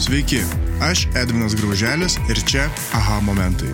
Sveiki, 0.00 0.38
aš 0.80 1.02
Edvinas 1.12 1.52
Grauželis 1.52 2.14
ir 2.32 2.38
čia 2.48 2.62
aha 2.96 3.18
momentai. 3.20 3.68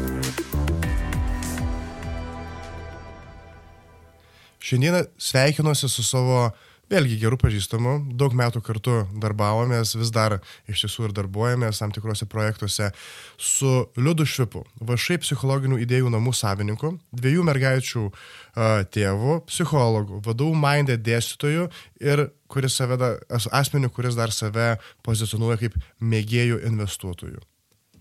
Šiandieną 4.59 5.05
sveikinuosi 5.19 5.89
su 5.89 6.03
savo 6.03 6.51
vėlgi 6.93 7.19
gerų 7.21 7.39
pažįstamų, 7.43 7.95
daug 8.19 8.35
metų 8.37 8.63
kartu 8.65 8.97
darbavomės, 9.23 9.97
vis 9.99 10.13
dar 10.15 10.39
iš 10.71 10.85
tiesų 10.85 11.09
ir 11.09 11.17
darbuojamės 11.17 11.83
tam 11.83 11.95
tikrose 11.95 12.29
projektuose 12.31 12.93
su 13.39 13.73
Liudu 13.99 14.27
Švipu, 14.29 14.65
vašai 14.81 15.19
psichologinių 15.25 15.81
idėjų 15.83 16.13
namų 16.15 16.35
savininku, 16.37 16.95
dviejų 17.17 17.47
mergaičių 17.49 18.05
uh, 18.07 18.87
tėvu, 18.95 19.41
psichologu, 19.51 20.23
vadovų 20.27 20.55
mindė 20.63 20.99
dėstytoju 21.01 21.69
ir 22.07 22.29
kuris 22.53 22.79
save, 22.79 23.01
da, 23.01 23.13
asmeniu, 23.51 23.91
kuris 23.91 24.19
dar 24.19 24.35
save 24.35 24.77
pozicionuoja 25.07 25.59
kaip 25.67 25.79
mėgėjų 26.01 26.63
investuotojų. 26.71 27.43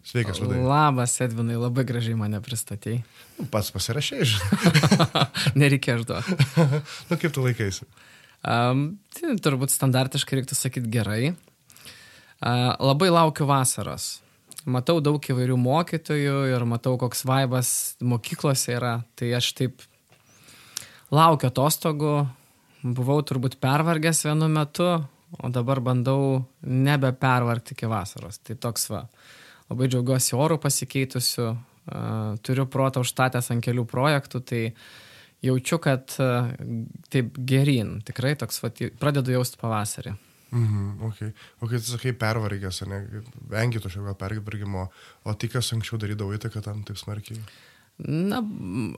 Sveikas, 0.05 0.37
Liudai. 0.37 0.59
Labas, 0.61 1.15
Edvinai, 1.25 1.55
labai 1.57 1.81
gražiai 1.89 2.13
mane 2.19 2.37
pristatėjai. 2.45 2.99
Nu, 3.39 3.47
pats 3.49 3.71
pasirašai, 3.73 4.19
žinai. 4.29 4.83
Nereikia 5.63 5.95
aš 5.97 6.03
duoti. 6.05 6.35
nu, 7.09 7.17
kaip 7.17 7.33
tu 7.33 7.41
laikaisi? 7.41 7.87
Um, 8.45 8.85
tai 9.15 9.33
turbūt 9.41 9.73
standartiškai 9.73 10.39
reiktų 10.39 10.57
sakyti 10.57 10.91
gerai. 10.93 11.33
Uh, 12.39 12.75
labai 12.77 13.09
laukiu 13.09 13.47
vasaros. 13.49 14.19
Matau 14.65 14.99
daug 15.01 15.21
įvairių 15.21 15.57
mokytojų 15.61 16.37
ir 16.53 16.65
matau, 16.69 16.95
koks 17.01 17.23
vaibas 17.25 17.69
mokyklose 18.01 18.77
yra. 18.77 18.95
Tai 19.17 19.31
aš 19.37 19.51
taip 19.57 19.85
laukiu 21.13 21.49
atostogų. 21.49 22.15
Buvau 22.85 23.17
turbūt 23.25 23.57
pervargęs 23.61 24.25
vienu 24.27 24.49
metu, 24.51 24.91
o 25.41 25.49
dabar 25.49 25.81
bandau 25.81 26.43
nebepervargti 26.61 27.73
iki 27.73 27.89
vasaros. 27.89 28.37
Tai 28.45 28.57
toks 28.61 28.89
va. 28.93 29.05
Uh, 29.05 29.41
labai 29.71 29.89
džiaugiuosi 29.89 30.37
orų 30.37 30.59
pasikeitusiu, 30.61 31.49
turiu 32.45 32.67
protą 32.71 33.03
užstatęs 33.05 33.51
ant 33.53 33.65
kelių 33.65 33.85
projektų, 33.89 34.41
tai 34.45 34.61
jaučiu, 35.45 35.79
kad 35.83 36.13
taip 37.13 37.37
gerin, 37.51 37.99
tikrai 38.05 38.35
toks, 38.39 38.61
va, 38.63 38.71
pradedu 39.01 39.35
jausti 39.35 39.61
pavasarį. 39.61 40.15
Mhm, 40.55 41.03
okay. 41.03 41.33
O 41.59 41.67
kai 41.67 41.79
tu 41.81 41.89
sakai 41.89 42.13
pervargęs, 42.15 42.83
ne, 42.87 42.99
vengi 43.51 43.81
to 43.81 43.89
šio 43.91 44.13
pervargimo, 44.19 44.87
o 45.23 45.33
tai 45.33 45.49
kas 45.51 45.73
anksčiau 45.75 45.99
darydavo 45.99 46.35
įtaką 46.37 46.61
tam 46.63 46.83
taip 46.87 46.99
smarkiai? 47.01 47.41
Na, 48.05 48.41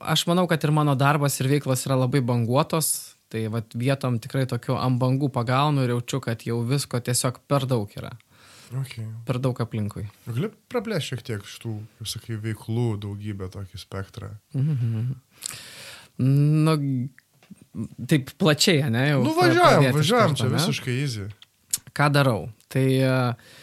aš 0.02 0.26
manau, 0.30 0.48
kad 0.50 0.64
ir 0.66 0.74
mano 0.74 0.96
darbas 0.98 1.38
ir 1.40 1.50
veiklos 1.50 1.86
yra 1.86 1.98
labai 1.98 2.22
banguotos, 2.26 3.16
tai 3.32 3.46
vat, 3.54 3.74
vietom 3.78 4.18
tikrai 4.22 4.46
tokiu 4.50 4.78
ant 4.78 5.00
bangų 5.02 5.30
pagaunu 5.34 5.86
ir 5.86 5.96
jaučiu, 5.96 6.22
kad 6.24 6.46
jau 6.48 6.62
visko 6.66 7.02
tiesiog 7.02 7.42
per 7.50 7.68
daug 7.70 7.92
yra. 7.98 8.14
Okay. 8.82 9.06
Per 9.24 9.40
daug 9.40 9.58
aplinkui. 9.64 10.04
Gali 10.28 10.50
praplėsti 10.72 11.14
šiek 11.14 11.22
tiek 11.30 11.46
šitų, 11.48 11.74
kaip 12.00 12.10
sakai, 12.12 12.40
veiklų 12.44 12.88
daugybę 13.06 13.48
tokį 13.54 13.80
spektrą. 13.80 14.34
Mhm. 14.58 15.14
Nu, 16.24 16.76
taip 18.10 18.34
plačiai, 18.42 18.88
ne? 18.94 19.06
Jau 19.12 19.22
nu, 19.26 19.36
važiuojam, 19.38 19.88
važiuojam, 19.98 20.36
čia 20.40 20.50
visiškai 20.56 20.98
easy. 21.04 21.30
Ką 21.98 22.10
darau? 22.14 22.48
Tai 22.74 22.86
uh, 23.02 23.56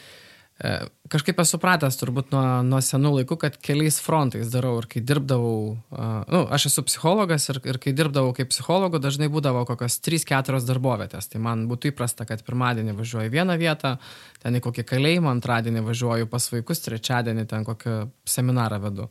E, 0.54 0.86
kažkaip 1.10 1.40
esu 1.42 1.56
supratęs 1.56 1.96
turbūt 1.98 2.28
nuo, 2.30 2.42
nuo 2.62 2.78
senų 2.84 3.10
laikų, 3.16 3.36
kad 3.42 3.56
keliais 3.58 3.96
frontais 3.98 4.52
darau 4.52 4.76
ir 4.78 4.86
kai 4.90 5.00
dirbdavau, 5.02 5.56
uh, 5.74 6.12
nu, 6.30 6.44
aš 6.54 6.68
esu 6.70 6.84
psichologas 6.86 7.48
ir, 7.50 7.58
ir 7.66 7.80
kai 7.82 7.90
dirbdavau 7.96 8.30
kaip 8.36 8.52
psichologu, 8.52 9.00
dažnai 9.02 9.26
būdavo 9.34 9.64
kokios 9.66 9.98
3-4 10.06 10.62
darbovietės. 10.68 11.26
Tai 11.32 11.42
man 11.42 11.66
būtų 11.70 11.90
įprasta, 11.90 12.22
kad 12.28 12.46
pirmadienį 12.46 12.94
važiuoju 13.00 13.32
į 13.32 13.34
vieną 13.34 13.58
vietą, 13.58 13.96
ten 14.44 14.54
į 14.54 14.62
kokį 14.62 14.86
kalėjimą, 14.92 15.34
antradienį 15.34 15.82
važiuoju 15.88 16.30
pas 16.30 16.46
vaikus, 16.54 16.84
trečiadienį 16.86 17.48
ten 17.50 17.66
kokį 17.66 17.98
seminarą 18.36 18.78
vedu. 18.86 19.10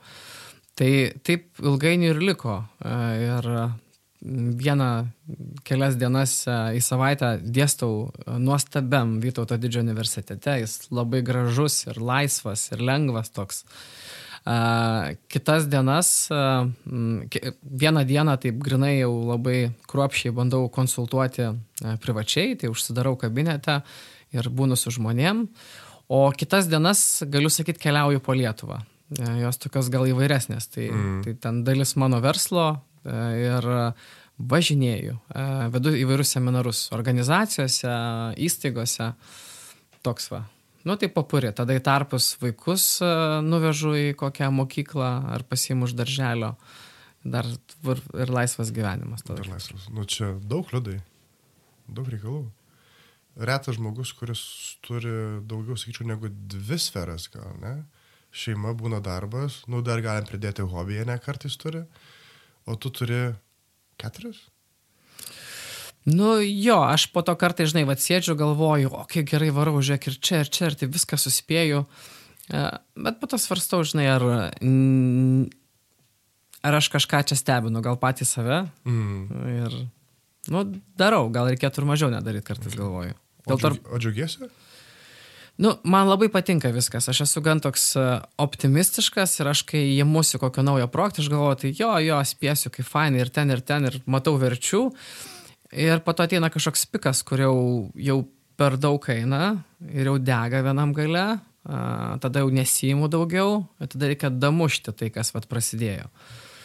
Tai 0.73 0.91
taip 1.21 1.61
ilgainiui 1.61 2.11
ir 2.13 2.21
liko. 2.23 2.59
Uh, 2.81 3.13
ir 3.21 3.49
vieną 4.23 5.07
kelias 5.67 5.97
dienas 5.99 6.35
e, 6.47 6.55
į 6.77 6.81
savaitę 6.83 7.35
dėstau 7.43 8.07
nuostabiam 8.39 9.17
Vytauto 9.23 9.57
didžiojo 9.59 9.83
universitete. 9.83 10.57
Jis 10.63 10.91
labai 10.91 11.21
gražus 11.25 11.83
ir 11.89 11.99
laisvas 11.99 12.69
ir 12.71 12.83
lengvas 12.83 13.33
toks. 13.35 13.65
Kitas 15.31 15.69
dienas, 15.71 16.07
vieną 16.27 18.01
dieną 18.03 18.33
taip 18.43 18.57
grinai 18.59 18.97
jau 18.97 19.13
labai 19.29 19.69
kruopšiai 19.87 20.33
bandau 20.35 20.67
konsultuoti 20.67 21.47
privačiai, 22.03 22.57
tai 22.59 22.71
užsidarau 22.73 23.15
kabinete 23.21 23.79
ir 24.35 24.49
būnu 24.51 24.75
su 24.75 24.91
žmonėm, 24.91 25.45
o 26.11 26.25
kitas 26.35 26.67
dienas, 26.67 27.23
galiu 27.23 27.47
sakyti, 27.47 27.85
keliauju 27.85 28.19
po 28.19 28.35
Lietuvą. 28.35 28.81
Jos 29.41 29.59
tokios 29.61 29.91
gal 29.93 30.07
įvairesnės, 30.09 30.67
tai, 30.73 30.87
mm. 30.89 31.21
tai 31.25 31.33
ten 31.41 31.61
dalis 31.67 31.95
mano 31.99 32.21
verslo, 32.23 32.71
ir 33.05 33.67
važinėju, 34.53 35.17
vedu 35.73 35.93
įvairius 35.99 36.33
seminarus 36.35 36.87
organizacijose, 36.95 37.93
įstaigose, 38.41 39.11
toks 40.05 40.31
va. 40.31 40.43
Nu, 40.83 40.97
tai 40.99 41.07
papurė, 41.13 41.53
tada 41.55 41.75
į 41.77 41.83
tarpus 41.83 42.33
vaikus 42.41 42.97
nuvežu 43.45 43.93
į 43.95 44.07
kokią 44.19 44.49
mokyklą 44.51 45.11
ar 45.31 45.45
pasiimu 45.47 45.87
už 45.87 45.95
darželio. 45.95 46.55
Dar 47.23 47.47
ir 47.47 48.31
laisvas 48.35 48.73
gyvenimas. 48.75 49.23
Tada. 49.23 49.39
Dar 49.39 49.53
laisvas. 49.53 49.85
Nu, 49.95 50.03
čia 50.03 50.33
daug 50.43 50.67
liudai, 50.75 50.97
daug 51.87 52.09
reikalų. 52.11 52.41
Retas 53.47 53.79
žmogus, 53.79 54.11
kuris 54.13 54.41
turi 54.83 55.13
daugiau, 55.47 55.77
sakyčiau, 55.79 56.05
negu 56.09 56.27
dvi 56.27 56.77
sferas, 56.83 57.29
gal 57.31 57.55
ne? 57.63 57.77
Šeima 58.33 58.73
būna 58.73 58.97
darbas, 59.03 59.61
nu, 59.69 59.83
dar 59.85 60.01
galim 60.01 60.25
pridėti 60.25 60.65
hobiją, 60.65 61.05
ne 61.05 61.19
kartais 61.21 61.53
turi. 61.61 61.83
O 62.65 62.75
tu 62.79 62.89
turi 62.89 63.27
keturis? 64.01 64.39
Nu 66.03 66.35
jo, 66.41 66.81
aš 66.83 67.05
po 67.13 67.21
to 67.23 67.35
kartai, 67.39 67.67
žinai, 67.69 67.85
vad 67.87 68.01
sėdžiu, 68.03 68.35
galvoju, 68.39 68.91
o 68.91 69.05
kiek 69.07 69.27
gerai 69.29 69.53
varau, 69.55 69.77
žiūrėk 69.79 70.09
ir 70.09 70.17
čia, 70.19 70.41
ir 70.43 70.51
čia, 70.51 70.67
ir 70.71 70.75
tai 70.79 70.89
viską 70.91 71.19
suspėju. 71.19 71.83
E, 72.51 72.63
bet 73.05 73.21
po 73.21 73.29
to 73.31 73.39
svarstau, 73.39 73.85
žinai, 73.87 74.09
ar, 74.11 74.25
ar 76.59 76.79
aš 76.81 76.89
kažką 76.97 77.23
čia 77.29 77.39
stebinu, 77.39 77.85
gal 77.85 77.95
patį 78.01 78.27
save. 78.27 78.59
Mm. 78.83 79.45
Ir, 79.53 79.77
nu, 80.51 80.65
darau, 80.99 81.29
gal 81.31 81.53
reikėtų 81.53 81.83
ir 81.83 81.89
mažiau 81.93 82.11
nedaryti 82.11 82.49
kartais, 82.49 82.75
galvoju. 82.75 83.15
Dėl 83.47 83.55
o, 83.55 83.61
džiug, 83.61 83.79
o 83.87 84.03
džiugiesi? 84.03 84.51
Nu, 85.57 85.75
man 85.85 86.07
labai 86.09 86.31
patinka 86.33 86.71
viskas. 86.73 87.05
Aš 87.11 87.23
esu 87.27 87.41
gan 87.45 87.59
toks 87.61 87.91
e, 87.99 88.03
optimistiškas 88.41 89.35
ir 89.37 89.51
aš, 89.51 89.61
kai 89.69 89.83
įmusiu 90.01 90.39
kokio 90.41 90.63
naujo 90.65 90.87
projekto, 90.89 91.21
aš 91.21 91.29
galvoju, 91.29 91.59
tai 91.61 91.73
jo, 91.77 91.91
jo, 92.01 92.21
spėsiu, 92.25 92.71
kaip 92.73 92.87
fainai 92.89 93.21
ir 93.21 93.29
ten, 93.33 93.53
ir 93.53 93.61
ten, 93.61 93.85
ir 93.85 93.99
matau 94.09 94.33
verčių. 94.41 94.87
Ir 95.83 96.01
po 96.05 96.15
to 96.17 96.25
ateina 96.25 96.49
kažkoks 96.53 96.87
pikas, 96.89 97.21
kur 97.25 97.43
jau, 97.45 97.57
jau 97.93 98.23
per 98.57 98.79
daug 98.81 99.05
eina 99.13 99.59
ir 99.89 100.09
jau 100.09 100.15
dega 100.21 100.63
vienam 100.65 100.93
gale, 100.93 101.25
a, 101.65 101.83
tada 102.21 102.41
jau 102.41 102.49
nesijimu 102.53 103.09
daugiau, 103.13 103.61
tada 103.81 104.09
reikia 104.09 104.33
damušti 104.33 104.93
tai, 104.97 105.11
kas 105.13 105.33
vat 105.37 105.45
prasidėjo. 105.49 106.09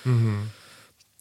Mhm. 0.09 0.41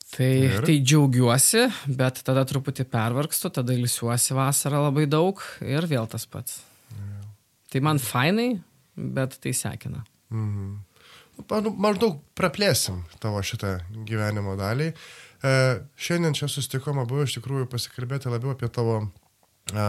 Tai, 0.07 0.31
ir? 0.31 0.61
tai 0.63 0.78
džiaugiuosi, 0.79 1.66
bet 1.99 2.23
tada 2.23 2.45
truputį 2.47 2.88
pervargstu, 2.88 3.51
tada 3.51 3.75
ilsiuosi 3.75 4.38
vasarą 4.39 4.85
labai 4.85 5.03
daug 5.11 5.44
ir 5.67 5.84
vėl 5.91 6.07
tas 6.07 6.23
pats. 6.31 6.61
Tai 7.72 7.81
man 7.83 8.00
fainai, 8.01 8.51
bet 8.95 9.39
tai 9.44 9.53
sekina. 9.55 10.03
Mhm. 10.33 10.75
Maždaug 11.78 12.17
praplėsim 12.38 13.03
tavo 13.22 13.41
šitą 13.45 13.78
gyvenimo 14.09 14.55
dalį. 14.57 14.89
E, 15.45 15.51
šiandien 16.01 16.33
čia 16.33 16.50
susitikome 16.50 17.03
abu 17.03 17.22
iš 17.22 17.38
tikrųjų 17.38 17.67
pasikalbėti 17.69 18.31
labiau 18.31 18.55
apie 18.55 18.69
tavo 18.73 19.03
e, 19.05 19.85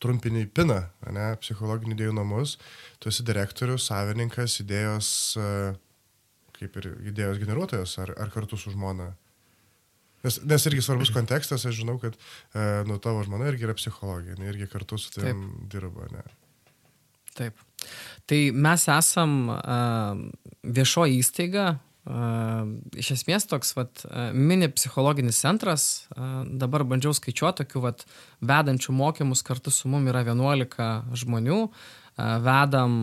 trumpinį 0.00 0.44
piną, 0.56 0.80
ne, 1.12 1.30
psichologinių 1.40 1.96
idėjų 1.96 2.16
namus. 2.18 2.58
Tu 3.00 3.08
esi 3.12 3.24
direktorius, 3.24 3.88
savininkas, 3.88 4.58
idėjos, 4.60 5.08
e, 5.40 5.48
kaip 6.58 6.76
ir 6.82 6.90
idėjos 7.14 7.40
generuotojas, 7.40 7.96
ar, 8.04 8.12
ar 8.20 8.32
kartu 8.34 8.60
su 8.60 8.74
žmona? 8.74 9.14
Nes, 10.20 10.36
nes 10.44 10.68
irgi 10.68 10.84
svarbus 10.84 11.12
kontekstas, 11.16 11.64
aš 11.64 11.80
žinau, 11.80 11.96
kad 12.00 12.16
e, 12.16 12.64
nu, 12.88 13.00
tavo 13.00 13.24
žmona 13.24 13.48
irgi 13.48 13.64
yra 13.68 13.76
psichologija, 13.76 14.36
ne, 14.36 14.50
irgi 14.52 14.68
kartu 14.68 15.00
su 15.00 15.14
tavim 15.16 15.46
dirba. 15.72 16.10
Ne. 16.12 16.26
Taip. 17.38 17.60
Tai 18.28 18.40
mes 18.54 18.88
esam 18.92 19.36
viešoji 20.66 21.20
įstaiga, 21.22 21.68
iš 22.96 23.10
esmės 23.14 23.46
toks 23.50 23.74
vat, 23.76 24.02
mini 24.34 24.70
psichologinis 24.72 25.40
centras, 25.42 25.84
dabar 26.62 26.84
bandžiau 26.88 27.14
skaičiuoti 27.16 27.64
tokių 27.64 27.82
vat, 27.84 28.04
vedančių 28.40 28.94
mokymus 28.96 29.44
kartu 29.46 29.72
su 29.74 29.90
mum 29.92 30.08
yra 30.10 30.24
11 30.26 31.16
žmonių, 31.22 31.60
vedam 32.46 32.96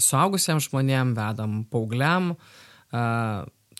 suaugusiems 0.00 0.70
žmonėm, 0.70 1.14
vedam 1.18 1.62
paaugliam, 1.70 2.32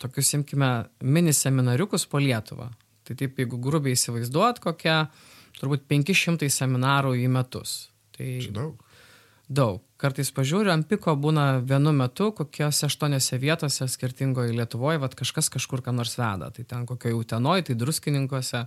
tokius, 0.01 0.33
imkime, 0.37 0.71
mini 1.01 1.33
seminariukus 1.33 2.05
po 2.11 2.21
Lietuvą. 2.21 2.69
Tai 3.05 3.15
taip, 3.17 3.37
jeigu 3.39 3.59
grubiai 3.61 3.95
įsivaizduot, 3.95 4.59
kokia 4.63 5.05
turbūt 5.59 5.85
500 5.89 6.49
seminarų 6.51 7.15
į 7.21 7.29
metus. 7.31 7.77
Tai 8.15 8.27
Čia 8.41 8.55
daug 8.55 8.84
daug. 9.47 9.81
Kartais 10.01 10.29
pažiūriu, 10.35 10.73
ant 10.73 10.87
piko 10.89 11.13
būna 11.15 11.61
vienu 11.63 11.93
metu 11.95 12.31
kokiose 12.35 12.89
aštuoniose 12.89 13.39
vietose 13.39 13.87
skirtingoje 13.87 14.53
Lietuvoje, 14.57 14.99
vad 14.99 15.15
kažkas 15.15 15.47
kažkur 15.53 15.83
ką 15.85 15.93
nors 15.95 16.17
veda. 16.19 16.51
Tai 16.51 16.65
ten 16.67 16.85
kokioje 16.89 17.15
Utenoje, 17.15 17.69
tai 17.69 17.77
druskininkose. 17.79 18.65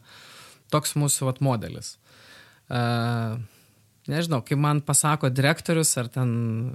Toks 0.72 0.96
mūsų 1.00 1.28
vat, 1.28 1.42
modelis. 1.44 1.96
Uh, 2.68 3.36
nežinau, 4.08 4.40
kai 4.44 4.56
man 4.60 4.80
pasako 4.84 5.30
direktorius 5.32 5.94
ar 6.00 6.08
ten 6.12 6.30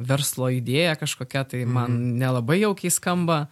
verslo 0.05 0.49
idėja 0.53 0.95
kažkokia, 1.01 1.43
tai 1.49 1.65
man 1.65 1.91
-hmm. 1.91 2.19
nelabai 2.21 2.59
jaukiai 2.61 2.91
skamba. 2.91 3.47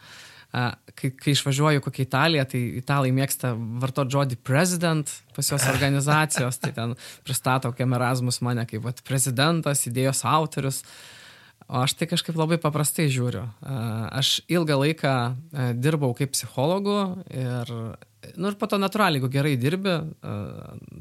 Kai, 0.51 1.13
kai 1.15 1.31
išvažiuoju 1.31 1.79
kokią 1.85 2.03
Italiją, 2.03 2.43
tai 2.51 2.59
italai 2.81 3.13
mėgsta 3.15 3.53
vartoti 3.55 4.17
žodį 4.17 4.37
president 4.43 5.13
pas 5.31 5.47
jos 5.47 5.63
organizacijos, 5.71 6.59
tai 6.59 6.73
ten 6.75 6.97
pristato 7.23 7.71
kokiam 7.71 7.95
Erasmus 7.95 8.41
mane 8.43 8.65
kaip 8.67 8.83
vat, 8.83 8.99
prezidentas, 9.07 9.85
idėjos 9.87 10.25
autorius. 10.27 10.81
O 11.71 11.79
aš 11.85 11.95
tai 11.95 12.09
kažkaip 12.11 12.35
labai 12.35 12.57
paprastai 12.59 13.07
žiūriu. 13.07 13.45
Aš 13.63 14.41
ilgą 14.51 14.75
laiką 14.81 15.15
dirbau 15.79 16.11
kaip 16.17 16.33
psichologu 16.35 16.97
ir 17.31 17.71
nu 18.35 18.51
ir 18.51 18.57
po 18.59 18.67
to 18.69 18.77
natūraliai, 18.77 19.17
jeigu 19.17 19.29
gerai 19.33 19.53
dirbi, 19.59 19.93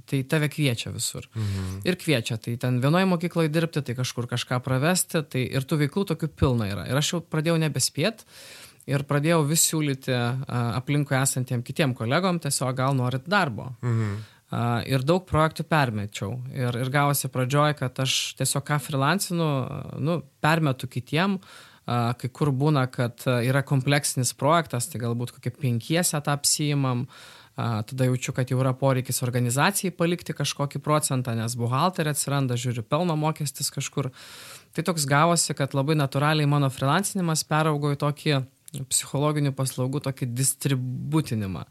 tai 0.09 0.23
tave 0.31 0.49
kviečia 0.53 0.93
visur. 0.95 1.27
Mhm. 1.35 1.83
Ir 1.89 1.99
kviečia, 2.01 2.39
tai 2.41 2.57
ten 2.61 2.81
vienoje 2.81 3.09
mokykloje 3.11 3.53
dirbti, 3.53 3.83
tai 3.85 3.97
kažkur 3.99 4.29
kažką 4.31 4.61
pravesti, 4.65 5.25
tai 5.29 5.45
ir 5.51 5.67
tų 5.67 5.83
veiklų 5.85 6.07
tokių 6.13 6.31
pilna 6.39 6.71
yra. 6.71 6.87
Ir 6.89 7.01
aš 7.01 7.15
jau 7.15 7.21
pradėjau 7.21 7.59
nebespėt 7.61 8.25
ir 8.89 9.05
pradėjau 9.09 9.43
vis 9.49 9.65
siūlyti 9.69 10.15
aplinkui 10.49 11.17
esantiem 11.21 11.65
kitiem 11.67 11.95
kolegom, 11.99 12.41
tiesiog 12.43 12.77
gal 12.79 12.97
norit 12.97 13.27
darbo. 13.29 13.73
Mhm. 13.83 14.21
Ir 14.91 15.05
daug 15.07 15.23
projektų 15.29 15.63
permečiau. 15.71 16.33
Ir, 16.51 16.75
ir 16.75 16.89
gavosi 16.91 17.29
pradžioj, 17.31 17.77
kad 17.79 18.01
aš 18.03 18.35
tiesiog 18.41 18.65
ką 18.67 18.81
freelancinu, 18.83 19.51
nu, 20.03 20.17
permetu 20.43 20.89
kitiem, 20.91 21.37
kai 21.87 22.31
kur 22.35 22.51
būna, 22.51 22.89
kad 22.91 23.23
yra 23.31 23.63
kompleksinis 23.67 24.35
projektas, 24.35 24.89
tai 24.91 25.01
galbūt 25.05 25.37
kokie 25.37 25.55
penkiese 25.55 26.19
tą 26.19 26.35
apsijimam, 26.35 27.07
tada 27.55 28.07
jaučiu, 28.09 28.35
kad 28.35 28.51
jau 28.51 28.59
yra 28.63 28.73
poreikis 28.75 29.23
organizacijai 29.23 29.95
palikti 29.95 30.35
kažkokį 30.35 30.83
procentą, 30.83 31.35
nes 31.39 31.55
buhalterė 31.59 32.15
atsiranda, 32.15 32.59
žiūriu, 32.59 32.83
pelno 32.83 33.15
mokestis 33.21 33.71
kažkur. 33.75 34.11
Tai 34.75 34.87
toks 34.87 35.07
gavosi, 35.07 35.55
kad 35.59 35.75
labai 35.75 35.95
natūraliai 35.99 36.49
mano 36.51 36.71
freelancinimas 36.75 37.43
peraugo 37.47 37.91
į 37.95 37.99
tokį 38.03 38.41
psichologinių 38.91 39.53
paslaugų 39.57 40.03
tokį 40.07 40.31
distributinimą. 40.35 41.65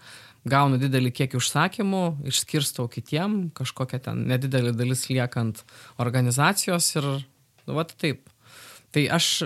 Gaunu 0.50 0.80
didelį 0.80 1.12
kiekį 1.16 1.40
užsakymų, 1.40 2.04
išskirstau 2.32 2.88
kitiem, 2.92 3.50
kažkokia 3.56 4.02
ten 4.10 4.26
nedidelė 4.30 4.74
dalis 4.76 5.08
liekant 5.12 5.64
organizacijos 6.00 6.92
ir, 7.00 7.08
nu, 7.66 7.78
va 7.78 7.88
taip, 7.90 8.28
Tai 8.90 9.04
aš, 9.14 9.44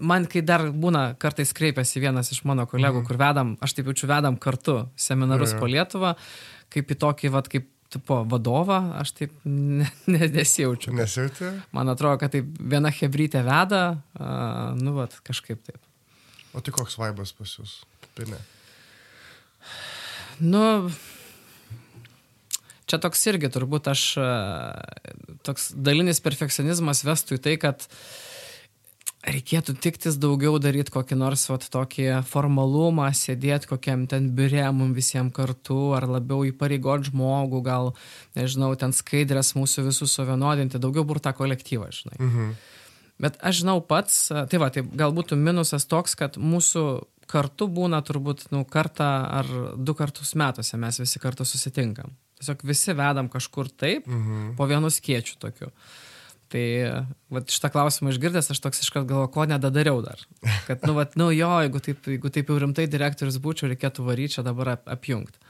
man 0.00 0.24
kai 0.30 0.40
dar 0.40 0.62
būna, 0.72 1.18
kartais 1.20 1.50
kreipiasi 1.56 2.00
vienas 2.00 2.30
iš 2.32 2.40
mano 2.48 2.64
kolegų, 2.64 3.02
mm. 3.02 3.08
kur 3.10 3.18
vedam, 3.20 3.50
aš 3.60 3.74
taip 3.76 3.90
jaučiu, 3.90 4.08
vedam 4.08 4.38
kartu 4.40 4.78
seminarus 4.96 5.52
mm. 5.52 5.60
po 5.60 5.68
Lietuvą, 5.68 6.14
kaip 6.72 6.94
į 6.94 6.96
tokį, 7.02 7.32
vat, 7.34 7.50
kaip 7.52 7.68
tipo 7.92 8.22
vadovą, 8.24 8.78
aš 9.02 9.12
taip 9.18 9.34
ne, 9.44 9.86
ne, 10.10 10.30
nesijaučiu. 10.38 10.94
Nesijauti? 10.96 11.50
Man 11.76 11.92
atrodo, 11.92 12.16
kad 12.22 12.32
taip 12.34 12.48
viena 12.56 12.92
hebrytė 12.94 13.44
veda, 13.44 13.82
uh, 14.16 14.72
nu, 14.80 14.96
vat, 14.96 15.20
kažkaip 15.28 15.60
taip. 15.66 15.82
O 16.54 16.62
tai 16.62 16.74
koks 16.74 16.98
vaibas 17.00 17.34
pas 17.34 17.56
jūs? 17.58 17.80
Pinė. 18.14 18.38
Nu, 20.42 20.90
čia 22.90 23.00
toks 23.02 23.22
irgi 23.30 23.50
turbūt 23.54 23.90
aš, 23.90 24.04
toks 25.46 25.72
dalinis 25.74 26.22
perfekcionizmas 26.22 27.04
vestų 27.06 27.38
į 27.38 27.42
tai, 27.44 27.56
kad 27.62 27.86
reikėtų 29.24 29.76
tiktis 29.80 30.18
daugiau 30.20 30.58
daryti 30.60 30.92
kokį 30.92 31.16
nors 31.16 31.46
vat, 31.48 31.64
tokį 31.72 32.08
formalumą, 32.28 33.08
sėdėti 33.16 33.70
kokiam 33.70 34.04
ten 34.10 34.28
biure 34.36 34.66
mum 34.76 34.92
visiems 34.96 35.32
kartu, 35.34 35.94
ar 35.96 36.06
labiau 36.10 36.44
įpareigot 36.50 37.08
žmogų, 37.08 37.62
gal, 37.64 37.94
nežinau, 38.36 38.74
ten 38.76 38.92
skaidrės 38.92 39.54
mūsų 39.56 39.88
visus 39.88 40.14
suvienodinti, 40.18 40.82
daugiau 40.82 41.06
burtą 41.08 41.32
kolektyvą, 41.36 41.90
žinai. 41.94 42.18
Mhm. 42.20 42.54
Bet 43.22 43.36
aš 43.46 43.62
žinau 43.62 43.78
pats, 43.84 44.26
tai 44.30 44.58
va, 44.58 44.70
tai 44.74 44.82
galbūt 44.82 45.36
minusas 45.38 45.86
toks, 45.86 46.16
kad 46.18 46.38
mūsų 46.40 46.84
kartu 47.30 47.68
būna 47.70 48.00
turbūt, 48.04 48.48
nu, 48.52 48.64
kartą 48.68 49.10
ar 49.38 49.50
du 49.76 49.94
kartus 49.96 50.34
metuose 50.38 50.78
mes 50.80 50.98
visi 51.00 51.22
kartu 51.22 51.46
susitinkam. 51.48 52.12
Tiesiog 52.40 52.64
visi 52.66 52.96
vedam 52.96 53.30
kažkur 53.32 53.70
taip, 53.70 54.08
mhm. 54.10 54.56
po 54.58 54.66
vienu 54.70 54.90
skiečiu 54.92 55.38
tokiu. 55.40 55.70
Tai 56.52 56.64
vat, 57.32 57.48
šitą 57.50 57.70
klausimą 57.72 58.12
išgirdęs, 58.12 58.50
aš 58.52 58.60
toks 58.62 58.82
iškart 58.84 59.08
galvoju, 59.08 59.30
ko 59.34 59.46
nedadariau 59.48 60.02
dar. 60.04 60.20
Kad, 60.68 60.84
nu, 60.86 60.94
vat, 60.98 61.16
nu 61.18 61.30
jo, 61.34 61.50
jeigu 61.64 61.80
taip, 61.82 62.10
jeigu 62.10 62.30
taip 62.34 62.50
jau 62.52 62.58
rimtai 62.60 62.84
direktorius 62.90 63.40
būčiau, 63.42 63.70
reikėtų 63.72 64.04
varyti 64.06 64.36
čia 64.36 64.44
dabar 64.46 64.74
ap, 64.76 64.84
apjungti. 64.90 65.40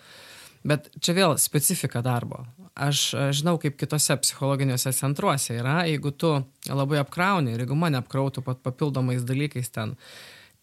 Bet 0.65 0.89
čia 0.97 1.13
vėl 1.17 1.35
specifika 1.41 2.01
darbo. 2.05 2.47
Aš 2.75 3.11
žinau, 3.37 3.59
kaip 3.61 3.77
kitose 3.79 4.17
psichologiniuose 4.19 4.91
centruose 4.97 5.59
yra, 5.59 5.83
jeigu 5.87 6.11
tu 6.17 6.33
labai 6.67 6.99
apkrauni 7.03 7.53
ir 7.55 7.63
jeigu 7.63 7.77
mane 7.79 8.01
apkrautų 8.01 8.43
papildomais 8.43 9.27
dalykais 9.29 9.69
ten, 9.75 9.93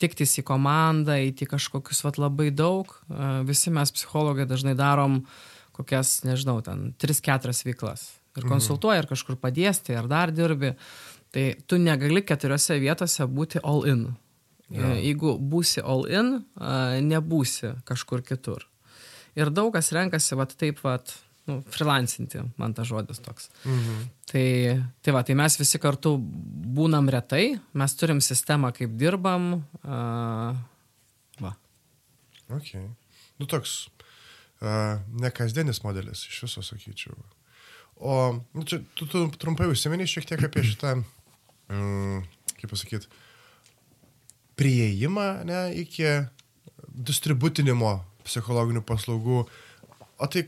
tiktis 0.01 0.33
į 0.41 0.43
komandą, 0.47 1.19
įti 1.21 1.45
kažkokius 1.47 2.01
vat 2.03 2.17
labai 2.17 2.49
daug, 2.49 2.89
visi 3.45 3.69
mes 3.73 3.93
psichologai 3.93 4.47
dažnai 4.49 4.73
darom 4.75 5.21
kokias, 5.77 6.23
nežinau, 6.25 6.57
ten 6.65 6.91
3-4 6.99 7.53
veiklas 7.69 8.07
ir 8.39 8.47
konsultuoji, 8.49 9.03
ar 9.03 9.07
kažkur 9.09 9.37
padėsti, 9.39 9.93
ar 9.99 10.09
dar 10.09 10.33
dirbi, 10.33 10.73
tai 11.31 11.45
tu 11.67 11.77
negali 11.79 12.23
keturiose 12.25 12.79
vietose 12.81 13.27
būti 13.29 13.61
all 13.63 13.85
in. 13.87 14.03
Ja. 14.71 14.95
Jeigu 14.97 15.37
būsi 15.37 15.83
all 15.83 16.07
in, 16.07 16.41
nebūsi 17.07 17.75
kažkur 17.87 18.23
kitur. 18.25 18.65
Ir 19.39 19.51
daug 19.53 19.71
kas 19.75 19.91
renkasi, 19.95 20.35
va 20.35 20.45
taip, 20.49 20.81
va, 20.83 20.97
nu, 21.47 21.59
freelancinti, 21.71 22.41
man 22.59 22.75
tas 22.77 22.89
žodis 22.89 23.21
toks. 23.23 23.49
Mhm. 23.63 24.01
Tai, 24.31 24.47
tai 25.03 25.15
va, 25.15 25.23
tai 25.27 25.35
mes 25.39 25.57
visi 25.59 25.79
kartu 25.81 26.15
būnam 26.77 27.09
retai, 27.11 27.57
mes 27.77 27.95
turim 27.99 28.21
sistemą, 28.23 28.73
kaip 28.75 28.93
dirbam. 28.99 29.53
Uh, 29.83 30.55
va. 31.43 31.55
Ok. 32.55 32.75
Nu 33.41 33.47
toks 33.49 33.85
uh, 34.61 34.99
nekasdienis 35.23 35.83
modelis 35.85 36.27
iš 36.29 36.43
viso, 36.45 36.63
sakyčiau. 36.65 37.17
O 38.01 38.13
nu, 38.53 38.63
čia 38.65 38.81
tu, 38.97 39.05
tu 39.05 39.27
trumpai 39.37 39.69
užsimeni 39.69 40.07
šiek 40.09 40.25
tiek 40.29 40.41
apie 40.47 40.63
šitą, 40.65 40.95
mm, 41.69 42.23
kaip 42.57 42.71
pasakyti, 42.71 43.09
prieimą 44.57 45.27
ne, 45.45 45.59
iki 45.83 46.07
distributinimo 46.91 47.99
psichologinių 48.27 48.83
paslaugų. 48.87 49.43
O 50.21 50.27
tai 50.29 50.45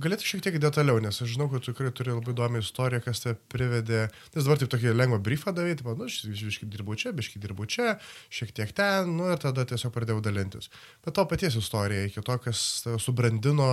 galėtų 0.00 0.26
šiek 0.26 0.42
tiek 0.44 0.56
detaliau, 0.62 1.00
nes 1.02 1.18
aš 1.20 1.34
žinau, 1.34 1.48
kad 1.52 1.64
tu 1.64 1.72
tikrai 1.72 1.92
turi 1.94 2.14
labai 2.14 2.32
įdomią 2.32 2.62
istoriją, 2.64 3.02
kas 3.04 3.22
te 3.24 3.34
privedė. 3.52 4.06
Nes 4.34 4.46
dabar 4.46 4.60
taip 4.60 4.72
tokį 4.72 4.94
lengvą 4.96 5.18
briefą 5.24 5.52
davai, 5.56 5.74
taip, 5.78 5.90
nu, 5.98 6.08
aš 6.08 6.22
biškai 6.30 6.68
dirbu 6.72 6.96
čia, 7.00 7.12
biškai 7.16 7.42
dirbu 7.42 7.66
čia, 7.70 7.96
šiek 8.32 8.54
tiek 8.56 8.72
ten, 8.76 9.12
nu 9.18 9.28
ir 9.32 9.40
tada 9.42 9.66
tiesiog 9.68 9.92
pradėjau 9.94 10.24
dalintis. 10.24 10.70
Bet 11.04 11.16
to 11.18 11.26
paties 11.28 11.58
istorija, 11.60 12.08
iki 12.08 12.24
to, 12.24 12.38
kas 12.46 12.84
subrandino, 13.02 13.70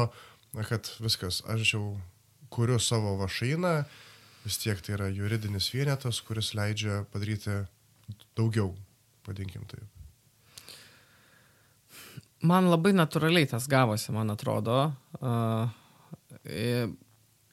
kad 0.58 0.92
viskas, 1.00 1.44
aš 1.50 1.76
jau 1.76 1.84
kuriu 2.54 2.80
savo 2.84 3.16
vašainą, 3.22 3.76
vis 4.46 4.60
tiek 4.62 4.82
tai 4.84 4.98
yra 4.98 5.12
juridinis 5.14 5.72
vienetas, 5.76 6.24
kuris 6.26 6.56
leidžia 6.58 7.04
padaryti 7.14 7.64
daugiau, 8.38 8.74
vadinkim 9.28 9.68
taip. 9.70 9.99
Man 12.40 12.70
labai 12.72 12.94
natūraliai 12.96 13.50
tas 13.52 13.66
gavosi, 13.68 14.14
man 14.16 14.32
atrodo. 14.32 14.78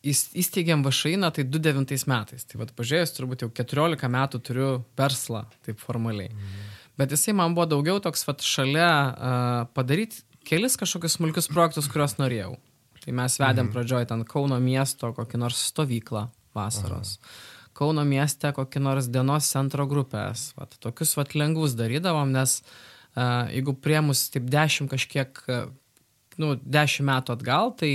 Įsteigėm 0.07 0.85
vašainą 0.87 1.33
tai 1.35 1.45
2009 1.49 2.07
metais. 2.11 2.47
Tai 2.47 2.61
vad 2.61 2.71
pažiūrėjus, 2.79 3.15
turbūt 3.17 3.43
jau 3.43 3.51
14 3.51 4.11
metų 4.15 4.43
turiu 4.47 4.69
verslą, 4.99 5.43
taip 5.67 5.83
formaliai. 5.83 6.31
Mhm. 6.31 6.71
Bet 6.97 7.13
jisai 7.13 7.35
man 7.37 7.57
buvo 7.57 7.67
daugiau 7.75 7.99
toks 8.01 8.23
vat, 8.29 8.47
šalia 8.47 9.69
padaryti 9.75 10.23
kelis 10.47 10.79
kažkokius 10.79 11.19
smulkius 11.19 11.51
projektus, 11.51 11.91
kuriuos 11.91 12.17
norėjau. 12.23 12.55
Tai 13.03 13.19
mes 13.19 13.41
vedėm 13.43 13.67
mhm. 13.67 13.75
pradžioj 13.75 14.07
ten 14.13 14.25
Kauno 14.27 14.63
miesto 14.63 15.11
kokį 15.19 15.43
nors 15.43 15.67
stovyklą 15.67 16.29
vasaros. 16.55 17.19
Aha. 17.19 17.45
Kauno 17.77 18.07
mieste 18.09 18.55
kokį 18.55 18.81
nors 18.81 19.11
dienos 19.13 19.51
centro 19.51 19.85
grupės. 19.91 20.53
Vat, 20.57 20.79
tokius 20.81 21.13
vat 21.19 21.35
lengvus 21.37 21.75
darydavom, 21.77 22.31
nes 22.33 22.63
uh, 22.63 22.71
jeigu 23.17 23.75
priemus 23.81 24.27
taip 24.35 24.49
dešimt 24.53 24.93
kažkiek, 24.93 25.43
nu, 26.43 26.55
dešimt 26.61 27.09
metų 27.09 27.37
atgal, 27.37 27.73
tai 27.79 27.93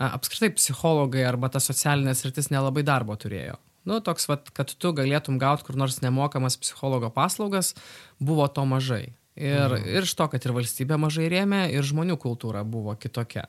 apskritai 0.00 0.54
psichologai 0.56 1.24
arba 1.28 1.50
ta 1.52 1.62
socialinės 1.62 2.24
rytis 2.26 2.50
nelabai 2.52 2.84
darbo 2.86 3.16
turėjo. 3.20 3.58
Nu, 3.84 4.00
toks, 4.00 4.26
vat, 4.30 4.48
kad 4.56 4.72
tu 4.80 4.92
galėtum 4.96 5.36
gauti 5.40 5.66
kur 5.66 5.76
nors 5.76 6.00
nemokamas 6.00 6.56
psichologo 6.56 7.10
paslaugas, 7.12 7.74
buvo 8.16 8.46
to 8.48 8.64
mažai. 8.64 9.12
Ir, 9.34 9.74
mhm. 9.74 9.90
ir 9.90 10.06
iš 10.06 10.14
to, 10.16 10.28
kad 10.30 10.44
ir 10.46 10.54
valstybė 10.56 10.98
mažai 11.00 11.28
rėmė, 11.32 11.66
ir 11.74 11.84
žmonių 11.84 12.16
kultūra 12.22 12.62
buvo 12.64 12.94
kitokia. 12.96 13.48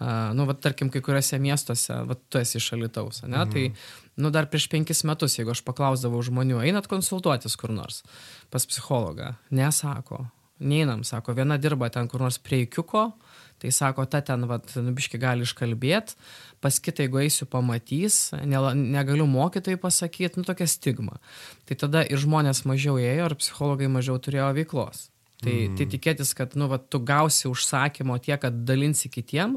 Uh, 0.00 0.30
nu, 0.32 0.46
va, 0.48 0.54
tarkim, 0.56 0.88
kai 0.88 1.02
kuriuose 1.04 1.36
miestuose, 1.42 1.92
va, 2.08 2.16
tu 2.32 2.40
esi 2.40 2.56
iš 2.56 2.70
Alitaus, 2.72 3.20
ne? 3.26 3.42
Mhm. 3.42 3.50
Tai, 3.52 3.64
nu, 4.22 4.32
dar 4.34 4.48
prieš 4.50 4.68
penkis 4.72 5.04
metus, 5.08 5.38
jeigu 5.38 5.54
aš 5.54 5.64
paklausdavau 5.66 6.20
žmonių, 6.26 6.60
einat 6.66 6.90
konsultuotis 6.90 7.56
kur 7.60 7.72
nors 7.74 8.02
pas 8.50 8.66
psichologą, 8.66 9.34
nesako, 9.54 10.24
neinam, 10.60 11.04
sako, 11.04 11.34
viena 11.34 11.58
dirba 11.58 11.88
ten 11.92 12.08
kur 12.08 12.22
nors 12.24 12.38
prie 12.42 12.64
ikiuko, 12.66 13.10
tai 13.60 13.72
sako, 13.74 14.06
ta 14.08 14.20
ten, 14.24 14.46
va, 14.48 14.60
nubiški 14.60 15.20
gali 15.20 15.44
iškalbėti, 15.44 16.16
pas 16.64 16.76
kitą, 16.80 17.04
jeigu 17.04 17.20
eisiu, 17.22 17.48
pamatys, 17.50 18.18
ne, 18.48 18.60
negaliu 18.76 19.26
mokytojai 19.28 19.80
pasakyti, 19.80 20.40
nu, 20.40 20.46
tokia 20.48 20.68
stigma. 20.68 21.20
Tai 21.68 21.76
tada 21.84 22.04
ir 22.08 22.20
žmonės 22.20 22.64
mažiau 22.68 22.98
ėjo, 23.00 23.28
ir 23.30 23.36
psichologai 23.40 23.88
mažiau 23.92 24.20
turėjo 24.20 24.50
veiklos. 24.56 25.08
Tai, 25.40 25.52
mm. 25.52 25.76
tai 25.78 25.86
tikėtis, 25.92 26.34
kad 26.36 26.56
nu, 26.60 26.68
va, 26.72 26.80
tu 26.80 27.00
gausi 27.04 27.48
užsakymo 27.48 28.18
tiek, 28.20 28.40
kad 28.42 28.64
dalinsi 28.68 29.12
kitiem, 29.12 29.56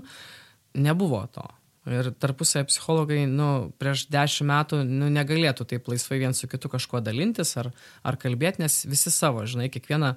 nebuvo 0.80 1.24
to. 1.32 1.48
Ir 1.84 2.14
tarpusai 2.16 2.64
psichologai, 2.64 3.26
nu, 3.28 3.74
prieš 3.76 4.06
dešimt 4.12 4.48
metų 4.48 4.80
nu, 4.88 5.10
negalėtų 5.12 5.66
taip 5.68 5.90
laisvai 5.92 6.22
vien 6.22 6.36
su 6.36 6.48
kitu 6.48 6.72
kažkuo 6.72 7.02
dalintis 7.04 7.58
ar, 7.60 7.74
ar 8.08 8.18
kalbėti, 8.22 8.64
nes 8.64 8.86
visi 8.88 9.12
savo, 9.12 9.44
žinai, 9.44 9.68
kiekvieną... 9.74 10.14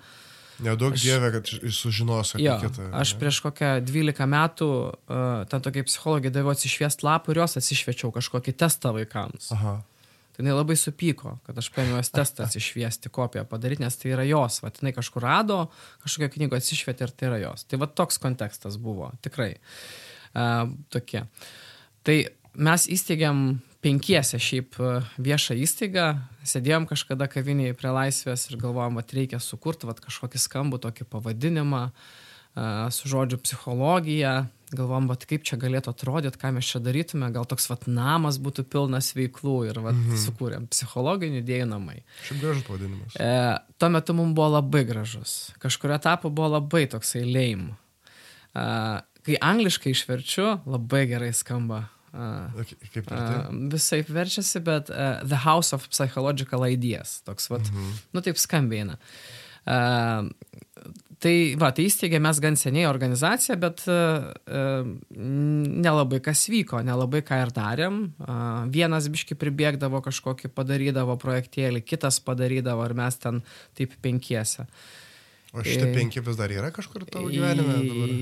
Nedaug 0.62 0.94
aš, 0.94 1.02
dievė, 1.02 1.32
kad 1.34 1.50
sužinos 1.74 2.36
apie 2.36 2.46
jo, 2.46 2.54
kitą. 2.62 2.86
Aš 2.96 3.16
ne? 3.16 3.18
prieš 3.20 3.42
kokią 3.44 3.72
12 3.84 4.30
metų 4.30 4.70
uh, 4.70 5.42
ten 5.50 5.66
tokiai 5.66 5.84
psichologai 5.90 6.32
daviau 6.32 6.54
atsišviest 6.54 7.02
lapų 7.04 7.34
ir 7.34 7.42
jos 7.42 7.58
atsišviečiau 7.60 8.14
kažkokį 8.14 8.56
testą 8.62 8.94
vaikams. 8.96 9.50
Aha. 9.58 9.76
Tai 10.32 10.44
jinai 10.44 10.54
labai 10.54 10.78
supyko, 10.78 11.34
kad 11.48 11.58
aš 11.58 11.72
paėmiau 11.74 11.98
jos 11.98 12.14
testą 12.14 12.44
atsišviesti, 12.46 13.10
kopiją 13.12 13.42
padaryti, 13.50 13.82
nes 13.84 13.98
tai 13.98 14.14
yra 14.14 14.24
jos. 14.30 14.62
Vat 14.62 14.80
jinai 14.80 14.94
kažkur 14.96 15.26
rado, 15.26 15.64
kažkokią 16.06 16.32
knygą 16.38 16.62
atsišvietė 16.62 17.10
ir 17.10 17.12
tai 17.18 17.32
yra 17.34 17.44
jos. 17.48 17.66
Tai 17.66 17.82
va 17.82 17.90
toks 17.90 18.22
kontekstas 18.22 18.78
buvo, 18.80 19.10
tikrai. 19.26 19.56
Uh, 19.58 20.05
tokie. 20.92 21.24
Tai 22.06 22.16
mes 22.56 22.86
įsteigėm 22.92 23.46
penkiese 23.84 24.40
šiaip 24.42 24.78
viešą 25.22 25.56
įstaigą, 25.62 26.06
sėdėjom 26.46 26.88
kažkada 26.90 27.28
kavinėje 27.30 27.76
prie 27.78 27.92
laisvės 27.94 28.48
ir 28.50 28.60
galvojom, 28.60 29.00
kad 29.00 29.16
reikia 29.16 29.40
sukurti 29.42 29.88
vat, 29.88 30.00
kažkokį 30.02 30.42
skambų 30.42 30.80
tokį 30.82 31.08
pavadinimą 31.12 31.88
su 32.90 33.08
žodžiu 33.12 33.36
psichologija, 33.42 34.46
galvom, 34.74 35.06
vat, 35.10 35.24
kaip 35.28 35.44
čia 35.46 35.58
galėtų 35.60 35.92
atrodyti, 35.92 36.40
ką 36.40 36.50
mes 36.56 36.68
čia 36.70 36.80
darytume, 36.82 37.28
gal 37.34 37.46
toks 37.48 37.68
vat, 37.70 37.86
namas 37.86 38.38
būtų 38.42 38.64
pilnas 38.72 39.12
veiklų 39.14 39.56
ir 39.68 39.80
vat, 39.84 39.94
-hmm. 39.94 40.22
sukūrėm 40.24 40.66
psichologinių 40.72 41.42
idėjų 41.42 41.66
namai. 41.70 42.00
Šiaip 42.26 42.40
gražus 42.42 42.64
pavadinimas. 42.66 43.18
E, 43.20 43.58
tuo 43.78 43.90
metu 43.92 44.16
mums 44.16 44.34
buvo 44.34 44.48
labai 44.56 44.84
gražus. 44.88 45.52
Kažkurio 45.62 45.94
etapu 46.00 46.30
buvo 46.30 46.48
labai 46.56 46.86
toksai 46.90 47.22
leim. 47.24 47.76
E, 48.54 48.64
kai 49.26 49.36
angliškai 49.42 49.92
išverčiu, 49.94 50.48
labai 50.70 51.04
gerai 51.10 51.32
skamba. 51.36 51.86
Uh, 52.16 52.64
kaip 52.94 53.10
uh, 53.12 53.50
visai 53.72 54.00
verčiasi, 54.06 54.62
bet 54.64 54.88
uh, 54.88 55.18
The 55.26 55.42
House 55.44 55.76
of 55.76 55.88
Psychological 55.92 56.64
Ideas. 56.64 57.20
Toks, 57.26 57.50
vat, 57.52 57.66
mm 57.68 57.76
-hmm. 57.76 57.98
nu 58.12 58.24
taip 58.24 58.40
skambėina. 58.40 58.96
Uh, 59.66 60.30
Tai 61.16 61.32
va, 61.56 61.70
tai 61.72 61.86
įsteigė 61.88 62.18
mes 62.20 62.38
gan 62.44 62.58
seniai 62.60 62.84
organizaciją, 62.90 63.56
bet 63.56 63.82
uh, 63.88 64.26
nelabai 65.16 66.20
kas 66.24 66.44
vyko, 66.52 66.82
nelabai 66.84 67.22
ką 67.24 67.38
ir 67.46 67.52
darėm. 67.56 67.96
Uh, 68.20 68.66
vienas 68.72 69.08
biški 69.12 69.38
pribėgdavo 69.40 70.02
kažkokį, 70.04 70.52
padarydavo 70.52 71.16
projektėlį, 71.22 71.80
kitas 71.88 72.20
padarydavo 72.20 72.84
ir 72.84 72.96
mes 73.00 73.16
ten 73.22 73.40
taip 73.78 73.96
penkiese. 74.04 74.68
O 75.56 75.64
šitie 75.64 75.88
penki 75.96 76.20
vis 76.20 76.36
dar 76.36 76.52
yra 76.52 76.68
kažkur 76.74 77.08
tavo 77.08 77.32
gyvenime? 77.32 77.80
Dabar? 77.88 78.12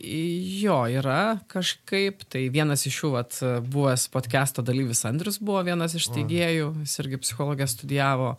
Jo, 0.00 0.78
yra 0.88 1.40
kažkaip. 1.50 2.24
Tai 2.32 2.42
vienas 2.52 2.86
iš 2.88 3.02
jų, 3.02 3.12
vat, 3.18 3.36
buvęs 3.68 4.06
podcast'o 4.14 4.64
dalyvis 4.64 5.04
Andrius 5.08 5.40
buvo 5.42 5.60
vienas 5.66 5.94
iš 5.98 6.08
steigėjų, 6.08 6.72
jis 6.86 6.96
irgi 7.02 7.20
psichologiją 7.20 7.68
studijavo. 7.68 8.32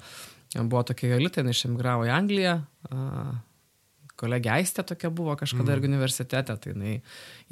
Buvo 0.58 0.82
tokia 0.88 1.14
Jolita, 1.14 1.44
jinai 1.44 1.54
išemigravo 1.56 2.08
į 2.10 2.14
Angliją. 2.16 2.56
Uh, 2.90 3.36
kolegė 4.20 4.56
Aistė 4.58 4.84
tokia 4.88 5.12
buvo 5.14 5.36
kažkada 5.40 5.70
mm. 5.70 5.76
irgi 5.78 5.92
universitete, 5.92 6.58
tai 6.58 6.74
jinai 6.74 6.96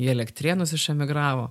į 0.02 0.10
elektrienus 0.16 0.74
išemigravo. 0.76 1.48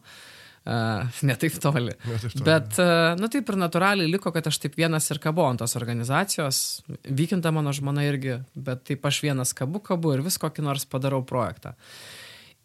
Uh, 0.68 1.08
ne 1.24 1.32
taip 1.40 1.54
toli. 1.62 1.94
Ne 2.04 2.18
taip 2.20 2.34
toli. 2.34 2.44
Bet, 2.44 2.76
uh, 2.82 3.14
nu 3.16 3.30
taip 3.32 3.48
ir 3.48 3.56
natūraliai 3.62 4.10
liko, 4.10 4.34
kad 4.34 4.50
aš 4.50 4.58
taip 4.66 4.76
vienas 4.76 5.08
ir 5.14 5.22
kabu 5.22 5.46
ant 5.46 5.62
tos 5.62 5.78
organizacijos. 5.80 6.62
Vykinta 7.06 7.54
mano 7.54 7.72
žmona 7.72 8.04
irgi, 8.10 8.42
bet 8.52 8.84
taip 8.90 9.06
aš 9.08 9.22
vienas 9.24 9.54
kabu 9.56 9.80
kabu 9.84 10.12
ir 10.16 10.26
vis 10.26 10.36
kokį 10.42 10.66
nors 10.66 10.84
padarau 10.90 11.22
projektą. 11.24 11.78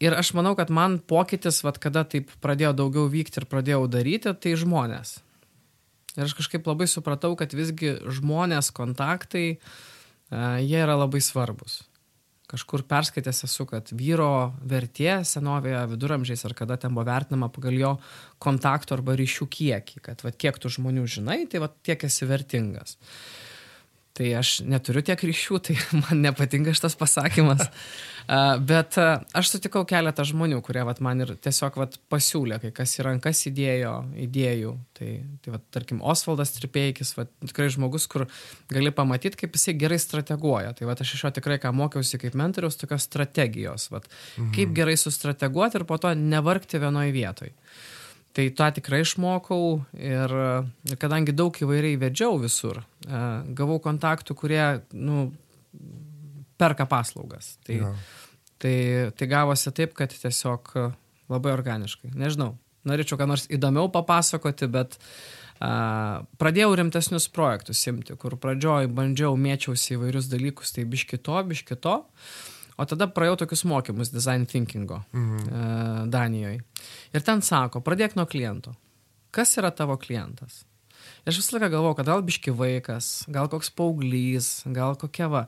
Ir 0.02 0.16
aš 0.16 0.32
manau, 0.34 0.56
kad 0.58 0.72
man 0.74 0.98
pokytis, 0.98 1.62
vat, 1.64 1.78
kada 1.82 2.02
taip 2.08 2.32
pradėjo 2.42 2.74
daugiau 2.76 3.06
vykti 3.10 3.40
ir 3.40 3.48
pradėjau 3.50 3.86
daryti, 3.90 4.34
tai 4.34 4.56
žmonės. 4.58 5.20
Ir 6.14 6.26
aš 6.26 6.34
kažkaip 6.38 6.66
labai 6.66 6.86
supratau, 6.90 7.32
kad 7.38 7.54
visgi 7.54 7.96
žmonės, 8.18 8.72
kontaktai, 8.74 9.46
uh, 9.56 10.58
jie 10.62 10.78
yra 10.82 10.98
labai 10.98 11.22
svarbus 11.24 11.82
kažkur 12.54 12.84
perskaitęs 12.88 13.44
esu, 13.46 13.66
kad 13.68 13.88
vyro 13.96 14.54
vertė 14.68 15.22
senovėje 15.26 15.80
viduramžiais 15.94 16.44
ar 16.46 16.54
kada 16.56 16.76
ten 16.80 16.94
buvo 16.94 17.06
vertinama 17.08 17.48
pagal 17.52 17.78
jo 17.78 17.92
kontaktų 18.44 18.98
arba 18.98 19.16
ryšių 19.18 19.48
kiekį, 19.56 20.02
kad 20.04 20.24
va, 20.24 20.32
kiek 20.32 20.60
tu 20.60 20.70
žmonių 20.72 21.06
žinai, 21.16 21.40
tai 21.50 21.62
va, 21.64 21.70
tiek 21.86 22.04
esi 22.06 22.28
vertingas. 22.28 22.98
Tai 24.14 24.28
aš 24.38 24.60
neturiu 24.62 25.02
tiek 25.02 25.18
ryšių, 25.26 25.56
tai 25.66 25.74
man 26.04 26.20
nepatinka 26.22 26.74
šitas 26.76 26.94
pasakymas. 26.98 27.66
Bet 28.70 28.96
aš 28.96 29.50
sutikau 29.50 29.82
keletą 29.84 30.24
žmonių, 30.24 30.60
kurie 30.64 30.84
vat, 30.86 31.00
man 31.04 31.20
ir 31.20 31.34
tiesiog 31.44 31.74
vat, 31.76 31.98
pasiūlė, 32.12 32.56
kai 32.62 32.70
kas 32.76 32.94
į 32.96 33.04
rankas 33.08 33.42
įdėjo 33.50 33.92
idėjų. 34.24 34.70
Tai, 34.96 35.08
tai 35.44 35.54
vat, 35.56 35.64
tarkim, 35.74 36.00
Osvaldas 36.00 36.54
Tripeikis, 36.56 37.12
vat, 37.18 37.32
tikrai 37.44 37.68
žmogus, 37.74 38.06
kur 38.08 38.24
gali 38.72 38.94
pamatyti, 38.94 39.42
kaip 39.42 39.58
jisai 39.58 39.74
gerai 39.82 39.98
strateguoja. 40.00 40.72
Tai 40.78 40.88
vat, 40.88 41.02
aš 41.04 41.16
iš 41.18 41.26
jo 41.26 41.32
tikrai 41.36 41.58
ką 41.60 41.74
mokiausi 41.76 42.22
kaip 42.22 42.38
mentoriaus, 42.38 42.78
tokios 42.80 43.04
strategijos. 43.10 43.90
Vat, 43.92 44.08
mhm. 44.38 44.54
Kaip 44.56 44.72
gerai 44.78 44.96
sustrateguoti 45.00 45.82
ir 45.82 45.88
po 45.90 46.00
to 46.00 46.14
nevargti 46.16 46.80
vienoje 46.80 47.12
vietoje. 47.18 47.52
Tai 48.34 48.48
tą 48.58 48.66
tikrai 48.74 49.04
išmokau 49.04 49.66
ir, 49.94 50.32
ir 50.90 50.98
kadangi 50.98 51.34
daug 51.36 51.54
įvairiai 51.54 52.00
vedžiau 52.02 52.40
visur, 52.42 52.80
e, 53.06 53.20
gavau 53.54 53.78
kontaktų, 53.82 54.34
kurie 54.40 54.64
nu, 54.90 55.28
perka 56.58 56.86
paslaugas. 56.90 57.54
Tai, 57.66 57.78
ja. 57.78 57.92
tai, 58.58 58.76
tai 59.14 59.30
gavosi 59.30 59.70
taip, 59.76 59.94
kad 59.98 60.10
tiesiog 60.14 60.74
labai 61.30 61.54
organiškai. 61.54 62.12
Nežinau, 62.18 62.54
norėčiau 62.88 63.18
ką 63.20 63.28
nors 63.28 63.46
įdomiau 63.52 63.90
papasakoti, 63.92 64.68
bet 64.72 64.98
a, 65.58 66.24
pradėjau 66.40 66.74
rimtesnius 66.80 67.28
projektus 67.32 67.82
imti, 67.90 68.16
kur 68.20 68.36
pradžioj 68.40 68.90
bandžiau, 68.94 69.38
mėčiausi 69.40 69.96
įvairius 69.96 70.30
dalykus, 70.32 70.74
tai 70.76 70.86
biški 70.88 71.20
to, 71.24 71.38
biški 71.50 71.78
to. 71.80 72.00
O 72.74 72.86
tada 72.90 73.06
praėjau 73.10 73.38
tokius 73.44 73.62
mokymus 73.70 74.10
design 74.10 74.48
thinkingo 74.50 75.00
mhm. 75.14 75.42
e, 75.46 75.66
Danijoje. 76.10 76.62
Ir 77.14 77.26
ten 77.26 77.42
sako, 77.44 77.82
pradėk 77.84 78.16
nuo 78.18 78.26
kliento. 78.30 78.74
Kas 79.34 79.54
yra 79.60 79.70
tavo 79.74 79.96
klientas? 80.00 80.62
Ir 81.24 81.32
aš 81.32 81.40
visą 81.40 81.56
laiką 81.56 81.70
galvoju, 81.72 81.98
kad 81.98 82.10
gal 82.10 82.24
biški 82.24 82.54
vaikas, 82.56 83.12
gal 83.32 83.48
koks 83.52 83.70
paauglys, 83.76 84.50
gal 84.76 84.98
kokia 85.00 85.28
va. 85.32 85.46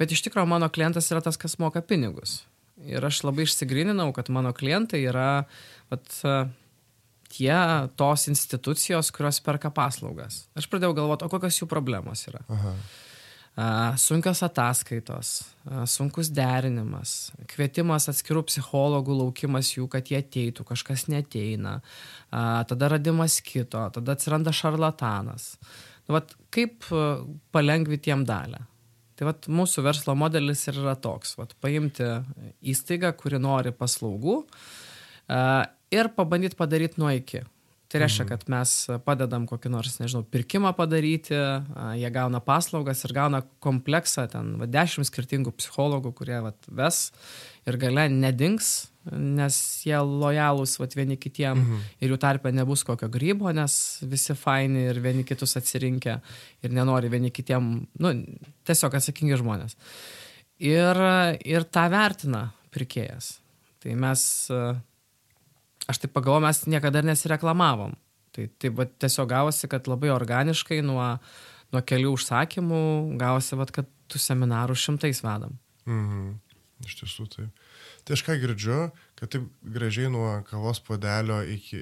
Bet 0.00 0.14
iš 0.14 0.22
tikrųjų 0.26 0.48
mano 0.50 0.70
klientas 0.72 1.10
yra 1.12 1.22
tas, 1.24 1.38
kas 1.40 1.58
moka 1.60 1.82
pinigus. 1.84 2.40
Ir 2.88 3.04
aš 3.04 3.22
labai 3.26 3.44
išsigrininau, 3.44 4.08
kad 4.16 4.30
mano 4.32 4.54
klientai 4.56 5.02
yra 5.10 5.44
vat, 5.92 6.06
tie 7.30 7.56
tos 8.00 8.26
institucijos, 8.32 9.12
kurios 9.14 9.42
perka 9.44 9.70
paslaugas. 9.74 10.46
Aš 10.56 10.68
pradėjau 10.72 10.96
galvoti, 10.96 11.26
o 11.26 11.32
kokios 11.32 11.60
jų 11.60 11.68
problemos 11.70 12.24
yra. 12.30 12.40
Aha 12.48 12.74
sunkios 14.00 14.42
ataskaitos, 14.46 15.30
sunkus 15.90 16.30
derinimas, 16.32 17.32
kvietimas 17.50 18.08
atskirų 18.08 18.44
psichologų, 18.48 19.16
laukimas 19.18 19.72
jų, 19.74 19.88
kad 19.90 20.08
jie 20.08 20.20
ateitų, 20.22 20.64
kažkas 20.68 21.08
neteina, 21.10 21.80
tada 22.30 22.88
radimas 22.94 23.40
kito, 23.44 23.82
tada 23.94 24.16
atsiranda 24.16 24.54
šarlatanas. 24.54 25.52
Nu, 26.06 26.16
vat, 26.16 26.32
kaip 26.54 26.86
palengvinti 27.52 28.12
jiem 28.12 28.24
dalę? 28.28 28.62
Tai 29.18 29.28
vat, 29.28 29.50
mūsų 29.52 29.84
verslo 29.84 30.14
modelis 30.16 30.64
ir 30.70 30.78
yra 30.80 30.94
toks, 30.96 31.34
vat, 31.36 31.52
paimti 31.60 32.06
įstaigą, 32.72 33.12
kuri 33.18 33.42
nori 33.42 33.74
paslaugų 33.76 34.40
ir 35.92 36.08
pabandyti 36.16 36.56
padaryti 36.56 37.02
nuo 37.02 37.10
iki. 37.12 37.44
Tai 37.90 37.98
reiškia, 37.98 38.22
mhm. 38.22 38.30
kad 38.30 38.50
mes 38.52 38.72
padedam 39.02 39.48
kokį 39.50 39.70
nors, 39.74 39.96
nežinau, 39.98 40.22
pirkimą 40.30 40.70
padaryti, 40.78 41.34
jie 41.98 42.10
gauna 42.14 42.38
paslaugas 42.44 43.02
ir 43.02 43.14
gauna 43.16 43.40
kompleksą, 43.64 44.28
ten 44.30 44.52
va, 44.60 44.68
dešimt 44.70 45.08
skirtingų 45.08 45.50
psichologų, 45.58 46.12
kurie 46.20 46.38
va, 46.44 46.52
ves 46.78 47.08
ir 47.66 47.78
gale 47.82 48.04
nedings, 48.12 48.68
nes 49.10 49.58
jie 49.82 49.98
lojalūs 50.06 50.76
va, 50.78 50.86
vieni 50.94 51.18
kitiem 51.18 51.58
mhm. 51.58 51.80
ir 51.98 52.14
jų 52.14 52.20
tarpe 52.22 52.52
nebus 52.54 52.86
kokio 52.86 53.10
grybo, 53.10 53.50
nes 53.56 53.74
visi 54.06 54.38
faini 54.38 54.86
ir 54.92 55.02
vieni 55.02 55.26
kitus 55.26 55.58
atsirinkę 55.58 56.20
ir 56.62 56.76
nenori 56.76 57.10
vieni 57.10 57.32
kitiem, 57.34 57.72
nu, 57.98 58.14
tiesiog 58.70 59.00
atsakingi 59.00 59.40
žmonės. 59.42 59.74
Ir, 60.62 61.02
ir 61.42 61.66
tą 61.66 61.88
vertina 61.90 62.52
pirkėjas. 62.70 63.40
Tai 63.82 63.98
mes 63.98 64.22
aš 65.88 66.02
taip 66.02 66.12
pagalvoju, 66.16 66.44
mes 66.46 66.64
niekada 66.70 67.00
ir 67.00 67.08
nesireklamavom. 67.10 67.96
Tai, 68.34 68.46
tai 68.62 68.70
va, 68.74 68.86
tiesiog 68.86 69.30
gavosi, 69.30 69.68
kad 69.70 69.88
labai 69.90 70.12
organiškai 70.14 70.80
nuo, 70.86 71.06
nuo 71.74 71.82
kelių 71.86 72.12
užsakymų 72.14 72.82
gavosi, 73.20 73.56
va, 73.58 73.66
kad 73.70 73.88
tų 74.10 74.20
seminarų 74.22 74.76
šimtais 74.78 75.22
vedam. 75.24 75.58
Mhm. 75.88 76.38
Iš 76.80 76.96
tiesų 77.02 77.26
tai. 77.28 77.46
Tai 78.08 78.16
aš 78.16 78.22
ką 78.24 78.36
girdžiu, 78.40 78.76
kad 79.18 79.28
taip 79.34 79.48
gražiai 79.60 80.08
nuo 80.12 80.28
kavos 80.48 80.80
podelio 80.80 81.42
iki, 81.44 81.80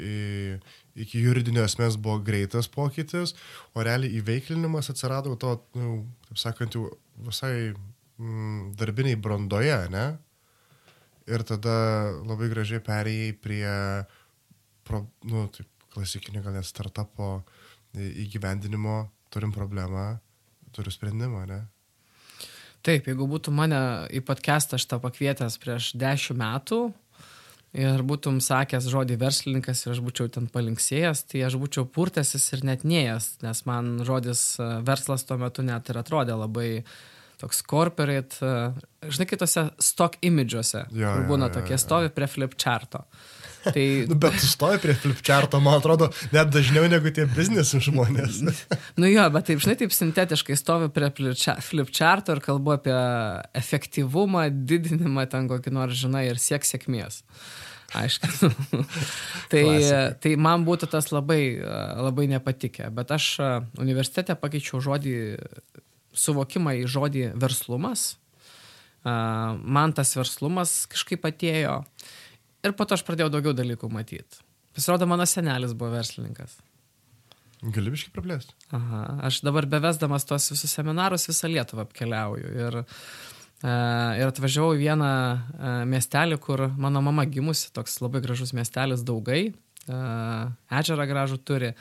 iki 0.99 1.21
juridinio 1.23 1.62
esmės 1.62 1.95
buvo 2.00 2.19
greitas 2.26 2.67
pokytis, 2.73 3.37
o 3.78 3.85
realiai 3.87 4.19
įveiklinimas 4.19 4.90
atsirado 4.90 5.37
to, 5.38 5.55
nu, 5.78 6.00
taip 6.26 6.43
sakant, 6.43 6.75
jau 6.75 6.90
visai 7.28 7.52
mm, 7.71 8.73
darbiniai 8.81 9.21
brandoje, 9.23 9.78
ne? 9.95 10.09
Ir 11.28 11.44
tada 11.44 11.75
labai 12.25 12.49
gražiai 12.52 12.80
perėjai 12.85 13.32
prie, 13.42 13.73
pro, 14.88 15.04
nu, 15.28 15.47
taip, 15.52 15.68
klasikinio 15.92 16.42
gal 16.44 16.56
net 16.56 16.68
startupo 16.68 17.42
įgyvendinimo, 17.99 19.02
turim 19.32 19.52
problemą, 19.52 20.14
turiu 20.76 20.92
sprendimą, 20.94 21.44
ne? 21.49 21.61
Taip, 22.87 23.08
jeigu 23.11 23.26
būtų 23.28 23.52
mane 23.52 23.80
į 24.14 24.23
podcastą 24.25 24.78
šitą 24.80 25.00
pakvietęs 25.02 25.58
prieš 25.61 25.90
dešimt 25.99 26.38
metų 26.38 26.80
ir 27.76 28.02
būtum 28.06 28.38
sakęs 28.40 28.87
žodį 28.88 29.18
verslininkas 29.20 29.85
ir 29.85 29.92
aš 29.92 30.00
būčiau 30.04 30.30
ten 30.32 30.47
palinksėjęs, 30.52 31.25
tai 31.28 31.42
aš 31.49 31.58
būčiau 31.61 31.88
purtęsis 31.92 32.47
ir 32.54 32.64
net 32.64 32.87
neėjęs, 32.88 33.30
nes 33.44 33.64
man 33.68 33.99
žodis 34.08 34.42
e, 34.56 34.68
verslas 34.87 35.26
tuo 35.28 35.37
metu 35.42 35.66
net 35.66 35.90
ir 35.90 36.00
atrodė 36.00 36.38
labai 36.38 36.70
toks 37.38 37.62
corporate, 37.62 38.38
e, 38.42 39.11
žinai, 39.14 39.26
kitose 39.30 39.68
stock 39.83 40.18
imidžiuose, 40.25 40.87
kur 40.90 41.26
būna 41.28 41.50
tokie 41.54 41.78
stovi 41.80 42.11
prie 42.14 42.28
flipcharto. 42.30 43.04
Tai... 43.68 43.85
nu, 44.11 44.16
bet 44.18 44.38
stovi 44.42 44.80
prie 44.83 44.95
flipcharto, 44.99 45.61
man 45.62 45.78
atrodo, 45.78 46.11
net 46.35 46.50
dažniau 46.54 46.88
negu 46.90 47.12
tie 47.14 47.28
biznis 47.30 47.75
žmonės. 47.88 48.42
nu 49.00 49.11
jo, 49.11 49.28
bet 49.35 49.49
taip, 49.50 49.62
žinai, 49.64 49.78
taip 49.83 49.95
sintetiškai 49.95 50.59
stovi 50.59 50.90
prie 50.95 51.11
flipcharto 51.64 52.37
ir 52.37 52.42
kalbu 52.45 52.76
apie 52.78 52.99
efektyvumą, 53.59 54.49
didinimą 54.68 55.28
ten 55.30 55.50
kokį 55.50 55.75
nors, 55.78 55.99
žinai, 56.02 56.28
ir 56.33 56.42
siek 56.42 56.66
sėkmės. 56.66 57.23
Aišku. 57.97 58.50
tai, 59.52 59.64
tai 60.21 60.35
man 60.37 60.66
būtų 60.66 60.90
tas 60.92 61.09
labai, 61.09 61.57
labai 61.97 62.26
nepatikę. 62.28 62.90
Bet 62.92 63.14
aš 63.16 63.30
universitete 63.80 64.37
pakeičiau 64.37 64.83
žodį, 64.85 65.14
suvokimą 66.19 66.75
į 66.83 66.89
žodį 66.91 67.25
verslumas. 67.39 68.17
Man 69.07 69.95
tas 69.97 70.11
verslumas 70.19 70.83
kažkaip 70.91 71.25
atėjo. 71.31 71.81
Ir 72.67 72.75
po 72.75 72.85
to 72.85 72.99
aš 72.99 73.05
pradėjau 73.07 73.31
daugiau 73.33 73.55
dalykų 73.57 73.91
matyti. 73.93 74.43
Pasirodo, 74.75 75.07
mano 75.11 75.27
senelis 75.27 75.73
buvo 75.79 75.95
verslininkas. 75.95 76.59
Gali 77.59 77.91
biškai 77.91 78.13
praplėsti. 78.15 78.55
Aha, 78.77 79.01
aš 79.27 79.41
dabar 79.43 79.67
bevesdamas 79.67 80.27
tos 80.29 80.47
visus 80.53 80.71
seminarus 80.71 81.27
visą 81.27 81.51
Lietuvą 81.51 81.83
apkeliauju. 81.89 82.53
Ir, 82.55 82.77
e, 82.79 83.73
ir 84.21 84.27
atvažiavau 84.29 84.77
į 84.77 84.83
vieną 84.85 85.09
e, 85.11 85.73
miestelį, 85.91 86.39
kur 86.45 86.69
mano 86.79 87.03
mama 87.03 87.27
gimusi, 87.27 87.73
toks 87.75 87.99
labai 88.05 88.23
gražus 88.23 88.55
miestelis 88.55 89.03
Daugai, 89.07 89.49
e, 89.51 89.99
ežerą 90.83 91.09
gražų 91.11 91.41
turi. 91.43 91.73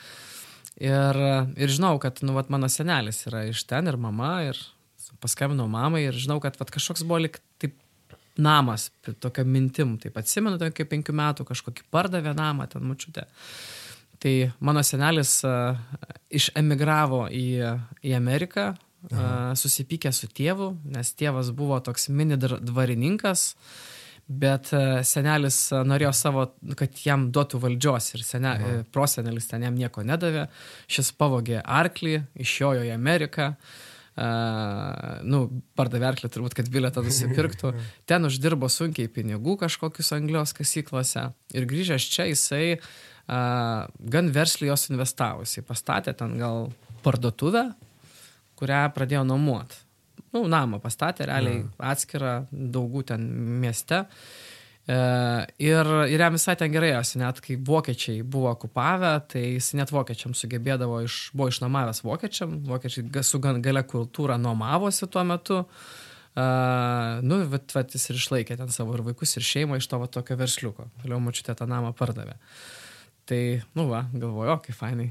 Ir, 0.77 1.17
ir 1.57 1.73
žinau, 1.73 1.95
kad 2.01 2.19
nu, 2.21 2.35
vat, 2.37 2.51
mano 2.53 2.69
senelis 2.69 3.23
yra 3.29 3.47
iš 3.49 3.63
ten 3.65 3.89
ir 3.89 3.97
mama, 3.97 4.35
ir 4.45 4.59
paskambinau 5.23 5.65
mamai 5.71 6.03
ir 6.05 6.17
žinau, 6.17 6.37
kad 6.43 6.57
vat, 6.59 6.69
kažkoks 6.73 7.05
buvo 7.07 7.23
lik 7.23 7.39
taip 7.61 7.73
namas, 8.37 8.91
tokia 9.17 9.45
mintim, 9.47 9.95
taip 10.01 10.17
atsimenu, 10.21 10.59
kaip 10.61 10.91
penkių 10.91 11.15
metų 11.17 11.47
kažkokį 11.49 11.87
pardavė 11.93 12.35
namą, 12.37 12.67
ten 12.69 12.85
mučiutė. 12.85 13.25
Tai 14.21 14.33
mano 14.65 14.81
senelis 14.85 15.39
uh, 15.45 15.77
išemigravo 16.33 17.27
į, 17.33 17.47
į 18.05 18.13
Ameriką, 18.17 18.71
uh, 18.73 19.25
susipykė 19.57 20.13
su 20.13 20.29
tėvu, 20.29 20.71
nes 20.93 21.13
tėvas 21.17 21.51
buvo 21.57 21.77
toks 21.85 22.09
mini 22.09 22.37
dvarininkas, 22.37 23.51
bet 24.27 24.71
uh, 24.75 24.99
senelis 25.07 25.57
norėjo 25.87 26.13
savo, 26.15 26.45
kad 26.79 26.95
jam 27.03 27.29
duotų 27.33 27.61
valdžios 27.63 28.13
ir 28.17 28.23
sene, 28.27 28.53
Aha. 28.53 28.79
prosenelis 28.93 29.47
ten 29.47 29.63
jam 29.63 29.75
nieko 29.77 30.03
nedavė, 30.05 30.47
šis 30.91 31.13
pavogė 31.17 31.61
arklį, 31.63 32.19
išjojo 32.43 32.87
į 32.87 32.95
Ameriką. 32.95 33.53
Uh, 34.17 35.21
nu, 35.29 35.43
pardavė 35.77 36.07
arklį 36.09 36.31
turbūt, 36.33 36.55
kad 36.57 36.69
bilietą 36.73 37.03
nusipirktų. 37.05 37.75
Ten 38.09 38.25
uždirbo 38.25 38.65
sunkiai 38.65 39.11
pinigų 39.13 39.59
kažkokius 39.61 40.09
Anglijos 40.17 40.55
kasyklose. 40.57 41.27
Ir 41.53 41.67
grįžęs 41.69 42.07
čia 42.15 42.25
jisai 42.25 42.63
uh, 42.79 43.85
gan 43.99 44.31
versliai 44.33 44.71
jos 44.71 44.87
investavusi. 44.89 45.61
Pastatė 45.67 46.15
ten 46.17 46.33
gal 46.41 46.71
parduotuvę, 47.05 47.67
kurią 48.57 48.81
pradėjo 48.95 49.21
nuomuoti. 49.29 49.83
Nu, 50.37 50.45
namą 50.51 50.79
pastatė 50.83 51.25
realiai 51.31 51.65
atskirą 51.81 52.37
daugų 52.51 53.07
ten 53.09 53.25
mieste. 53.63 54.05
E, 54.87 54.97
ir, 55.59 55.89
ir 56.07 56.21
jam 56.23 56.35
visai 56.37 56.55
ten 56.59 56.71
gerai 56.71 56.93
esi, 56.95 57.17
net 57.19 57.41
kai 57.43 57.57
vokiečiai 57.69 58.21
buvo 58.23 58.51
okupavę, 58.53 59.13
tai 59.33 59.43
jis 59.57 59.73
net 59.79 59.91
vokiečiam 59.91 60.35
sugebėdavo, 60.37 61.01
iš, 61.07 61.17
buvo 61.35 61.49
išnuomavęs 61.51 62.03
vokiečiam, 62.05 62.59
vokiečiai 62.69 63.23
su 63.25 63.41
gan 63.43 63.59
gale 63.65 63.83
kultūra 63.89 64.37
nuomavosi 64.39 65.09
tuo 65.11 65.25
metu. 65.27 65.63
Uh, 66.37 67.17
nu, 67.25 67.39
vat, 67.49 67.73
vat 67.73 67.95
jis 67.97 68.11
ir 68.11 68.19
išlaikė 68.19 68.59
ten 68.59 68.69
savo 68.69 68.93
ir 68.93 69.01
vaikus, 69.07 69.33
ir 69.39 69.45
šeimą 69.47 69.79
iš 69.81 69.87
to 69.89 69.97
va, 69.97 70.05
tokio 70.11 70.37
versliuko. 70.37 70.85
Vėliau 71.01 71.17
mačiute 71.23 71.55
tą 71.57 71.65
namą 71.65 71.95
pardavė. 71.97 72.37
Tai, 73.27 73.41
nu 73.75 73.87
va, 73.89 74.05
galvoju, 74.13 74.53
o, 74.53 74.59
kaip 74.61 74.77
fainai. 74.77 75.09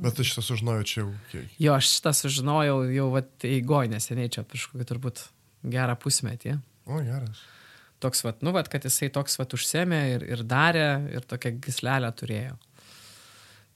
Bet 0.00 0.20
aš 0.20 0.32
šitą 0.32 0.44
sužinojau 0.46 0.88
čia 0.88 1.00
jau 1.02 1.08
kiek. 1.30 1.54
Jo, 1.60 1.76
aš 1.76 1.94
šitą 1.96 2.14
sužinojau 2.16 2.82
jau, 2.88 3.08
eigoj 3.44 3.90
neseniai 3.92 4.32
čia, 4.32 4.44
prieš 4.48 4.70
kokį 4.72 4.88
turbūt 4.88 5.24
gerą 5.70 5.96
pusmetį. 6.00 6.56
O, 6.88 7.02
geras 7.04 7.42
toks, 8.00 8.24
vat, 8.24 8.40
nu, 8.42 8.52
vat, 8.56 8.68
kad 8.72 8.84
jisai 8.86 9.10
toks 9.12 9.38
vat 9.40 9.54
užsėmė 9.56 10.00
ir, 10.14 10.26
ir 10.34 10.42
darė 10.48 10.88
ir 11.12 11.26
tokią 11.28 11.54
gislelę 11.62 12.10
turėjo. 12.16 12.56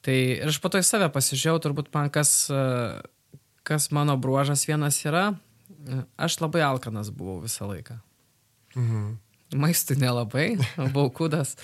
Tai 0.05 0.17
ir 0.17 0.51
aš 0.51 0.61
po 0.61 0.71
to 0.73 0.81
į 0.81 0.85
save 0.85 1.09
pasižiūrėjau, 1.13 1.63
turbūt 1.65 1.91
man 1.95 2.11
kas, 2.13 2.33
kas 3.65 3.89
mano 3.95 4.17
bruožas 4.21 4.67
vienas 4.69 5.01
yra, 5.05 5.31
aš 6.21 6.41
labai 6.43 6.65
alkanas 6.67 7.13
buvau 7.15 7.41
visą 7.45 7.69
laiką. 7.71 7.99
Mhm. 8.77 9.13
Maistui 9.61 9.97
nelabai, 10.01 10.55
buvau 10.95 11.11
kudas. 11.15 11.55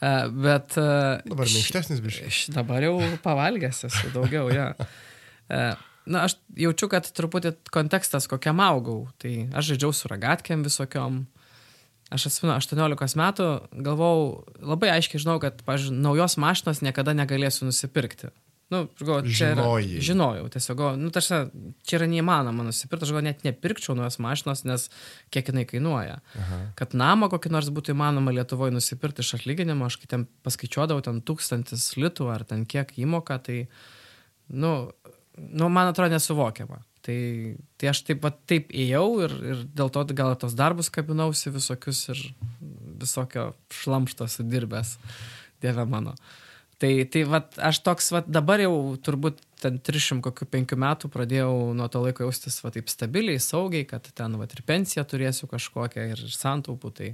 Bet. 0.00 0.76
Dabar 0.76 1.44
minkštesnis 1.44 2.00
biškis. 2.00 2.42
Dabar 2.54 2.84
jau 2.86 2.96
pavalgęs 3.24 3.84
esu 3.90 4.12
daugiau, 4.14 4.48
ja. 4.54 4.72
Na, 6.10 6.24
aš 6.24 6.38
jaučiu, 6.56 6.88
kad 6.90 7.06
truputį 7.14 7.52
kontekstas, 7.74 8.26
kokiam 8.30 8.62
augau. 8.64 9.04
Tai 9.20 9.34
aš 9.52 9.74
žaidžiau 9.74 9.92
su 9.94 10.08
ragatkėm 10.10 10.64
visokiom. 10.66 11.24
Aš 12.10 12.26
atsimenu, 12.26 12.56
18 12.56 13.18
metų 13.20 13.48
galvojau, 13.86 14.22
labai 14.72 14.90
aiškiai 14.96 15.20
žinau, 15.22 15.36
kad, 15.42 15.60
pažiūrėjau, 15.66 16.00
naujos 16.02 16.34
mašinos 16.42 16.80
niekada 16.82 17.14
negalėsiu 17.14 17.68
nusipirkti. 17.68 18.32
Nu, 18.70 18.84
galvoju, 19.00 19.32
čia 19.34 19.48
yra, 19.56 19.64
žinojau, 20.06 20.44
tiesiog, 20.54 20.76
galvoju, 20.78 20.98
nu, 21.02 21.10
tarsi, 21.10 21.38
čia 21.82 21.96
yra 21.98 22.06
neįmanoma 22.12 22.62
nusipirkti, 22.68 23.08
aš 23.08 23.14
gal 23.16 23.24
net 23.26 23.40
nepirkčiau 23.42 23.96
naujos 23.98 24.20
mašinos, 24.22 24.62
nes 24.68 24.84
kiek 25.34 25.50
jinai 25.50 25.64
kainuoja. 25.66 26.20
Aha. 26.38 26.58
Kad 26.78 26.94
namą 26.98 27.26
kokį 27.32 27.50
nors 27.50 27.70
būtų 27.74 27.96
įmanoma 27.96 28.30
Lietuvoje 28.36 28.76
nusipirkti 28.76 29.24
iš 29.26 29.32
atlyginimo, 29.40 29.88
aš 29.90 29.98
kai 29.98 30.12
ten 30.12 30.26
paskaičiuodavau 30.46 31.02
ten 31.02 31.18
tūkstantis 31.26 31.88
litų 31.98 32.28
ar 32.30 32.46
ten 32.46 32.62
kiek 32.70 32.92
įmoka, 33.02 33.40
tai, 33.42 33.64
nu, 34.54 34.74
nu 35.34 35.70
man 35.72 35.90
atrodo 35.90 36.14
nesuvokiama. 36.14 36.78
Tai, 37.00 37.16
tai 37.80 37.88
aš 37.90 38.02
taip 38.06 38.20
pat 38.22 38.36
taip 38.50 38.70
ėjau 38.76 39.06
ir, 39.24 39.34
ir 39.50 39.64
dėl 39.72 39.90
to 39.90 40.04
gal 40.14 40.36
tos 40.38 40.54
darbus 40.54 40.92
kabinausi 40.92 41.50
visokius 41.50 42.04
ir 42.12 42.22
visokio 43.00 43.48
šlamšto 43.72 44.28
sudirbęs, 44.28 44.94
dieve 45.64 45.86
mano. 45.88 46.14
Tai, 46.80 46.90
tai 47.12 47.24
vat, 47.28 47.58
aš 47.60 47.82
toks, 47.84 48.06
vat, 48.14 48.28
dabar 48.32 48.62
jau 48.62 48.72
turbūt 49.04 49.42
ten 49.60 49.76
305 49.84 50.78
metų 50.80 51.10
pradėjau 51.12 51.74
nuo 51.76 51.88
to 51.92 52.00
laiko 52.00 52.24
jaustis 52.24 52.56
va, 52.64 52.70
taip 52.72 52.88
stabiliai, 52.88 53.40
saugiai, 53.44 53.84
kad 53.88 54.06
ten 54.16 54.38
vat, 54.40 54.54
ir 54.56 54.64
pensiją 54.64 55.04
turėsiu 55.04 55.50
kažkokią 55.50 56.06
ir 56.14 56.24
santaupų. 56.32 56.94
Tai, 56.96 57.10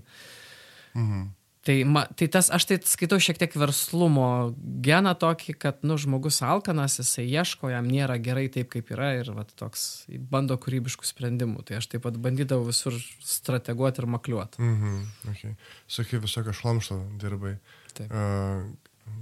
mhm. 0.94 1.26
Tai, 1.66 1.74
ma, 1.82 2.04
tai 2.14 2.28
tas, 2.30 2.46
aš 2.54 2.62
tai 2.70 2.76
skaitau 2.86 3.16
šiek 3.18 3.40
tiek 3.40 3.54
verslumo 3.58 4.52
geną 4.86 5.16
tokį, 5.18 5.56
kad, 5.58 5.80
nu, 5.82 5.96
žmogus 5.98 6.38
alkanas, 6.46 7.00
jisai 7.00 7.24
ieško, 7.26 7.72
jam 7.72 7.88
nėra 7.90 8.20
gerai 8.22 8.44
taip, 8.54 8.68
kaip 8.70 8.92
yra 8.94 9.08
ir, 9.18 9.32
va, 9.34 9.42
toks, 9.58 10.04
bando 10.30 10.54
kūrybiškų 10.62 11.08
sprendimų. 11.10 11.64
Tai 11.66 11.80
aš 11.80 11.90
taip 11.90 12.06
pat 12.06 12.20
bandydavau 12.22 12.68
visur 12.68 12.94
strateguoti 13.18 14.04
ir 14.04 14.06
makliuoti. 14.14 14.62
Mhm, 14.62 15.00
okay. 15.32 15.56
Sakai, 15.90 16.22
visokio 16.22 16.54
šlamšto 16.54 17.00
dirbai. 17.18 17.56
Taip. 17.98 18.14
Uh, 18.14 18.70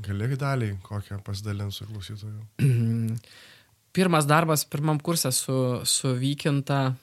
gali 0.04 0.36
daliai 0.40 0.76
kokią 0.82 1.20
pasidalinti 1.24 1.78
su 1.78 1.88
klausytoju? 1.88 3.16
Pirmas 3.94 4.26
darbas 4.26 4.64
pirmam 4.66 4.98
kursė 4.98 5.30
su, 5.32 5.56
su 5.86 6.14
Vykinta 6.18 6.94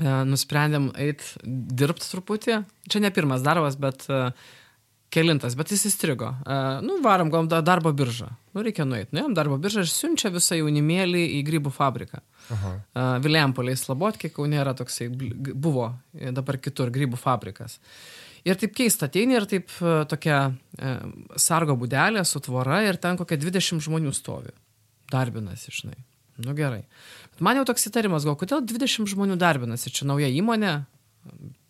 E, 0.00 0.08
nusprendėm 0.24 0.90
eit 1.00 1.24
dirbti 1.44 2.08
truputį. 2.08 2.62
Čia 2.88 3.02
ne 3.04 3.10
pirmas 3.12 3.42
darbas, 3.44 3.76
bet 3.80 4.06
e, 4.08 4.22
kelintas, 5.12 5.56
bet 5.58 5.74
jis 5.74 5.84
įstrigo. 5.90 6.30
Uh, 6.46 6.78
nu, 6.80 6.96
varom, 7.04 7.28
gal 7.32 7.44
da- 7.50 7.60
darbo 7.64 7.90
biržą. 7.92 8.30
Nu, 8.56 8.62
reikia 8.64 8.86
nueiti. 8.88 9.12
Nuėjom 9.12 9.34
darbo 9.36 9.58
biržą 9.60 9.84
ir 9.84 9.90
siunčia 9.92 10.30
visą 10.32 10.56
jaunimėlį 10.56 11.20
į 11.36 11.42
grybų 11.44 11.72
fabriką. 11.76 12.22
Aha. 12.56 12.72
Uh, 12.72 13.10
Viliampoliai 13.24 13.76
Slabotkiai, 13.76 14.32
kaunė 14.32 14.62
yra 14.62 14.72
toksai, 14.78 15.10
buvo 15.12 15.90
e, 16.16 16.32
dabar 16.32 16.56
kitur 16.64 16.88
grybų 16.94 17.20
fabrikas. 17.20 17.76
Ir 18.48 18.58
taip 18.58 18.72
keista, 18.74 19.06
ateini 19.06 19.36
ir 19.38 19.46
taip 19.46 19.70
e, 19.78 19.92
tokia 20.10 20.38
e, 20.50 20.94
sargo 21.38 21.76
būdelė 21.78 22.24
su 22.26 22.42
tvora 22.42 22.80
ir 22.86 22.98
ten 23.02 23.18
kokia 23.20 23.38
20 23.38 23.82
žmonių 23.86 24.14
stovi. 24.16 24.50
Darbinasi, 25.12 25.70
žinai. 25.74 25.98
Nu 26.42 26.54
gerai. 26.58 26.82
Bet 27.34 27.44
man 27.44 27.60
jau 27.60 27.66
toks 27.68 27.86
įtarimas, 27.90 28.26
gal 28.26 28.34
kodėl 28.40 28.64
20 28.66 29.10
žmonių 29.12 29.36
darbinasi, 29.38 29.92
čia 29.94 30.08
nauja 30.08 30.30
įmonė, 30.32 30.72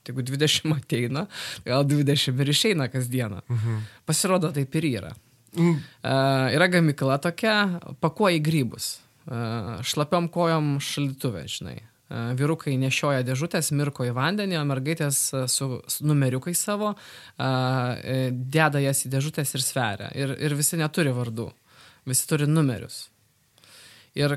jeigu 0.08 0.24
20 0.32 0.72
ateina, 0.78 1.26
gal 1.66 1.84
20 1.88 2.40
ir 2.40 2.54
išeina 2.54 2.88
kasdieną. 2.92 3.42
Mhm. 3.52 3.84
Pasirodo, 4.08 4.52
taip 4.54 4.80
ir 4.80 4.88
yra. 4.94 5.12
Mm, 5.52 5.80
Uh, 6.02 6.48
yra 6.56 6.64
gamykla 6.72 7.18
tokia, 7.20 7.54
pakuoja 8.00 8.38
į 8.38 8.44
grybus. 8.46 8.86
Uh, 9.28 9.82
šlapiom 9.84 10.30
kojom 10.32 10.78
šalituvė, 10.82 11.44
žinai. 11.52 11.76
Uh, 12.12 12.34
vyrukai 12.36 12.74
nešioja 12.76 13.22
dėžutės, 13.24 13.70
mirko 13.72 14.04
į 14.04 14.10
vandenį, 14.12 14.58
o 14.60 14.64
mergaitės 14.68 15.20
uh, 15.32 15.46
su, 15.48 15.78
su 15.88 16.04
numeriukai 16.04 16.52
savo 16.52 16.90
e, 16.92 18.16
deda 18.32 18.82
jas 18.82 19.00
į 19.06 19.12
dėžutės 19.14 19.54
ir 19.56 19.64
sveria. 19.64 20.10
Ir, 20.12 20.34
ir 20.36 20.52
visi 20.58 20.76
neturi 20.76 21.14
vardų. 21.16 21.46
Visi 22.12 22.28
turi 22.28 22.44
numerius. 22.50 23.06
Ir 24.18 24.36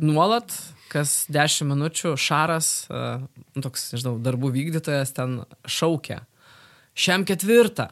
nuolat, 0.00 0.54
kas 0.88 1.26
10 1.28 1.68
minučių, 1.74 2.14
Šaras, 2.16 2.70
nu, 2.88 3.64
toks, 3.66 3.90
nežinau, 3.92 4.16
darbų 4.24 4.54
vykdytojas 4.56 5.12
ten 5.12 5.42
šaukia. 5.68 6.22
Šiam 6.96 7.28
ketvirtą. 7.28 7.90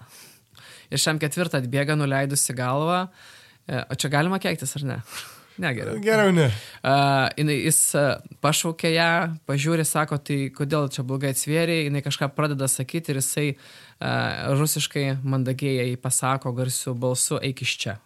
Ir 0.89 1.03
šiam 1.03 1.21
ketvirtą 1.21 1.61
atbėga 1.61 1.99
nuleidusi 2.01 2.57
galvą. 2.57 3.11
E, 3.69 3.85
O 3.85 3.99
čia 3.99 4.09
galima 4.09 4.41
keiktis, 4.41 4.79
ar 4.81 4.89
ne? 4.89 5.03
Ne, 5.59 5.73
geriau. 5.75 5.99
Geriau 6.03 6.33
ne. 6.35 6.47
Uh, 6.79 7.27
jinai, 7.39 7.57
jis 7.67 7.81
uh, 7.99 8.21
pašaukė 8.45 8.93
ją, 8.95 9.11
pažiūrė, 9.49 9.87
sako, 9.89 10.21
tai 10.23 10.39
kodėl 10.55 10.87
čia 10.95 11.03
blogai 11.07 11.33
atsvėrė, 11.35 11.81
jinai 11.89 12.03
kažką 12.05 12.31
pradeda 12.37 12.69
sakyti 12.71 13.13
ir 13.13 13.19
jisai 13.19 13.47
uh, 13.57 14.55
rusiškai 14.55 15.07
mandagiai 15.27 15.81
jai 15.81 15.99
pasako 16.01 16.55
garsiu 16.55 16.95
balsu, 16.95 17.41
eik 17.43 17.65
iš 17.67 17.75
čia. 17.83 17.99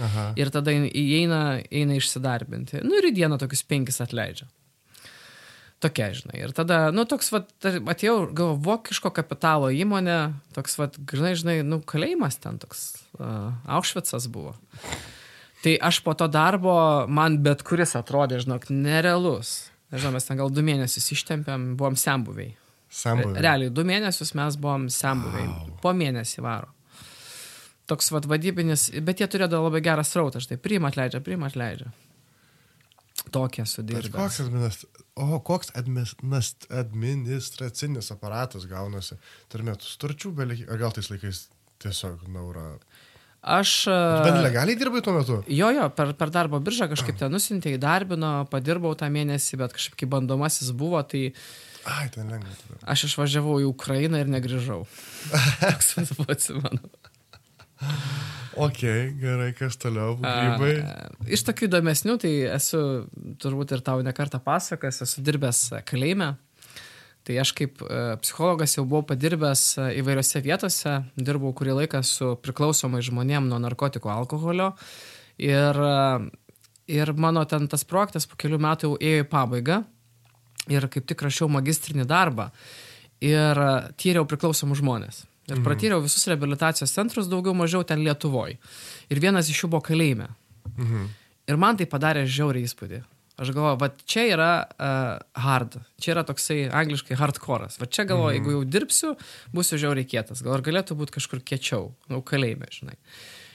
Aha. 0.00 0.30
Ir 0.40 0.50
tada 0.50 0.72
įeina, 0.74 1.60
eina 1.70 2.00
išsidarbinti. 2.00 2.80
Nu 2.82 2.98
ir 2.98 3.12
į 3.12 3.14
dieną 3.20 3.38
tokius 3.38 3.62
penkis 3.68 4.00
atleidžia. 4.02 4.48
Tokia, 5.84 6.08
žinai. 6.16 6.38
Ir 6.40 6.54
tada, 6.56 6.88
nu, 6.94 7.04
toks, 7.08 7.28
va, 7.34 7.42
atėjau, 7.92 8.16
galvo, 8.32 8.56
vokiško 8.64 9.12
kapitalo 9.12 9.68
įmonė, 9.74 10.18
toks, 10.56 10.78
va, 10.80 10.88
žinai, 11.12 11.34
žinai, 11.36 11.58
nu, 11.66 11.82
kalėjimas 11.84 12.40
ten 12.40 12.56
toks, 12.62 12.86
uh, 13.18 13.52
Aušvicas 13.76 14.30
buvo. 14.32 14.54
Tai 15.64 15.78
aš 15.88 16.02
po 16.04 16.12
to 16.18 16.28
darbo, 16.28 16.74
man 17.08 17.38
bet 17.44 17.62
kuris 17.64 17.94
atrodė, 17.96 18.42
žinok, 18.44 18.68
nerealus. 18.68 19.70
Nežinau, 19.94 20.12
mes 20.16 20.28
ten 20.28 20.36
gal 20.36 20.52
du 20.52 20.64
mėnesius 20.66 21.08
ištempėm, 21.14 21.70
buvom 21.80 21.96
sembuviai. 21.96 22.52
Sambuvė. 22.94 23.40
Realiai, 23.42 23.72
du 23.74 23.82
mėnesius 23.86 24.34
mes 24.38 24.56
buvom 24.60 24.86
sembuviai. 24.92 25.48
Wow. 25.50 25.76
Po 25.82 25.94
mėnesį 25.96 26.44
varo. 26.44 26.70
Toks 27.90 28.12
vad 28.14 28.28
vadybinis, 28.30 28.86
bet 29.04 29.20
jie 29.20 29.28
turėjo 29.28 29.60
labai 29.66 29.82
gerą 29.84 30.04
srautą, 30.06 30.40
štai 30.40 30.60
priima 30.62 30.92
atleidžia, 30.92 31.20
priima 31.24 31.50
atleidžia. 31.50 31.90
Tokie 33.34 33.64
sudirbę. 33.66 34.12
koks, 34.14 34.40
administ... 34.44 34.84
o, 35.16 35.40
koks 35.44 35.72
administ... 35.80 36.68
administracinis 36.70 38.12
aparatas 38.14 38.68
gaunasi. 38.70 39.18
Turime 39.52 39.74
tų 39.80 39.90
starčių, 39.90 40.34
ar 40.68 40.80
gal 40.80 40.94
tais 40.94 41.10
laikais 41.10 41.46
tiesiog 41.82 42.28
naura. 42.30 42.74
Aš... 43.44 43.84
Bet 44.24 44.32
a, 44.32 44.40
legaliai 44.40 44.76
dirbai 44.80 45.02
tuo 45.04 45.12
metu? 45.18 45.34
Jo, 45.52 45.68
jo, 45.76 45.88
per, 45.92 46.14
per 46.16 46.30
darbo 46.32 46.56
biržą 46.64 46.88
kažkaip 46.88 47.18
ten 47.20 47.32
nusintė, 47.34 47.74
įdarbino, 47.76 48.30
padirbau 48.48 48.94
tą 48.96 49.10
mėnesį, 49.12 49.58
bet 49.60 49.74
kažkaip 49.76 49.98
kaip 50.00 50.12
bandomasis 50.14 50.70
buvo, 50.72 51.02
tai 51.04 51.26
Ai, 51.84 52.08
ten 52.14 52.30
lengva. 52.32 52.54
tada. 52.62 52.80
aš 52.94 53.04
išvažiavau 53.10 53.58
į 53.60 53.68
Ukrainą 53.68 54.22
ir 54.24 54.30
negrįžau. 54.32 54.86
Toks 55.60 55.92
vat 55.98 56.14
buvo, 56.16 56.30
atsimenu. 56.32 56.94
Ok, 58.56 58.80
gerai, 59.20 59.50
kas 59.58 59.76
toliau? 59.82 60.14
Grybai. 60.22 60.74
A, 60.80 61.10
Iš 61.28 61.42
tokių 61.44 61.68
įdomesnių, 61.68 62.16
tai 62.22 62.32
esu 62.54 62.80
turbūt 63.42 63.74
ir 63.76 63.84
tau 63.84 64.00
nekartą 64.06 64.40
pasakęs, 64.40 65.02
esu 65.04 65.24
dirbęs 65.26 65.66
kalėjime. 65.88 66.32
Tai 67.24 67.38
aš 67.40 67.54
kaip 67.56 67.80
e, 67.80 68.00
psichologas 68.20 68.76
jau 68.76 68.84
buvau 68.84 69.06
padirbęs 69.08 69.62
e, 69.80 69.86
įvairiose 70.02 70.42
vietose, 70.44 70.92
dirbau 71.16 71.54
kurį 71.56 71.78
laiką 71.80 72.02
su 72.04 72.34
priklausomai 72.44 73.00
žmonėm 73.04 73.48
nuo 73.48 73.60
narkotikų 73.64 74.10
alkoholio. 74.12 74.74
Ir, 75.40 75.80
e, 75.80 76.48
ir 76.92 77.14
mano 77.16 77.46
ten 77.48 77.64
tas 77.72 77.86
projektas 77.88 78.28
po 78.28 78.36
kelių 78.40 78.60
metų 78.66 78.90
jau 78.90 78.98
ėjo 79.00 79.24
į 79.24 79.28
pabaigą. 79.32 79.80
Ir 80.68 80.84
kaip 80.92 81.08
tik 81.08 81.24
rašiau 81.24 81.48
magistrinį 81.52 82.04
darbą. 82.08 82.50
Ir 83.24 83.60
tyriau 84.00 84.28
priklausomų 84.28 84.76
žmonės. 84.82 85.24
Ir 85.48 85.58
mhm. 85.58 85.64
pratyriau 85.64 86.04
visus 86.04 86.28
reabilitacijos 86.28 86.92
centrus 86.92 87.28
daugiau 87.32 87.56
mažiau 87.56 87.84
ten 87.88 88.04
Lietuvoje. 88.04 88.60
Ir 89.08 89.20
vienas 89.20 89.48
iš 89.48 89.64
jų 89.64 89.72
buvo 89.72 89.84
kalėjime. 89.88 90.28
Mhm. 90.76 91.08
Ir 91.48 91.60
man 91.60 91.80
tai 91.80 91.88
padarė 91.88 92.28
žiaurį 92.28 92.68
įspūdį. 92.68 93.00
Aš 93.40 93.50
galvoju, 93.50 93.78
va 93.80 93.88
čia 94.06 94.24
yra 94.30 94.50
uh, 94.62 95.42
hard, 95.42 95.80
čia 95.98 96.12
yra 96.14 96.22
toksai 96.26 96.68
angliškai 96.70 97.18
hardcore'as. 97.18 97.80
Va 97.82 97.88
čia 97.90 98.06
galvoju, 98.06 98.30
mm. 98.30 98.36
jeigu 98.38 98.54
jau 98.54 98.64
dirbsiu, 98.76 99.12
būsiu 99.54 99.80
žiauriai 99.82 100.06
kietas. 100.06 100.44
Gal 100.46 100.62
galėtų 100.62 100.94
būti 101.00 101.16
kažkur 101.16 101.42
kiečiau, 101.42 101.88
nu, 102.12 102.22
kalėjime, 102.22 102.70
žinai. 102.70 102.94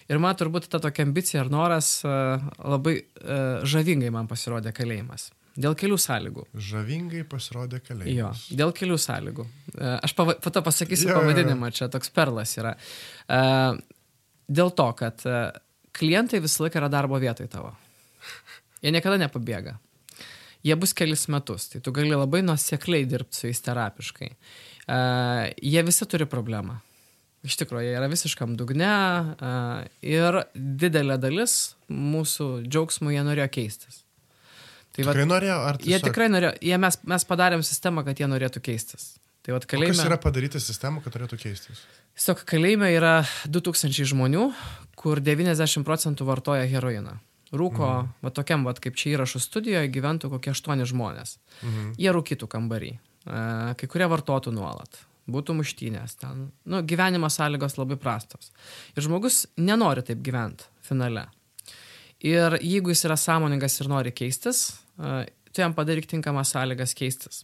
Ir 0.09 0.19
man 0.19 0.35
turbūt 0.35 0.67
ta 0.67 0.81
tokia 0.83 1.05
ambicija 1.07 1.45
ar 1.45 1.51
noras 1.53 1.99
uh, 2.03 2.41
labai 2.59 2.97
uh, 2.99 3.61
žavingai 3.63 4.11
man 4.11 4.27
pasirodė 4.27 4.73
kalėjimas. 4.75 5.29
Dėl 5.59 5.75
kelių 5.75 5.97
sąlygų. 5.99 6.43
Žavingai 6.69 7.23
pasirodė 7.27 7.79
Jo, 7.79 7.85
kalėjimas. 7.87 8.43
dėl 8.55 8.71
kelių 8.75 8.95
sąlygų. 9.01 9.43
E, 9.73 9.89
Aš 10.05 10.13
pava, 10.15 10.35
po 10.39 10.53
to 10.55 10.61
pasakysiu 10.63 11.09
Jo, 11.09 11.09
jo, 11.09 11.15
jo. 11.17 11.23
pavadinimą, 11.25 11.71
čia 11.75 11.89
toks 11.91 12.13
perlas 12.15 12.53
yra. 12.55 12.75
E, 13.27 13.39
Dėl 14.49 14.71
to, 14.73 14.87
kad 14.97 15.21
e, 15.27 15.41
klientai 15.99 16.39
visą 16.41 16.63
laiką 16.63 16.79
yra 16.79 16.89
darbo 16.93 17.19
vietoj 17.21 17.49
tavo. 17.51 17.73
Jie 18.83 18.91
niekada 18.95 19.17
nepabėga. 19.21 19.77
Jie 20.63 20.75
bus 20.75 20.91
kelis 20.93 21.27
metus, 21.31 21.69
tai 21.71 21.79
tu 21.83 21.91
gali 21.95 22.11
labai 22.11 22.41
nuosekliai 22.43 23.05
dirbti 23.07 23.35
su 23.37 23.47
jais 23.47 23.61
terapiškai. 23.63 24.29
E, 24.91 24.97
Jie 25.63 25.83
visi 25.87 26.05
turi 26.11 26.27
problemą. 26.27 26.79
Iš 27.47 27.55
tikrųjų, 27.61 27.85
jie 27.87 27.93
yra 27.95 28.09
visiškam 28.11 28.57
dugne 28.59 28.89
e, 28.91 29.51
ir 30.03 30.41
didelė 30.55 31.15
dalis 31.23 31.53
mūsų 31.87 32.49
džiaugsmų 32.67 33.13
jie 33.15 33.21
norėjo 33.23 33.45
keistis. 33.55 34.01
Tai 34.91 35.05
Tikrai 35.05 35.23
norėjo, 35.29 35.55
ar 35.69 35.77
Jie 35.79 35.93
tiesiog- 35.95 36.09
tikrai 36.09 36.27
norėjo, 36.33 36.51
jie 36.67 36.77
mes, 36.83 36.97
mes 37.07 37.25
padarėm 37.29 37.63
sistemą, 37.63 38.03
kad 38.03 38.19
jie 38.19 38.27
norėtų 38.27 38.59
keistis. 38.65 39.13
Tai 39.45 39.53
vad 39.55 39.63
O 39.63 39.67
Kas 39.69 39.71
kalėjime. 39.77 40.03
yra 40.09 40.17
padaryti 40.19 40.59
sistemą, 40.59 40.99
kad 41.05 41.15
turėtų 41.15 41.39
keistis? 41.39 41.79
Tiesiog 42.19 42.43
kalėjime 42.49 42.89
yra 42.91 43.21
2000 43.47 44.03
žmonių, 44.11 44.49
kur 44.99 45.21
90 45.23 45.85
procentų 45.87 46.27
vartoja 46.27 46.67
heroiną. 46.67 47.15
Rūko, 47.49 47.87
mhm. 47.89 48.09
va 48.25 48.31
tokiam, 48.35 48.65
va 48.67 48.75
kaip 48.77 48.97
čia 48.99 49.15
įrašų 49.15 49.41
studijoje, 49.41 49.91
gyventų 49.93 50.29
kokie 50.35 50.53
8 50.53 50.85
žmonės. 50.89 51.37
Mhm. 51.63 51.93
Jie 51.97 52.13
rūkytų 52.13 52.49
kambarį. 52.51 52.91
E, 53.25 53.39
Kai 53.79 53.89
kurie 53.89 54.09
vartotų 54.11 54.53
nuolat. 54.55 55.01
Būtų 55.29 55.55
muštynės 55.59 56.15
ten. 56.21 56.47
Nu, 56.65 56.81
gyvenimo 56.85 57.29
sąlygos 57.29 57.77
labai 57.77 57.99
prastos. 58.01 58.49
Ir 58.97 59.05
žmogus 59.05 59.43
nenori 59.61 60.01
taip 60.05 60.23
gyventi 60.25 60.65
finale. 60.85 61.27
Ir 62.25 62.57
jeigu 62.59 62.91
jis 62.91 63.05
yra 63.07 63.17
sąmoningas 63.19 63.77
ir 63.79 63.89
nori 63.91 64.13
keistis, 64.15 64.79
e, 64.99 65.29
tu 65.53 65.61
jam 65.63 65.73
padaryk 65.73 66.09
tinkamas 66.09 66.53
sąlygas 66.53 66.93
keistis. 66.97 67.43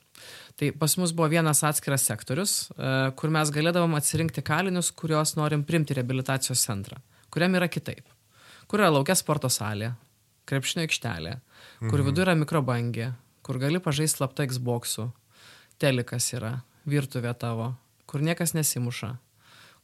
Tai 0.59 0.71
pas 0.79 0.97
mus 0.97 1.13
buvo 1.15 1.29
vienas 1.31 1.63
atskiras 1.67 2.05
sektorius, 2.07 2.55
e, 2.71 3.11
kur 3.17 3.33
mes 3.33 3.51
galėdavom 3.53 3.95
atsirinkti 3.97 4.43
kalinius, 4.45 4.91
kuriuos 4.91 5.35
norim 5.39 5.63
primti 5.63 5.97
reabilitacijos 5.97 6.65
centrą, 6.67 7.01
kuriam 7.33 7.57
yra 7.57 7.69
kitaip. 7.71 8.14
Kur 8.67 8.79
yra 8.81 8.89
laukia 8.89 9.15
sporto 9.15 9.49
salė, 9.51 9.93
krepšinio 10.49 10.85
aikštelė, 10.87 11.39
kur 11.89 11.99
Mhm. 11.99 12.05
viduje 12.07 12.25
yra 12.25 12.35
mikrobangė, 12.35 13.13
kur 13.43 13.59
gali 13.59 13.79
pažaisti 13.79 14.17
slapta 14.17 14.45
Xbox'u, 14.47 15.11
telikas 15.79 16.33
yra, 16.33 16.61
virtuvė 16.87 17.37
tavo, 17.37 17.75
kur 18.07 18.21
niekas 18.21 18.53
nesimuša, 18.53 19.17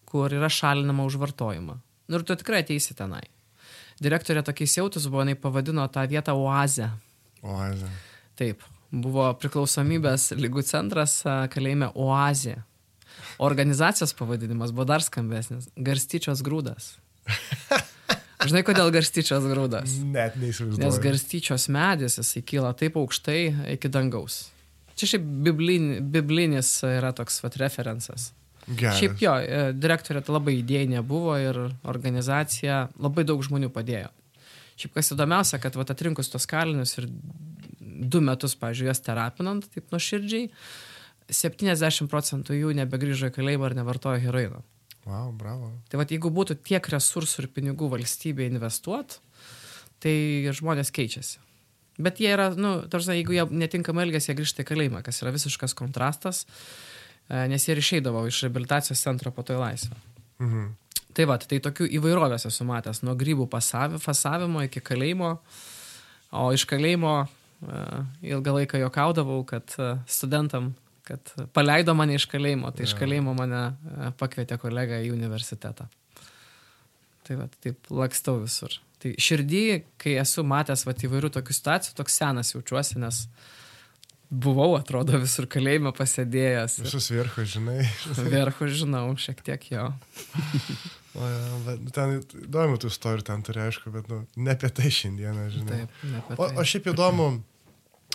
kur 0.06 0.30
yra 0.30 0.50
šalinama 0.50 1.06
už 1.06 1.18
vartojimą. 1.18 1.80
Nu 2.10 2.18
ir 2.18 2.24
tu 2.24 2.36
tikrai 2.36 2.64
ateisi 2.64 2.94
tenai. 2.96 3.24
Direktorė 4.02 4.44
tokiais 4.44 4.76
jautus 4.78 5.06
buvo, 5.08 5.22
jinai 5.24 5.36
pavadino 5.36 5.88
tą 5.88 6.08
vietą 6.10 6.34
oazę. 6.34 6.90
Oazė. 7.44 7.90
Taip, 8.36 8.62
buvo 8.92 9.34
priklausomybės 9.38 10.32
lygų 10.36 10.64
centras 10.66 11.22
kalėjime 11.24 11.92
Oazė. 11.96 12.64
Organizacijos 13.40 14.14
pavadinimas 14.14 14.72
buvo 14.72 14.86
dar 14.86 15.00
skambesnis- 15.02 15.70
Garstyčios 15.78 16.42
grūdas. 16.42 16.98
Žinai, 18.42 18.64
kodėl 18.66 18.90
garstyčios 18.94 19.46
grūdas? 19.46 20.00
Net 20.02 20.38
neįsivaizduoju. 20.42 20.82
Nes 20.82 21.00
garstyčios 21.04 21.68
medis, 21.74 22.18
jisai 22.18 22.42
kyla 22.46 22.74
taip 22.78 22.98
aukštai 22.98 23.42
iki 23.76 23.92
dangaus. 23.92 24.48
Čia 24.98 25.14
šiaip 25.14 25.28
biblin, 25.46 25.92
biblinis 26.14 26.74
yra 26.88 27.14
toks 27.18 27.42
vat 27.44 27.58
referencas. 27.62 28.32
Geras. 28.68 29.00
Šiaip 29.00 29.22
jo, 29.22 29.36
e, 29.42 29.62
direktorė 29.74 30.22
labai 30.28 30.60
idėjinė 30.60 31.02
buvo 31.06 31.36
ir 31.42 31.58
organizacija 31.90 32.84
labai 33.02 33.26
daug 33.28 33.42
žmonių 33.46 33.72
padėjo. 33.74 34.12
Šiaip 34.82 34.98
kas 34.98 35.14
įdomiausia, 35.14 35.60
kad 35.62 35.78
vat, 35.78 35.94
atrinkus 35.94 36.30
tos 36.32 36.48
kalinius 36.50 36.96
ir 36.98 37.10
du 38.12 38.22
metus, 38.26 38.56
pažiūrėjau, 38.58 38.94
jas 38.94 39.04
terapinant 39.06 39.68
taip 39.74 39.90
nuoširdžiai, 39.94 40.50
70 41.32 42.10
procentų 42.12 42.58
jų 42.58 42.76
nebegrįžo 42.82 43.30
į 43.30 43.36
kalėjimą 43.36 43.70
ar 43.70 43.78
nevartojo 43.82 44.22
heroino. 44.24 44.64
Wow, 45.06 45.32
bravo. 45.34 45.72
Tai 45.90 46.02
vad, 46.02 46.12
jeigu 46.14 46.30
būtų 46.34 46.60
tiek 46.66 46.86
resursų 46.94 47.46
ir 47.46 47.52
pinigų 47.56 47.90
valstybė 47.90 48.46
investuot, 48.52 49.18
tai 50.02 50.14
žmonės 50.54 50.94
keičiasi. 50.94 51.40
Bet 52.02 52.22
jie 52.22 52.30
yra, 52.34 52.52
nu, 52.58 52.76
tarsi, 52.90 53.18
jeigu 53.18 53.36
jie 53.36 53.46
netinkamai 53.50 54.06
elgesi, 54.08 54.32
jie 54.32 54.38
grįžta 54.40 54.64
į 54.64 54.70
kalėjimą, 54.70 55.02
kas 55.06 55.22
yra 55.24 55.34
visiškas 55.34 55.76
kontrastas, 55.78 56.46
e, 57.28 57.48
nes 57.52 57.66
jie 57.66 57.76
ir 57.76 57.82
išeidavo 57.82 58.24
iš 58.30 58.46
rehabilitacijos 58.46 59.02
centro 59.02 59.34
po 59.36 59.46
to 59.46 59.58
į 59.58 59.62
laisvę. 59.62 59.98
Mhm. 60.42 60.70
Tai 61.18 61.28
va, 61.28 61.36
tai 61.44 61.60
tokių 61.60 61.90
įvairovės 62.00 62.48
esu 62.48 62.66
matęs, 62.68 63.02
nuo 63.04 63.18
grybų 63.20 63.50
pasavi, 63.52 64.00
fasavimo 64.00 64.64
iki 64.64 64.80
kalėjimo, 64.86 65.34
o 66.32 66.46
iš 66.56 66.64
kalėjimo 66.70 67.16
uh, 67.26 67.98
ilgą 68.24 68.54
laiką 68.62 68.80
jokaudavau, 68.80 69.42
kad 69.50 69.76
uh, 69.76 70.00
studentam, 70.08 70.72
kad 71.08 71.34
paleido 71.56 71.96
mane 71.98 72.18
iš 72.20 72.28
kalėjimo, 72.32 72.72
tai 72.76 72.86
iš 72.88 72.96
kalėjimo 73.00 73.34
mane 73.38 73.64
uh, 73.72 74.12
pakvietė 74.20 74.60
kolega 74.62 75.02
į 75.04 75.12
universitetą. 75.16 75.88
Tai 77.28 77.38
va, 77.40 77.48
taip 77.64 77.92
lakstau 77.94 78.42
visur. 78.42 78.76
Tai 79.02 79.16
širdį, 79.22 79.64
kai 80.02 80.18
esu 80.22 80.44
matęs 80.46 80.86
va, 80.86 80.94
įvairių 80.94 81.32
tokių 81.34 81.58
situacijų, 81.58 81.98
toks 81.98 82.18
senas 82.22 82.54
jaučiuosi, 82.54 83.00
nes 83.02 83.24
buvau, 84.32 84.76
atrodo, 84.78 85.20
visur 85.22 85.48
kalėjime 85.52 85.92
pasėdėjęs. 85.96 86.80
Visus 86.86 87.10
virchus, 87.12 87.52
žinai. 87.58 87.82
Verchų 88.36 88.70
žinau, 88.82 89.06
šiek 89.20 89.44
tiek 89.48 89.70
jo. 89.74 89.92
O, 91.12 91.26
ja, 91.28 91.40
bet 91.66 91.82
nu, 91.84 91.92
ten 91.92 92.14
įdomu 92.40 92.78
tų 92.80 92.88
istorijų 92.88 93.26
ten 93.28 93.42
turi, 93.44 93.60
aišku, 93.66 93.92
bet 93.92 94.06
nu, 94.08 94.22
ne 94.40 94.54
apie 94.54 94.70
tai 94.72 94.88
šiandieną, 94.96 95.50
žinai. 95.52 95.80
Taip, 95.82 95.98
ne 96.08 96.22
apie 96.22 96.38
O, 96.38 96.46
tai. 96.46 96.54
o 96.56 96.64
šiaip 96.72 96.88
įdomu, 96.94 97.26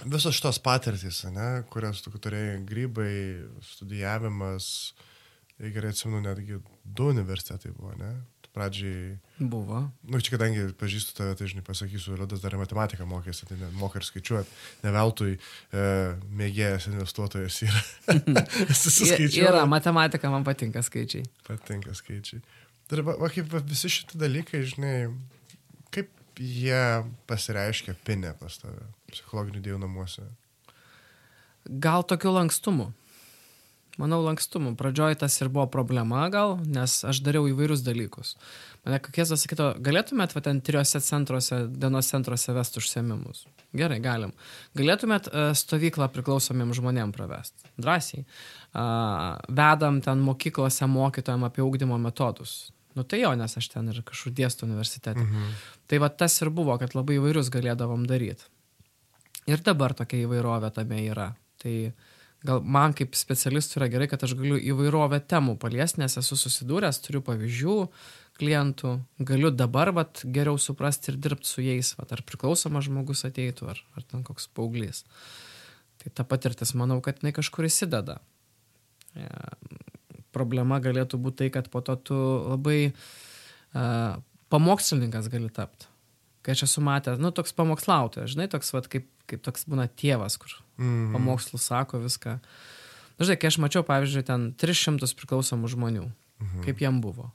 visos 0.04 0.36
šitos 0.36 0.60
patirtys, 0.62 1.24
ne, 1.32 1.64
kurias 1.72 2.02
tu 2.04 2.12
turėjai, 2.12 2.60
grybai, 2.68 3.12
studijavimas, 3.64 4.70
jei 5.60 5.72
gerai 5.74 5.92
atsimenu, 5.94 6.22
netgi 6.26 6.60
du 6.84 7.12
universitetai 7.14 7.72
buvo, 7.76 7.94
ne? 8.00 8.14
Pradžiai, 8.56 9.18
Buvo. 9.36 9.82
nu, 10.08 10.18
čia 10.24 10.32
kadangi 10.32 10.62
pažįstu 10.80 11.12
tave, 11.12 11.34
tai 11.36 11.44
žinai, 11.50 11.60
pasakysiu, 11.60 12.14
Liudas 12.16 12.40
dar 12.40 12.54
matematiką 12.56 13.04
mokėsi, 13.04 13.44
tai 13.50 13.58
ne, 13.60 13.68
moka 13.76 14.00
ir 14.00 14.06
skaičiuoti, 14.08 14.54
ne 14.80 14.92
veltui 14.94 15.34
e, 15.36 15.82
mėgėjas 16.40 16.86
investuotojas 16.88 17.58
yra. 17.66 17.82
Yra, 19.42 19.66
matematika 19.68 20.32
man 20.32 20.46
patinka 20.48 20.80
skaičiai. 20.80 21.28
Patinka 21.44 21.92
skaičiai. 22.00 22.40
Ir 22.96 23.04
va, 23.04 23.18
va 23.20 23.28
kaip 23.34 23.52
va, 23.52 23.60
visi 23.60 23.92
šitie 23.92 24.22
dalykai, 24.24 24.64
žinai, 24.72 24.96
jie 26.40 27.04
pasireiškia 27.30 27.96
pinė 28.06 28.34
pas 28.40 28.58
tave, 28.60 28.84
psichologinių 29.12 29.62
dėjų 29.64 29.80
namuose. 29.82 30.26
Gal 31.66 32.06
tokiu 32.06 32.34
lankstumu. 32.36 32.92
Manau, 33.96 34.20
lankstumu. 34.20 34.74
Pradžioj 34.76 35.16
tas 35.22 35.38
ir 35.40 35.48
buvo 35.48 35.64
problema 35.72 36.26
gal, 36.28 36.58
nes 36.68 36.98
aš 37.08 37.22
dariau 37.24 37.46
įvairius 37.48 37.80
dalykus. 37.84 38.34
Mane 38.84 38.98
kokies 39.00 39.32
sakyto, 39.40 39.70
galėtumėt 39.82 40.34
va, 40.36 40.42
ten 40.44 40.60
trijose 40.60 41.00
centruose, 41.00 41.62
dienos 41.72 42.10
centruose 42.12 42.52
vesti 42.52 42.82
užsiemimus. 42.82 43.46
Gerai, 43.76 43.96
galim. 44.04 44.36
Galėtumėt 44.76 45.30
uh, 45.30 45.48
stovyklą 45.56 46.10
priklausomiem 46.12 46.76
žmonėm 46.76 47.16
pravesti. 47.16 47.72
Drąsiai. 47.80 48.26
Vedam 48.76 50.02
ten 50.04 50.20
mokyklose 50.20 50.88
mokytojam 50.92 51.48
apie 51.48 51.64
ūkdymo 51.64 51.96
metodus. 52.00 52.66
Nu 52.96 53.04
tai 53.04 53.20
jo, 53.20 53.30
nes 53.36 53.56
aš 53.60 53.68
ten 53.74 53.88
ir 53.92 54.00
kažkur 54.06 54.32
dėstu 54.32 54.64
universitete. 54.64 55.20
Mhm. 55.20 55.54
Tai 55.86 56.02
va 56.02 56.08
tas 56.08 56.40
ir 56.40 56.50
buvo, 56.50 56.76
kad 56.80 56.96
labai 56.96 57.18
įvairius 57.20 57.52
galėdavom 57.52 58.06
daryti. 58.08 58.48
Ir 59.46 59.62
dabar 59.62 59.94
tokia 59.94 60.24
įvairovė 60.24 60.72
tame 60.74 61.02
yra. 61.04 61.30
Tai 61.62 61.74
gal 62.46 62.62
man 62.62 62.94
kaip 62.96 63.14
specialistui 63.18 63.80
yra 63.80 63.88
gerai, 63.92 64.08
kad 64.10 64.22
aš 64.26 64.34
galiu 64.38 64.58
įvairovę 64.58 65.20
temų 65.30 65.56
paliesti, 65.62 66.00
nes 66.02 66.18
esu 66.18 66.38
susidūręs, 66.38 67.00
turiu 67.04 67.22
pavyzdžių 67.26 67.76
klientų, 68.40 68.92
galiu 69.28 69.50
dabar 69.54 69.92
vat, 69.96 70.20
geriau 70.24 70.58
suprasti 70.60 71.12
ir 71.12 71.20
dirbti 71.22 71.48
su 71.48 71.64
jais, 71.64 71.94
vat, 71.96 72.12
ar 72.12 72.22
priklausomas 72.26 72.88
žmogus 72.88 73.24
ateitų, 73.28 73.70
ar, 73.72 73.80
ar 73.96 74.04
ten 74.04 74.24
koks 74.26 74.50
paauglys. 74.56 75.04
Tai 76.02 76.12
ta 76.12 76.26
patirtis, 76.28 76.74
manau, 76.76 77.00
kad 77.04 77.22
jinai 77.22 77.32
kažkur 77.36 77.68
įsideda. 77.70 78.18
Problema 80.36 80.78
galėtų 80.84 81.18
būti 81.22 81.44
tai, 81.44 81.50
kad 81.54 81.70
po 81.72 81.80
to 81.84 81.96
tu 81.96 82.16
labai 82.52 82.92
uh, 82.92 84.16
pamokslininkas 84.52 85.30
gali 85.32 85.48
tapti. 85.54 85.88
Kai 86.44 86.54
aš 86.54 86.66
esu 86.68 86.82
matęs, 86.84 87.18
nu, 87.18 87.32
toks 87.34 87.54
pamokslautojas, 87.56 88.30
žinai, 88.36 88.46
toks, 88.52 88.70
vat, 88.76 88.86
kaip, 88.92 89.08
kaip 89.26 89.42
toks 89.42 89.64
būna 89.66 89.88
tėvas, 89.98 90.36
kur 90.38 90.52
Mhm. 90.76 91.16
pamokslų 91.16 91.58
sako 91.58 91.98
viską. 92.04 92.36
Nu, 93.18 93.24
žinai, 93.26 93.38
kai 93.40 93.48
aš 93.48 93.58
mačiau, 93.64 93.82
pavyzdžiui, 93.88 94.26
ten 94.28 94.52
300 94.60 95.14
priklausomų 95.16 95.72
žmonių, 95.72 96.04
mhm. 96.42 96.62
kaip 96.68 96.78
jam 96.84 97.00
buvo. 97.00 97.32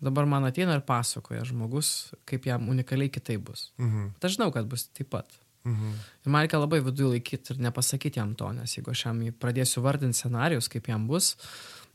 Dabar 0.00 0.24
man 0.28 0.44
ateina 0.48 0.74
ir 0.78 0.84
pasakoja 0.86 1.42
žmogus, 1.44 2.12
kaip 2.28 2.46
jam 2.48 2.68
unikaliai 2.72 3.10
kitaip 3.12 3.42
bus. 3.44 3.70
Mhm. 3.78 4.12
Bet 4.14 4.28
aš 4.28 4.36
žinau, 4.38 4.52
kad 4.52 4.68
bus 4.68 4.86
taip 4.88 5.10
pat. 5.10 5.26
Mhm. 5.64 5.96
Ir 6.24 6.32
man 6.32 6.44
reikia 6.44 6.60
labai 6.60 6.80
viduje 6.84 7.10
laikyti 7.14 7.54
ir 7.54 7.60
nepasakyti 7.66 8.20
jam 8.20 8.32
to, 8.34 8.48
nes 8.56 8.76
jeigu 8.76 8.94
aš 8.94 9.04
jam 9.06 9.20
pradėsiu 9.42 9.82
vardinti 9.84 10.16
scenarius, 10.16 10.70
kaip 10.72 10.88
jam 10.88 11.04
bus, 11.10 11.34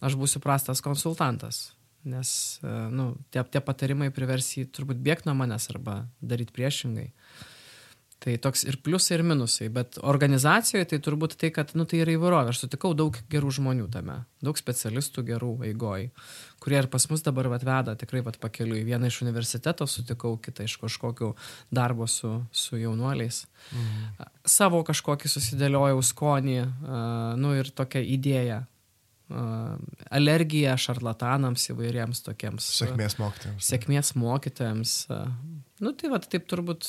aš 0.05 0.17
būsiu 0.19 0.41
prastas 0.43 0.83
konsultantas. 0.85 1.71
Nes 2.05 2.59
e, 2.61 2.69
nu, 2.93 3.15
tie, 3.33 3.41
tie 3.49 3.61
patarimai 3.65 4.11
privers 4.13 4.51
jį 4.53 4.67
turbūt 4.69 4.99
bėgti 5.01 5.25
nuo 5.25 5.33
manęs 5.39 5.65
arba 5.73 6.03
daryti 6.21 6.53
priešingai. 6.53 7.07
Tai 8.23 8.33
toks 8.41 8.63
ir 8.65 8.77
pliusai, 8.81 9.17
ir 9.17 9.23
minusai. 9.27 9.67
Bet 9.73 9.97
organizacijoje 9.99 10.87
tai 10.93 10.99
turbūt 11.03 11.35
tai, 11.39 11.51
kad 11.53 11.73
nu, 11.77 11.83
tai 11.89 11.99
yra 12.01 12.13
įvairovė. 12.15 12.53
Aš 12.53 12.63
sutikau 12.63 12.93
daug 12.97 13.17
gerų 13.31 13.51
žmonių 13.57 13.89
tame, 13.91 14.21
daug 14.45 14.57
specialistų 14.57 15.25
gerų 15.27 15.51
eigoj, 15.67 16.07
kurie 16.63 16.79
ir 16.79 16.87
pas 16.91 17.05
mus 17.11 17.25
dabar 17.25 17.49
vat, 17.51 17.65
veda 17.67 17.97
tikrai 17.99 18.23
vat, 18.25 18.39
pakeliui. 18.41 18.85
Vieną 18.87 19.11
iš 19.11 19.19
universiteto 19.25 19.87
sutikau, 19.89 20.37
kitą 20.41 20.65
iš 20.65 20.77
kažkokių 20.81 21.33
darbo 21.75 22.07
su, 22.09 22.31
su 22.55 22.79
jaunuoliais. 22.79 23.43
Mhm. 23.75 24.31
Savo 24.47 24.79
kažkokį 24.87 25.33
susidėliojau 25.35 25.99
skonį, 26.13 26.61
nu 27.41 27.53
ir 27.59 27.69
tokią 27.75 28.01
idėją. 28.15 28.63
Alergija 30.13 30.75
šarlatanams 30.77 31.63
įvairiems 31.73 32.21
tokiems. 32.27 32.65
Sėkmės 32.77 33.17
mokytėms. 33.17 33.69
Sėkmės 33.69 34.11
mokytojams. 34.21 34.97
uh, 35.09 35.23
Nu 35.83 35.91
tai 35.91 36.11
va, 36.11 36.21
taip 36.23 36.47
turbūt. 36.47 36.87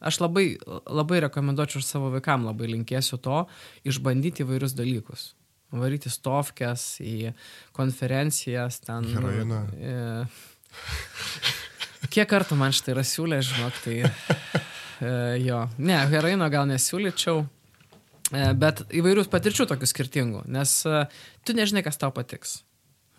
Aš 0.00 0.20
labai, 0.22 0.46
labai 0.88 1.20
rekomenduočiau 1.26 1.82
ir 1.82 1.84
savo 1.84 2.08
vaikam, 2.14 2.46
labai 2.48 2.70
linkėsiu 2.72 3.18
to, 3.20 3.44
išbandyti 3.84 4.46
įvairius 4.46 4.72
dalykus. 4.78 5.34
Varyti 5.70 6.10
stovkės 6.10 6.84
į 7.04 7.32
konferencijas, 7.76 8.80
ten. 8.82 9.06
Heroiną. 9.12 9.60
E, 9.76 10.24
kiek 12.10 12.28
kartų 12.30 12.58
man 12.58 12.74
štai 12.74 12.96
yra 12.96 13.04
siūlę, 13.06 13.42
žinok, 13.44 13.78
tai 13.84 13.98
e, 14.02 15.12
jo. 15.44 15.60
Ne, 15.78 16.00
heroino 16.10 16.48
gal 16.50 16.66
nesiūlyčiau, 16.70 17.44
e, 17.44 18.48
bet 18.58 18.82
įvairių 18.88 19.28
patirčių 19.30 19.68
tokių 19.70 19.92
skirtingų, 19.92 20.42
nes 20.50 20.74
e, 20.88 21.04
tu 21.44 21.54
nežinai, 21.54 21.84
kas 21.86 22.00
tau 22.00 22.10
patiks. 22.16 22.62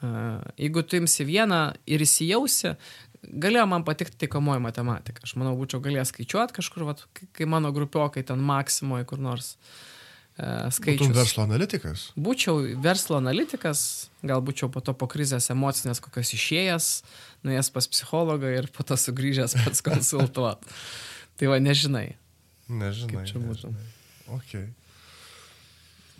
E, 0.01 0.11
jeigu 0.65 0.83
tu 0.83 0.99
imsi 0.99 1.27
vieną 1.29 1.61
ir 1.85 2.03
įsijausi, 2.03 2.75
galėjo 3.27 3.67
man 3.69 3.83
patikti 3.87 4.17
taikomoji 4.25 4.61
matematika. 4.63 5.21
Aš 5.27 5.35
manau, 5.37 5.53
būčiau 5.59 5.81
galėjęs 5.83 6.09
skaičiuoti 6.13 6.55
kažkur, 6.57 6.85
vat, 6.89 7.03
kai- 7.37 7.45
mano 7.49 7.71
grupiokai 7.75 8.23
ten 8.25 8.39
maksimoje 8.41 9.05
kur 9.05 9.19
nors 9.21 9.55
e, 10.39 10.43
Tu 10.69 10.75
skaičius. 10.79 11.13
verslo 11.13 11.43
analitikas. 11.45 12.07
Būčiau 12.17 12.63
verslo 12.81 13.19
analitikas, 13.21 14.09
gal 14.25 14.41
būčiau 14.41 14.71
po 14.73 14.81
to 14.81 14.93
po 14.97 15.05
krizės 15.11 15.51
emocinės 15.53 16.01
kokios 16.01 16.33
išėjęs, 16.33 16.89
nuėjęs 17.45 17.69
pas 17.75 17.87
psichologą 17.91 18.49
ir 18.57 18.69
po 18.73 18.83
to 18.87 18.97
sugrįžęs 18.97 19.57
pats 19.63 19.81
konsultuot. 19.89 20.63
tai 21.37 21.47
va, 21.51 21.59
nežinai. 21.61 22.15
Nežinai. 22.71 23.11
Kaip 23.25 23.27
čia 23.33 23.39
būtų? 23.43 23.69
nežinai. 23.73 23.89
Okay. 24.31 24.65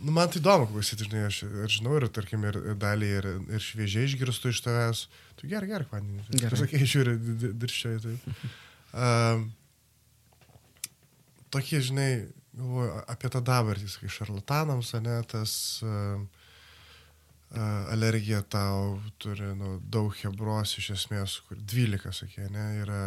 Nu, 0.02 0.14
man 0.16 0.30
tai 0.34 0.40
įdomu, 0.42 0.66
klausyti, 0.72 1.06
žinai, 1.06 1.28
aš 1.28 1.44
ir 1.46 1.70
žinau, 1.70 1.94
ir 2.00 2.08
tarkim, 2.14 2.42
ir 2.50 2.58
dalį, 2.82 3.10
ir, 3.20 3.28
ir 3.54 3.62
šviežiai 3.62 4.08
išgirstu 4.10 4.50
iš 4.50 4.62
tavęs. 4.66 5.06
Tu 5.38 5.50
gerai, 5.52 5.70
gerai, 5.70 5.88
vandenį. 5.92 6.42
Gerai. 6.42 6.60
Sakai, 6.64 6.82
žiūri, 6.94 7.14
dirščiai. 7.62 8.00
Tai. 8.02 8.38
Um, 8.98 9.46
tokie, 11.54 11.84
žinai, 11.86 12.10
galvoju 12.58 12.98
apie 13.14 13.32
tą 13.36 13.44
dabartį, 13.46 13.90
sakai, 13.94 14.10
šarlatanams, 14.18 14.94
ne, 15.06 15.20
tas 15.30 15.54
uh, 15.86 16.24
uh, 17.54 17.94
alergija 17.94 18.42
tau 18.42 18.98
turi 19.22 19.54
nu, 19.60 19.78
daug 19.86 20.16
hebros 20.24 20.80
iš 20.82 20.96
esmės, 20.98 21.38
kur 21.46 21.62
12, 21.62 22.10
sakė, 22.24 22.50
ne, 22.50 22.68
yra 22.82 23.02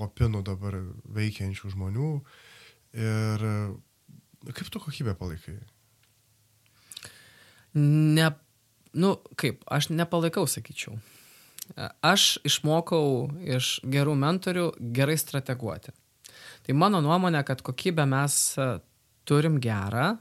popinų 0.00 0.42
dabar 0.50 0.80
veikiančių 1.14 1.76
žmonių. 1.76 2.14
Ir 2.98 3.50
uh, 3.54 4.50
kaip 4.50 4.72
tu 4.72 4.82
kokybę 4.82 5.14
palaikai? 5.14 5.60
Ne, 7.74 8.30
nu, 8.98 9.14
kaip, 9.38 9.62
aš 9.70 9.90
nepalaikau, 9.94 10.46
sakyčiau. 10.50 10.96
Aš 12.02 12.40
išmokau 12.46 13.30
iš 13.46 13.78
gerų 13.86 14.16
mentorių 14.18 14.70
gerai 14.96 15.18
strateguoti. 15.20 15.94
Tai 16.66 16.74
mano 16.76 16.98
nuomonė, 17.04 17.44
kad 17.46 17.62
kokybę 17.64 18.04
mes 18.10 18.34
e, 18.58 18.72
turim 19.28 19.60
gerą, 19.62 20.16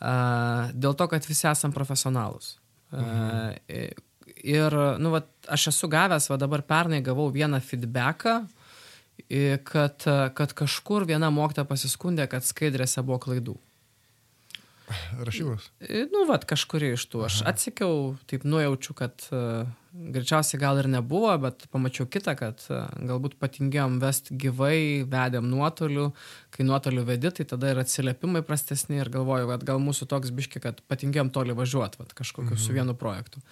dėl 0.00 0.94
to, 0.96 1.06
kad 1.12 1.26
visi 1.28 1.44
esam 1.50 1.74
profesionalus. 1.76 2.54
Mhm. 2.90 3.58
Ir, 4.40 4.74
nu, 5.02 5.10
va, 5.12 5.20
aš 5.52 5.66
esu 5.74 5.88
gavęs, 5.92 6.30
va 6.30 6.38
dabar 6.40 6.62
pernai 6.64 7.02
gavau 7.04 7.28
vieną 7.34 7.60
feedbacką, 7.60 8.38
kad, 9.68 10.06
kad 10.34 10.54
kažkur 10.56 11.04
viena 11.04 11.28
mokyta 11.34 11.66
pasiskundė, 11.68 12.24
kad 12.30 12.46
skaidrėse 12.46 13.04
buvo 13.04 13.18
klaidų. 13.20 13.58
Rašybos? 15.26 15.68
Nu, 16.10 16.24
vad, 16.28 16.44
kažkurį 16.48 16.94
iš 16.96 17.04
tų. 17.10 17.22
Aš 17.26 17.40
atsakiau, 17.48 18.16
taip 18.30 18.44
nujaučiu, 18.48 18.94
kad 18.98 19.24
uh, 19.30 19.68
greičiausiai 19.92 20.60
gal 20.62 20.80
ir 20.82 20.88
nebuvo, 20.90 21.30
bet 21.42 21.66
pamačiau 21.72 22.08
kitą, 22.10 22.34
kad 22.38 22.64
uh, 22.68 22.88
galbūt 23.10 23.36
patingėjom 23.42 24.00
vest 24.02 24.32
gyvai, 24.32 25.06
vedėm 25.10 25.48
nuotoliu, 25.50 26.10
kai 26.54 26.66
nuotoliu 26.66 27.06
vedi, 27.08 27.32
tai 27.38 27.46
tada 27.52 27.72
ir 27.72 27.80
atsiliepimai 27.82 28.42
prastesni 28.46 29.00
ir 29.00 29.12
galvoju, 29.12 29.48
kad 29.54 29.66
gal 29.72 29.82
mūsų 29.82 30.10
toks 30.10 30.34
biški, 30.34 30.62
kad 30.64 30.82
patingėjom 30.90 31.32
toli 31.34 31.56
važiuoti, 31.56 32.02
vad, 32.02 32.14
kažkokiu 32.18 32.54
mhm. 32.56 32.62
su 32.64 32.76
vienu 32.76 32.98
projektu. 32.98 33.42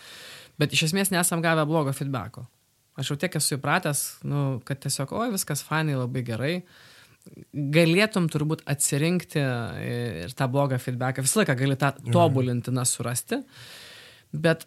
Bet 0.59 0.74
iš 0.74 0.88
esmės 0.90 1.14
nesam 1.14 1.44
gavę 1.44 1.68
blogo 1.70 1.94
feedbacko. 1.94 2.48
Aš 2.98 3.12
jau 3.12 3.20
tiek 3.22 3.35
esu 3.38 3.55
įpratęs, 3.55 4.07
nu, 4.27 4.46
kad 4.66 4.81
tiesiog, 4.83 5.12
oi, 5.14 5.31
viskas 5.31 5.62
fainai, 5.62 5.94
labai 5.94 6.24
gerai. 6.27 6.55
Uh, 6.59 6.87
galėtum 7.53 8.29
turbūt 8.31 8.64
atsirinkti 8.69 9.43
ir 10.25 10.35
tą 10.37 10.49
blogą 10.53 10.79
feedbacką. 10.83 11.25
Visą 11.27 11.43
laiką 11.43 11.57
gali 11.59 11.77
tą 11.81 11.93
tobulintiną 12.12 12.85
surasti. 12.88 13.43
Bet 14.33 14.67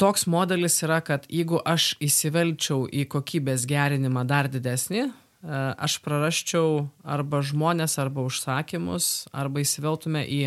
toks 0.00 0.26
modelis 0.30 0.78
yra, 0.84 1.00
kad 1.04 1.26
jeigu 1.32 1.60
aš 1.64 1.94
įsivelčiau 2.04 2.86
į 2.88 3.06
kokybės 3.12 3.66
gerinimą 3.68 4.26
dar 4.28 4.50
didesnį, 4.52 5.06
e, 5.06 5.12
aš 5.86 5.98
prarasčiau 6.04 6.86
arba 7.04 7.40
žmonės, 7.40 7.98
arba 8.02 8.26
užsakymus, 8.28 9.28
arba 9.32 9.64
įsiveltume 9.64 10.26
į, 10.26 10.42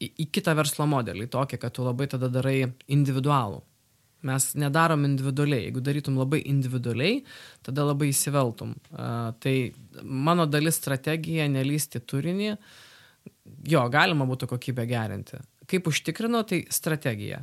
į, 0.00 0.12
į 0.24 0.30
kitą 0.32 0.56
verslo 0.58 0.88
modelį, 0.88 1.28
tokį, 1.32 1.60
kad 1.60 1.76
tu 1.76 1.84
labai 1.86 2.08
tada 2.12 2.32
darai 2.32 2.72
individualų. 2.88 3.62
Mes 4.22 4.48
nedarom 4.54 5.02
individualiai. 5.08 5.66
Jeigu 5.66 5.82
darytum 5.82 6.18
labai 6.20 6.42
individualiai, 6.46 7.22
tada 7.66 7.86
labai 7.88 8.12
įsiveltum. 8.12 8.76
Tai 9.42 9.54
mano 10.02 10.46
dalis 10.46 10.78
strategija 10.78 11.48
nelysti 11.50 12.02
turinį. 12.06 12.52
Jo, 13.70 13.82
galima 13.90 14.26
būtų 14.26 14.46
kokybę 14.50 14.86
gerinti. 14.86 15.40
Kaip 15.70 15.86
užtikrinu, 15.88 16.42
tai 16.46 16.60
strategija. 16.74 17.38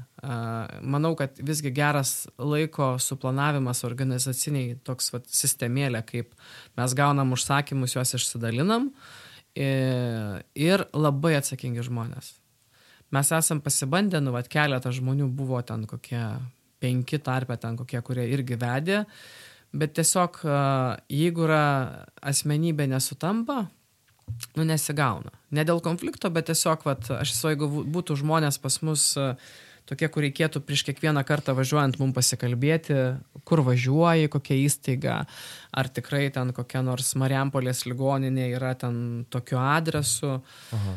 Manau, 0.83 1.13
kad 1.19 1.39
visgi 1.43 1.71
geras 1.75 2.27
laiko 2.37 2.93
suplanavimas 3.01 3.83
organizaciniai 3.87 4.75
toks 4.85 5.11
vat, 5.15 5.27
sistemėlė, 5.31 6.03
kaip 6.07 6.35
mes 6.77 6.95
gaunam 6.99 7.31
užsakymus, 7.35 7.95
juos 7.95 8.13
išsidalinam 8.19 8.91
ir 9.55 10.85
labai 10.93 11.33
atsakingi 11.39 11.83
žmonės. 11.87 12.35
Mes 13.15 13.31
esam 13.33 13.63
pasibandę, 13.65 14.19
nu, 14.21 14.35
vat, 14.35 14.51
keletą 14.51 14.91
žmonių 14.93 15.31
buvo 15.33 15.63
ten 15.65 15.87
kokie 15.89 16.21
penki 16.79 17.19
tarpe 17.23 17.57
ten 17.59 17.77
kokie, 17.79 18.01
kurie 18.05 18.25
irgi 18.33 18.57
vedė, 18.59 19.03
bet 19.75 19.95
tiesiog 19.99 20.41
jeigu 21.11 21.45
yra 21.45 21.63
asmenybė 22.31 22.89
nesutampa, 22.89 23.65
nu 24.57 24.65
nesigauna. 24.67 25.33
Ne 25.55 25.65
dėl 25.67 25.81
konflikto, 25.85 26.31
bet 26.33 26.49
tiesiog, 26.49 26.85
vat, 26.87 27.09
aš 27.19 27.33
esu, 27.35 27.51
jeigu 27.53 27.69
būtų 27.89 28.19
žmonės 28.21 28.59
pas 28.61 28.79
mus 28.85 29.11
tokie, 29.89 30.09
kur 30.13 30.23
reikėtų 30.25 30.61
prieš 30.65 30.83
kiekvieną 30.89 31.23
kartą 31.25 31.55
važiuojant 31.57 31.97
mums 32.01 32.15
pasikalbėti, 32.17 32.97
kur 33.47 33.63
važiuoji, 33.65 34.29
kokia 34.31 34.59
įstaiga, 34.65 35.15
ar 35.73 35.89
tikrai 35.89 36.27
ten 36.33 36.53
kokia 36.55 36.83
nors 36.85 37.15
Mariampolės 37.17 37.87
ligoninė 37.89 38.51
yra 38.53 38.75
ten 38.77 39.25
tokiu 39.33 39.57
adresu, 39.61 40.37
Aha. 40.77 40.93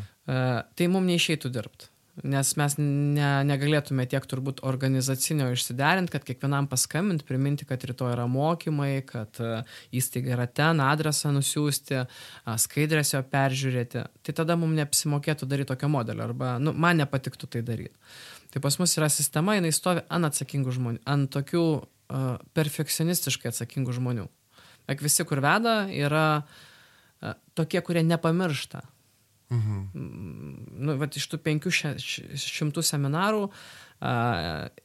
tai 0.77 0.91
mums 0.93 1.09
neišeitų 1.09 1.53
dirbti 1.57 1.92
nes 2.21 2.51
mes 2.61 2.75
ne, 2.77 3.29
negalėtume 3.49 4.05
tiek 4.11 4.25
turbūt 4.29 4.61
organizacinio 4.69 5.47
išsiderinti, 5.55 6.13
kad 6.13 6.27
kiekvienam 6.29 6.69
paskambinti, 6.69 7.25
priminti, 7.29 7.65
kad 7.69 7.85
rytoj 7.89 8.13
yra 8.13 8.27
mokymai, 8.29 9.01
kad 9.09 9.41
e, 9.41 9.63
įstaiga 9.97 10.35
yra 10.37 10.47
ten, 10.47 10.83
adresą 10.85 11.33
nusiųsti, 11.33 12.03
skaidrės 12.61 13.15
jo 13.15 13.23
peržiūrėti. 13.33 14.05
Tai 14.29 14.37
tada 14.43 14.59
mums 14.61 14.77
neapsimokėtų 14.83 15.49
daryti 15.49 15.73
tokio 15.73 15.89
modelio 15.93 16.29
arba 16.29 16.59
nu, 16.61 16.77
man 16.77 17.01
nepatiktų 17.01 17.49
tai 17.57 17.65
daryti. 17.65 17.97
Tai 18.53 18.61
pas 18.61 18.77
mus 18.77 18.93
yra 19.01 19.09
sistema, 19.09 19.57
jinai 19.57 19.73
stovi 19.73 20.05
ant 20.13 20.29
atsakingų 20.29 20.77
žmonių, 20.77 21.01
ant 21.09 21.33
tokių 21.33 21.65
uh, 21.81 22.33
perfekcionistiškai 22.53 23.49
atsakingų 23.49 23.97
žmonių. 23.97 24.27
Ak 24.93 25.01
visi, 25.01 25.25
kur 25.25 25.41
veda, 25.41 25.87
yra 25.89 26.27
uh, 26.43 27.33
tokie, 27.57 27.81
kurie 27.81 28.05
nepamiršta 28.05 28.83
Mhm. 29.53 29.83
Nu, 30.87 30.97
vat, 31.01 31.17
iš 31.19 31.29
tų 31.29 31.41
500 31.45 32.85
seminarų 32.89 33.45
a, 34.01 34.15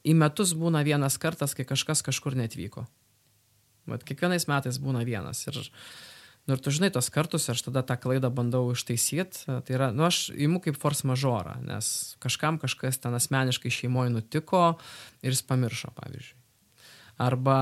į 0.03 0.15
metus 0.19 0.53
būna 0.57 0.83
vienas 0.87 1.15
kartas, 1.21 1.55
kai 1.57 1.65
kažkas 1.67 2.03
kažkur 2.05 2.35
netvyko. 2.37 2.83
Vat, 3.87 4.03
kiekvienais 4.03 4.49
metais 4.51 4.79
būna 4.83 5.05
vienas. 5.07 5.45
Ir, 5.47 5.61
nu, 6.47 6.57
ir 6.57 6.63
tu 6.63 6.73
žinai 6.75 6.91
tos 6.91 7.07
kartus, 7.13 7.47
aš 7.53 7.63
tada 7.69 7.85
tą 7.87 7.95
klaidą 8.03 8.31
bandau 8.33 8.65
ištaisyti. 8.73 9.45
Tai 9.47 9.77
yra, 9.77 9.93
nu, 9.95 10.03
aš 10.09 10.27
įimu 10.35 10.59
kaip 10.65 10.79
force 10.79 11.07
majorą, 11.07 11.55
nes 11.63 12.17
kažkam 12.23 12.59
kažkas 12.59 12.99
ten 13.03 13.15
asmeniškai 13.15 13.71
šeimoje 13.71 14.11
nutiko 14.17 14.65
ir 15.23 15.31
jis 15.31 15.45
pamiršo, 15.47 15.93
pavyzdžiui. 15.95 16.35
Arba... 17.23 17.61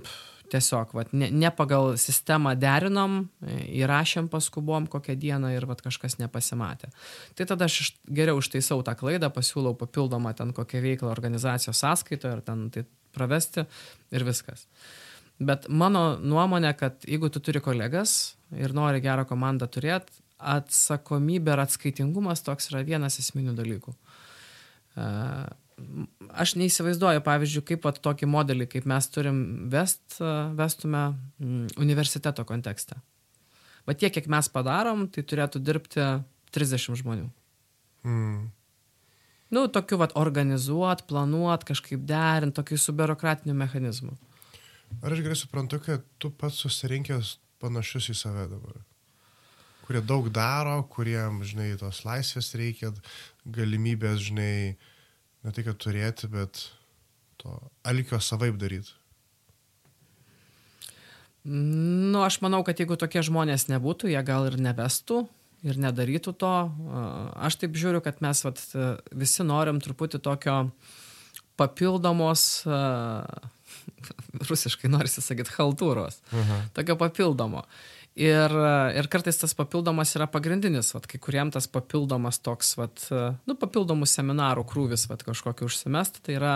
Pff, 0.00 0.35
tiesiog 0.52 0.92
vat, 0.96 1.12
ne, 1.16 1.28
ne 1.30 1.50
pagal 1.54 1.94
sistemą 2.00 2.54
derinom, 2.58 3.24
įrašėm 3.46 4.28
paskubom 4.32 4.88
kokią 4.90 5.16
dieną 5.20 5.52
ir 5.54 5.66
vat, 5.68 5.82
kažkas 5.84 6.18
nepasimatė. 6.20 6.90
Tai 7.38 7.48
tada 7.52 7.68
aš 7.70 7.94
geriau 8.06 8.40
užtaisau 8.40 8.82
tą 8.86 8.96
klaidą, 8.98 9.30
pasiūlau 9.34 9.76
papildomą 9.78 10.34
ten 10.38 10.54
kokią 10.56 10.82
veiklą 10.84 11.10
organizacijos 11.12 11.82
sąskaitoje 11.84 12.38
ir 12.38 12.44
ten 12.46 12.68
tai 12.74 12.86
pravesti 13.16 13.66
ir 14.14 14.26
viskas. 14.26 14.66
Bet 15.36 15.68
mano 15.68 16.16
nuomonė, 16.16 16.72
kad 16.78 17.04
jeigu 17.04 17.28
tu 17.32 17.42
turi 17.44 17.60
kolegas 17.60 18.36
ir 18.56 18.72
nori 18.76 19.02
gerą 19.04 19.26
komandą 19.28 19.68
turėti, 19.68 20.22
atsakomybė 20.36 21.54
ir 21.54 21.62
atskaitingumas 21.64 22.44
toks 22.44 22.70
yra 22.70 22.82
vienas 22.84 23.18
esminių 23.20 23.54
dalykų. 23.56 23.94
Uh, 24.96 25.44
aš 26.32 26.54
neįsivaizduoju, 26.56 27.22
pavyzdžiui, 27.24 27.64
kaip 27.70 27.82
pat 27.84 28.00
tokį 28.04 28.28
modelį, 28.32 28.68
kaip 28.72 28.86
mes 28.88 29.08
turim 29.12 29.40
vest, 29.72 30.18
vestume 30.56 31.02
mm, 31.12 31.76
universiteto 31.82 32.44
kontekste. 32.48 32.98
Va 33.86 33.94
tiek, 33.94 34.14
kiek 34.14 34.26
mes 34.32 34.48
padarom, 34.50 35.06
tai 35.12 35.22
turėtų 35.22 35.60
dirbti 35.62 36.06
30 36.56 37.00
žmonių. 37.02 37.28
Mm. 38.08 38.48
Nu, 39.54 39.66
tokiu 39.70 40.00
vat 40.00 40.16
organizuot, 40.18 41.04
planuot, 41.06 41.68
kažkaip 41.68 42.02
derint, 42.08 42.56
tokiu 42.56 42.80
su 42.80 42.96
biurokratiniu 42.96 43.54
mechanizmu. 43.54 44.16
Ar 45.04 45.12
aš 45.12 45.22
gerai 45.22 45.38
suprantu, 45.38 45.78
kad 45.84 46.02
tu 46.22 46.32
pats 46.34 46.58
susirinkęs 46.64 47.36
panašius 47.62 48.10
į 48.10 48.18
save 48.18 48.48
dabar? 48.50 48.80
Kurie 49.86 50.02
daug 50.02 50.26
daro, 50.34 50.80
kuriem, 50.90 51.44
žinai, 51.46 51.68
tos 51.78 52.00
laisvės 52.02 52.50
reikia, 52.58 52.90
galimybės, 53.54 54.18
žinai, 54.26 54.74
uh, 54.74 54.92
ne 55.46 55.54
tai, 55.54 55.64
kad 55.66 55.78
turėti, 55.78 56.28
bet 56.32 56.66
to 57.40 57.54
alkio 57.86 58.18
savaip 58.22 58.58
daryti? 58.60 58.94
Nu, 61.46 62.24
aš 62.26 62.40
manau, 62.42 62.64
kad 62.66 62.80
jeigu 62.82 62.96
tokie 62.98 63.22
žmonės 63.22 63.68
nebūtų, 63.70 64.10
jie 64.10 64.22
gal 64.26 64.48
ir 64.48 64.56
nevestų 64.58 65.22
ir 65.66 65.78
nedarytų 65.78 66.32
to. 66.38 66.54
Aš 67.38 67.60
taip 67.62 67.78
žiūriu, 67.78 68.02
kad 68.02 68.18
mes 68.24 68.42
vat, 68.42 68.62
visi 69.14 69.46
norim 69.46 69.78
truputį 69.82 70.20
tokio 70.24 70.56
papildomos, 71.56 72.64
rusiškai 74.50 74.90
norisi 74.90 75.22
sakyti, 75.22 75.54
haltūros. 75.54 76.18
Uh 76.32 76.42
-huh. 76.42 76.66
Tokio 76.74 76.98
papildomo. 76.98 77.64
Ir, 78.16 78.52
ir 78.96 79.06
kartais 79.12 79.36
tas 79.36 79.52
papildomas 79.52 80.14
yra 80.16 80.24
pagrindinis, 80.32 80.94
vat, 80.96 81.04
kai 81.04 81.18
kuriem 81.20 81.50
tas 81.52 81.66
papildomas 81.68 82.38
toks, 82.40 82.70
vat, 82.80 83.02
nu, 83.44 83.56
papildomų 83.60 84.08
seminarų 84.08 84.64
krūvis, 84.70 85.04
vat, 85.10 85.20
kažkokį 85.26 85.66
užsimest, 85.68 86.22
tai 86.24 86.38
yra 86.38 86.54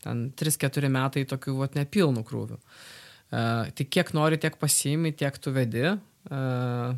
ten 0.00 0.30
3-4 0.40 0.88
metai 0.88 1.26
tokių 1.28 1.58
vat, 1.58 1.76
nepilnų 1.76 2.24
krūvių. 2.24 2.56
Uh, 2.56 3.68
tai 3.76 3.84
kiek 3.88 4.14
nori, 4.16 4.40
tiek 4.40 4.56
pasiimi, 4.60 5.12
tiek 5.16 5.36
tu 5.40 5.52
vedi. 5.52 5.84
Uh, 6.32 6.96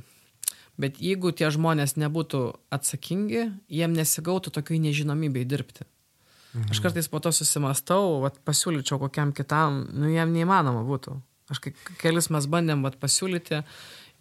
bet 0.79 0.99
jeigu 1.03 1.31
tie 1.35 1.51
žmonės 1.55 1.95
nebūtų 1.99 2.45
atsakingi, 2.75 3.45
jiem 3.71 3.95
nesigautų 3.95 4.55
tokiai 4.55 4.81
nežinomybei 4.83 5.43
dirbti. 5.47 5.87
Mhm. 6.55 6.71
Aš 6.71 6.81
kartais 6.83 7.11
po 7.11 7.19
to 7.19 7.35
susimastau, 7.35 8.21
vat, 8.23 8.39
pasiūlyčiau 8.47 8.99
kokiam 9.03 9.35
kitam, 9.35 9.85
nu 9.91 10.11
jam 10.15 10.35
neįmanoma 10.35 10.87
būtų. 10.87 11.19
Aš 11.53 11.61
kai 11.61 11.75
kelis 12.01 12.31
mes 12.33 12.47
bandėm 12.49 12.87
vat, 12.87 12.97
pasiūlyti, 13.03 13.61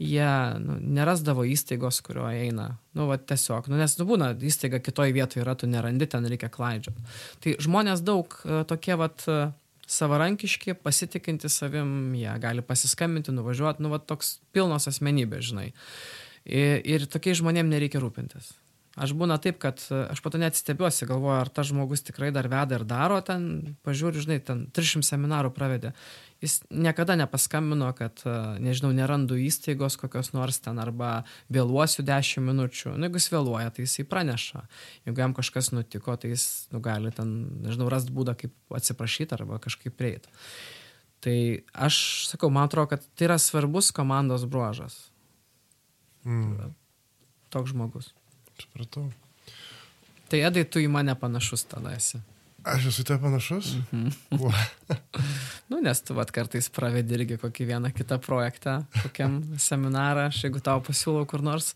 jie 0.03 0.29
nu, 0.63 0.77
nerasdavo 0.99 1.45
įstaigos, 1.47 2.01
kurioje 2.05 2.45
eina. 2.47 2.69
Nu, 2.97 3.07
va, 3.09 3.17
tiesiog, 3.17 3.69
nu, 3.71 3.79
nes 3.79 3.95
nu, 3.99 4.07
būna 4.09 4.31
įstaiga 4.35 4.81
kitoje 4.83 5.15
vietoje 5.15 5.43
yra, 5.45 5.55
tu 5.59 5.69
nerandi, 5.69 6.07
ten 6.09 6.27
reikia 6.29 6.51
klaidžioti. 6.53 7.05
Tai 7.43 7.55
žmonės 7.63 8.03
daug 8.05 8.35
e, 8.43 8.63
tokie, 8.69 8.97
va, 8.99 9.09
savarankiški, 9.93 10.77
pasitikinti 10.83 11.51
savim, 11.51 12.13
jie 12.17 12.33
gali 12.43 12.63
pasiskambinti, 12.65 13.33
nuvažiuoti, 13.35 13.83
nu, 13.83 13.91
va, 13.93 13.99
toks 13.99 14.37
pilnos 14.55 14.87
asmenybės, 14.91 15.49
žinai. 15.51 15.69
Ir, 16.43 16.81
ir 16.83 17.07
tokiais 17.07 17.39
žmonėm 17.39 17.69
nereikia 17.71 18.01
rūpintis. 18.03 18.51
Aš 18.93 19.15
būna 19.17 19.39
taip, 19.41 19.57
kad 19.57 19.79
e, 19.89 20.03
aš 20.13 20.19
pato 20.21 20.37
net 20.37 20.53
stebiuosi, 20.53 21.07
galvoju, 21.09 21.39
ar 21.41 21.49
tas 21.49 21.71
žmogus 21.71 22.03
tikrai 22.05 22.29
dar 22.33 22.45
veda 22.45 22.77
ir 22.77 22.83
daro 22.85 23.17
ten, 23.25 23.73
pažiūriu, 23.81 24.21
žinai, 24.21 24.37
ten 24.45 24.67
300 24.69 25.07
seminarų 25.07 25.49
pravedė. 25.55 25.95
Jis 26.45 26.59
niekada 26.69 27.15
nepaskambino, 27.17 27.89
kad, 27.97 28.21
e, 28.21 28.35
nežinau, 28.61 28.91
nerandu 28.93 29.39
įstaigos 29.41 29.97
kokios 29.97 30.29
nors 30.37 30.61
ten 30.61 30.77
arba 30.83 31.23
vėluosiu 31.49 32.05
10 32.05 32.45
minučių. 32.45 32.93
Nu, 32.93 33.09
jeigu 33.09 33.17
jis 33.17 33.29
vėluoja, 33.33 33.73
tai 33.73 33.87
jisai 33.87 34.05
praneša. 34.13 34.63
Jeigu 35.09 35.25
jam 35.25 35.33
kažkas 35.41 35.73
nutiko, 35.73 36.13
tai 36.13 36.35
jis, 36.35 36.47
nu, 36.69 36.83
gali 36.85 37.09
ten, 37.17 37.33
nežinau, 37.65 37.89
rast 37.89 38.13
būdą, 38.13 38.37
kaip 38.37 38.77
atsiprašyti 38.77 39.39
arba 39.39 39.57
kažkaip 39.63 39.97
prieiti. 39.97 40.29
Tai 41.25 41.37
aš 41.87 41.97
sakau, 42.29 42.53
man 42.53 42.69
atrodo, 42.69 42.93
kad 42.93 43.09
tai 43.17 43.31
yra 43.31 43.41
svarbus 43.41 43.89
komandos 43.95 44.45
bruožas. 44.45 45.07
Mm. 46.29 46.75
Toks 47.49 47.73
žmogus. 47.73 48.13
Supratau. 48.61 49.07
Tai 50.29 50.39
Edai, 50.47 50.63
tu 50.65 50.81
į 50.81 50.89
mane 50.91 51.15
panašus 51.19 51.65
tada 51.69 51.93
esi. 51.97 52.21
Aš 52.63 52.87
esu 52.93 53.03
te 53.03 53.17
panašus? 53.19 53.73
Mhm. 53.91 54.37
Kuo? 54.39 54.51
nu, 55.69 55.81
nes 55.83 55.99
tu 56.01 56.15
vat 56.15 56.31
kartais 56.31 56.69
pravedi 56.71 57.17
irgi 57.17 57.37
kokį 57.41 57.67
vieną 57.73 57.91
kitą 57.95 58.19
projektą, 58.23 58.77
kokiam 59.01 59.41
seminarą, 59.69 60.29
aš 60.31 60.45
jeigu 60.45 60.63
tau 60.63 60.79
pasiūlau 60.85 61.27
kur 61.29 61.43
nors. 61.43 61.73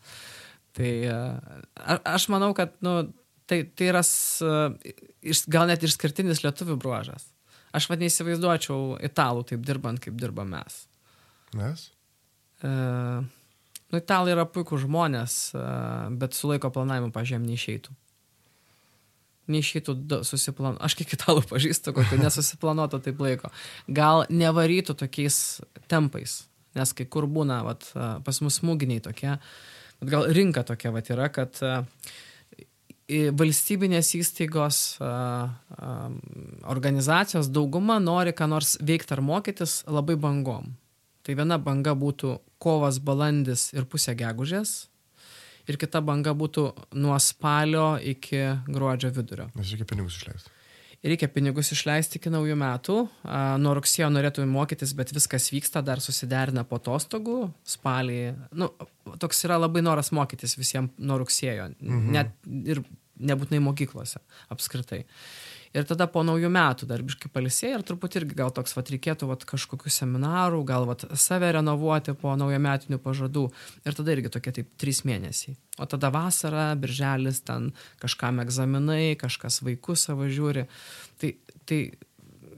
Tai 0.78 0.92
a, 1.12 1.98
aš 2.16 2.30
manau, 2.32 2.54
kad, 2.56 2.78
nu, 2.86 3.02
tai, 3.50 3.64
tai 3.76 3.90
yra 3.92 4.04
uh, 4.06 4.78
gal 5.52 5.68
net 5.68 5.84
išskirtinis 5.84 6.44
lietuvių 6.46 6.78
bruožas. 6.80 7.28
Aš 7.76 7.90
vad 7.92 8.00
neįsivaizduočiau 8.02 8.96
italų 9.04 9.44
taip 9.50 9.66
dirbant, 9.68 10.00
kaip 10.02 10.16
dirbam 10.20 10.54
mes. 10.56 10.86
Mes? 11.58 11.90
Uh, 12.64 13.26
Nu, 13.88 14.02
italai 14.02 14.34
yra 14.36 14.44
puikų 14.50 14.82
žmonės, 14.84 15.38
bet 16.20 16.36
su 16.36 16.50
laiko 16.50 16.72
planavimu, 16.76 17.14
pažiūrėjom, 17.16 17.48
neišeitų. 17.48 17.96
Neišeitų 19.56 19.96
susiplanuoti. 20.28 20.84
Aš 20.84 20.98
kiek 21.00 21.14
italų 21.16 21.46
pažįstu, 21.48 21.94
kokio 21.96 22.20
nesusiplanuoto 22.26 23.00
taip 23.04 23.22
laiko. 23.24 23.52
Gal 23.88 24.26
nevarytų 24.28 24.98
tokiais 25.00 25.40
tempais, 25.88 26.42
nes 26.76 26.92
kai 26.94 27.08
kur 27.08 27.30
būna, 27.32 27.62
vat, 27.68 27.88
pas 27.96 28.42
mus 28.44 28.60
smūginiai 28.60 29.06
tokie, 29.08 29.38
bet 30.02 30.12
gal 30.12 30.28
rinka 30.36 30.66
tokia 30.68 30.92
vat, 30.92 31.14
yra, 31.16 31.30
kad 31.32 31.56
valstybinės 33.08 34.10
įstaigos, 34.20 34.82
organizacijos 36.68 37.48
dauguma 37.48 38.02
nori 38.04 38.36
ką 38.36 38.50
nors 38.52 38.76
veikti 38.84 39.16
ar 39.16 39.24
mokytis 39.24 39.80
labai 39.88 40.20
bangom. 40.20 40.74
Tai 41.28 41.36
viena 41.36 41.58
banga 41.60 41.92
būtų 41.92 42.38
kovas, 42.64 43.02
balandis 43.04 43.74
ir 43.76 43.84
pusė 43.92 44.14
gegužės. 44.16 44.86
Ir 45.68 45.76
kita 45.76 46.00
banga 46.00 46.32
būtų 46.32 46.70
nuo 46.96 47.18
spalio 47.20 47.98
iki 48.00 48.40
gruodžio 48.72 49.12
vidurio. 49.12 49.50
Nes 49.60 49.74
reikia 49.74 49.88
pinigus 49.90 50.16
išleisti. 50.22 50.54
Reikia 51.04 51.28
pinigus 51.28 51.74
išleisti 51.76 52.22
iki 52.22 52.32
naujų 52.32 52.56
metų. 52.62 52.96
Nuo 53.60 53.74
rugsėjo 53.76 54.08
norėtume 54.14 54.48
mokytis, 54.54 54.96
bet 54.96 55.12
viskas 55.16 55.50
vyksta, 55.52 55.84
dar 55.84 56.00
susiderina 56.04 56.64
po 56.64 56.80
atostogų. 56.80 57.42
Spalį. 57.68 58.22
Nu, 58.56 58.72
toks 59.20 59.44
yra 59.44 59.60
labai 59.60 59.84
noras 59.84 60.14
mokytis 60.16 60.56
visiems 60.56 60.96
nuo 60.96 61.20
rugsėjo. 61.26 61.74
Mhm. 61.76 62.08
Net 62.16 62.32
ir 62.72 62.82
nebūtinai 63.20 63.60
mokyklose 63.68 64.24
apskritai. 64.56 65.04
Uh, 65.04 65.47
ir 65.76 65.88
tada 65.88 66.08
po 66.12 66.24
naujų 66.28 66.50
metų 66.54 66.88
dar 66.90 67.04
biškai 67.06 67.32
palisėjai 67.34 67.78
ir 67.80 67.86
truputį 67.88 68.22
irgi 68.22 68.38
gal 68.40 68.54
toks 68.56 68.76
vat 68.78 68.92
reikėtų 68.94 69.30
vat 69.32 69.46
kažkokių 69.50 69.92
seminarų, 69.94 70.64
gal 70.68 70.88
vat 70.90 71.06
save 71.20 71.52
renovuoti 71.58 72.16
po 72.18 72.36
naujametinių 72.40 73.00
pažadų 73.04 73.48
ir 73.84 73.98
tada 73.98 74.16
irgi 74.16 74.34
tokie 74.34 74.56
taip 74.60 74.74
trys 74.80 75.04
mėnesiai. 75.08 75.58
O 75.78 75.86
tada 75.90 76.10
vasara, 76.14 76.72
birželis, 76.80 77.44
ten 77.46 77.72
kažkam 78.02 78.42
egzaminai, 78.44 79.18
kažkas 79.20 79.62
vaikus 79.66 80.08
savo 80.10 80.30
žiūri. 80.32 80.66
Tai, 81.22 81.34
tai 81.70 81.82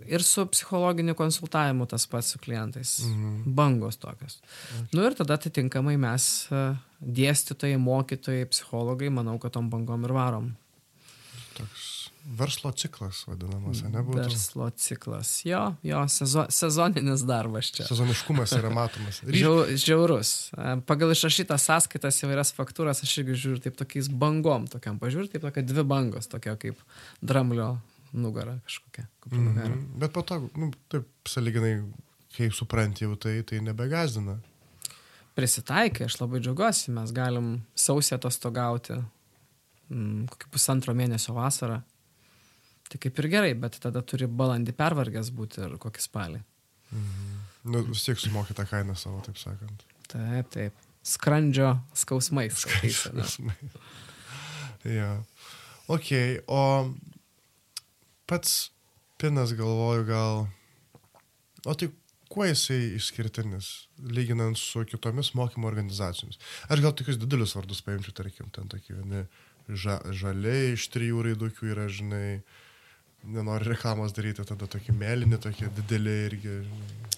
ir 0.10 0.24
su 0.26 0.46
psichologiniu 0.50 1.16
konsultavimu 1.18 1.86
tas 1.90 2.08
pats 2.08 2.34
su 2.34 2.40
klientais. 2.40 3.00
Mhm. 3.06 3.54
Bangos 3.56 3.98
tokios. 3.98 4.40
Mhm. 4.74 4.88
Nu 4.94 5.06
ir 5.06 5.18
tada 5.18 5.38
atitinkamai 5.38 5.98
mes 5.98 6.48
dėstytojai, 7.00 7.78
mokytojai, 7.80 8.50
psichologai, 8.50 9.10
manau, 9.10 9.40
kad 9.40 9.54
tom 9.56 9.70
bangom 9.70 10.04
ir 10.08 10.16
varom. 10.16 10.52
Toks 11.58 11.99
Verslo 12.26 12.70
ciklas 12.76 13.22
vadinamas, 13.28 13.80
ne 13.88 14.02
būtų? 14.04 14.20
Verslo 14.20 14.68
ciklas, 14.76 15.32
jo, 15.48 15.62
jo, 15.88 16.02
sezo, 16.12 16.44
sezoninis 16.52 17.24
darbas 17.28 17.72
čia. 17.74 17.86
Sezoniškumas 17.88 18.54
yra 18.58 18.72
matomas. 18.76 19.22
Ryš... 19.24 19.38
Žiau, 19.42 19.54
žiaurus. 19.80 20.34
Pagal 20.90 21.14
išrašytas 21.16 21.70
sąskaitas 21.70 22.20
įvairias 22.26 22.52
faktūras 22.58 23.02
aš 23.06 23.14
irgi 23.22 23.38
žiūriu 23.46 23.64
taip 23.64 23.80
tokiais 23.80 24.12
bangom, 24.12 24.68
tokiam 24.70 25.00
pažiūriu, 25.02 25.32
taip 25.32 25.48
tokia 25.48 25.64
dvi 25.66 25.86
bangos, 25.88 26.28
tokia 26.30 26.58
kaip 26.60 26.82
dramblio 27.24 27.78
nugara 28.14 28.60
kažkokia. 28.68 29.08
Mm 29.32 29.56
-hmm. 29.56 30.00
Bet 30.00 30.14
po 30.14 30.22
to, 30.22 30.50
nu, 30.56 30.72
taip, 30.88 31.08
saliginai, 31.28 31.84
kai 32.38 32.52
supranti 32.52 33.04
jau 33.04 33.16
tai, 33.16 33.44
tai 33.44 33.62
nebegazdina. 33.62 34.38
Prisitaikai, 35.36 36.06
aš 36.06 36.20
labai 36.22 36.40
džiaugiuosi, 36.40 36.92
mes 36.92 37.12
galim 37.12 37.62
sausį 37.76 38.16
atostogauti, 38.16 38.94
mm, 39.90 40.28
kokį 40.28 40.52
pusantro 40.52 40.94
mėnesio 40.94 41.34
vasarą 41.34 41.82
Tai 42.90 42.98
kaip 42.98 43.20
ir 43.22 43.28
gerai, 43.30 43.52
bet 43.54 43.78
tada 43.84 44.02
turi 44.02 44.26
balandį 44.26 44.74
pervargęs 44.78 45.30
būti 45.38 45.62
ir 45.62 45.76
kokį 45.82 46.02
spalį. 46.02 46.42
Mhm. 46.90 47.36
Nu, 47.70 47.82
vis 47.92 48.06
tiek 48.08 48.18
sumoki 48.18 48.56
tą 48.58 48.66
kainą 48.66 48.96
savo, 48.98 49.20
taip 49.26 49.38
sakant. 49.38 49.84
Taip, 50.10 50.48
taip. 50.54 50.86
Skrandžio 51.06 51.74
skausmais. 51.98 52.64
Skausmai. 52.64 53.56
ja. 55.00 55.12
Ok, 55.92 56.10
o 56.50 56.62
pats 58.30 58.72
pinas 59.22 59.54
galvoju 59.58 60.06
gal, 60.08 60.42
o 61.66 61.76
tai 61.78 61.92
kuo 62.30 62.48
jisai 62.48 62.96
išskirtinis, 62.98 63.70
lyginant 64.16 64.58
su 64.58 64.82
kitomis 64.88 65.34
mokymo 65.38 65.70
organizacijomis? 65.70 66.40
Aš 66.72 66.82
gal 66.86 66.96
tokius 66.96 67.20
didelius 67.22 67.54
vardus 67.58 67.84
paimčiau, 67.86 68.16
tarkim, 68.18 68.50
ten 68.56 68.70
tokie 68.72 68.96
vieni 68.96 69.26
ža, 69.68 70.00
žaliai 70.16 70.74
iš 70.78 70.88
trijų 70.94 71.26
raidukių 71.26 71.74
yra, 71.74 71.90
žinai, 71.92 72.40
uh, 72.40 72.68
nenori 73.24 73.70
reklamos 73.70 74.14
daryti, 74.16 74.46
tada 74.48 74.68
tokie 74.70 74.96
mėlyni, 74.96 75.40
tokie 75.42 75.70
dideli 75.76 76.16
irgi. 76.28 76.60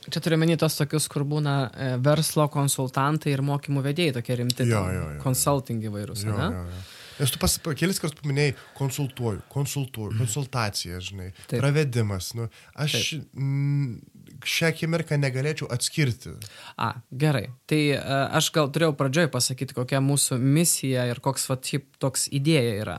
Čia 0.09 0.21
turiu 0.23 0.39
menį 0.41 0.57
tos 0.63 0.79
tokius, 0.79 1.05
kur 1.11 1.25
būna 1.29 1.55
e, 1.69 1.91
verslo 2.01 2.47
konsultantai 2.51 3.35
ir 3.35 3.43
mokymų 3.45 3.83
vedėjai, 3.85 4.15
tokie 4.17 4.39
rimti. 4.39 4.65
Jo, 4.69 4.81
jo, 4.89 5.05
jo. 5.15 5.21
Consulting 5.21 5.83
įvairūs. 5.91 6.25
Jo, 6.25 6.37
jo, 6.39 6.49
jo. 6.57 6.81
Nes 7.21 7.29
tu 7.29 7.37
pas, 7.37 7.53
kelis 7.77 7.99
kartus 8.01 8.17
paminėjai 8.17 8.55
konsultuoju, 8.73 9.43
konsultuoju, 9.51 10.15
konsultacija, 10.17 10.97
žinai, 11.05 11.27
Taip. 11.43 11.59
pravedimas. 11.61 12.31
Nu, 12.33 12.47
aš 12.81 12.95
m, 13.37 13.99
šią 14.41 14.71
akimirką 14.71 15.19
negalėčiau 15.21 15.69
atskirti. 15.75 16.33
A, 16.81 16.95
gerai. 17.13 17.51
Tai 17.69 17.81
uh, 17.93 18.15
aš 18.39 18.49
gal 18.55 18.71
turėjau 18.73 18.95
pradžioj 18.97 19.29
pasakyti, 19.35 19.77
kokia 19.77 20.01
mūsų 20.01 20.39
misija 20.41 21.05
ir 21.11 21.21
koks, 21.21 21.45
va, 21.51 21.59
toks 22.01 22.25
idėja 22.33 22.73
yra. 22.87 22.97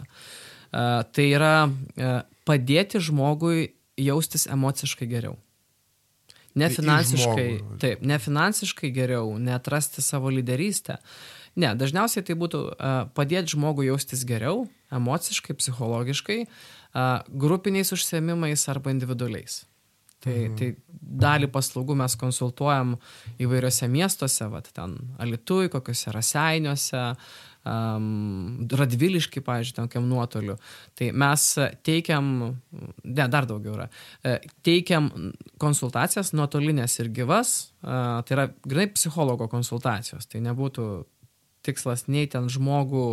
Uh, 0.70 1.02
tai 1.10 1.26
yra 1.32 1.56
padėti 2.48 3.00
žmogui 3.02 3.72
jaustis 4.00 4.46
emociškai 4.50 5.08
geriau. 5.10 5.36
Ne 6.58 6.68
finansiškai, 6.68 7.46
taip, 7.80 8.02
ne 8.04 8.18
finansiškai 8.20 8.90
geriau, 8.92 9.30
netrasti 9.40 10.04
savo 10.04 10.32
lyderystę. 10.32 10.98
Ne, 11.56 11.72
dažniausiai 11.76 12.24
tai 12.24 12.36
būtų 12.36 12.60
uh, 12.72 12.92
padėti 13.16 13.54
žmogui 13.54 13.88
jaustis 13.88 14.24
geriau, 14.28 14.66
emociškai, 14.92 15.56
psichologiškai, 15.56 16.38
uh, 16.44 17.24
grupiniais 17.28 17.92
užsiemimais 17.96 18.68
arba 18.72 18.92
individualiais. 18.92 19.62
Tai, 20.22 20.34
mhm. 20.36 20.58
tai 20.58 20.68
dalį 21.24 21.48
paslaugų 21.52 21.96
mes 21.98 22.14
konsultuojam 22.20 22.94
įvairiose 23.42 23.88
miestuose, 23.90 24.46
vat, 24.52 24.68
ten 24.76 24.94
Alitui, 25.20 25.72
kokiuose 25.72 26.12
raseiniuose, 26.14 27.06
uh, 27.16 27.48
um, 27.64 28.66
radviliški, 28.70 29.42
pavyzdžiui, 29.44 29.76
tokiam 29.78 30.08
nuotoliu. 30.10 30.56
Tai 30.98 31.10
mes 31.24 31.46
teikiam, 31.86 32.32
ne, 33.04 33.28
dar 33.32 33.48
daugiau 33.50 33.76
yra, 33.76 33.88
e, 34.24 34.38
teikiam 34.66 35.10
konsultacijas 35.62 36.34
nuotolinės 36.36 36.98
ir 37.02 37.12
gyvas, 37.14 37.54
uh, 37.82 38.20
tai 38.26 38.38
yra 38.38 38.50
grinai 38.66 38.90
psichologo 38.94 39.48
konsultacijos, 39.52 40.28
tai 40.30 40.42
nebūtų 40.44 40.90
tikslas 41.66 42.08
nei 42.10 42.28
ten 42.30 42.50
žmogų 42.50 43.06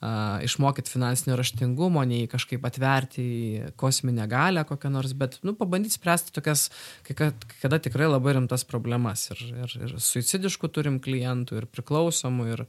išmokyti 0.00 0.88
finansinio 0.88 1.36
raštingumo, 1.36 2.00
nei 2.08 2.24
kažkaip 2.30 2.64
atverti 2.64 3.20
į 3.20 3.72
kosminę 3.76 4.24
galę 4.30 4.64
kokią 4.64 4.88
nors, 4.94 5.12
bet 5.12 5.36
nu, 5.44 5.52
pabandyti 5.58 5.98
spręsti 5.98 6.32
tokias, 6.32 6.70
kai 7.04 7.32
kada 7.60 7.78
tikrai 7.84 8.08
labai 8.08 8.38
rimtas 8.38 8.64
problemas. 8.64 9.26
Ir, 9.34 9.42
ir, 9.66 9.76
ir 9.84 9.94
suicidiškų 10.00 10.72
turim 10.72 10.96
klientų, 11.04 11.60
ir 11.60 11.68
priklausomų, 11.68 12.48
ir, 12.54 12.64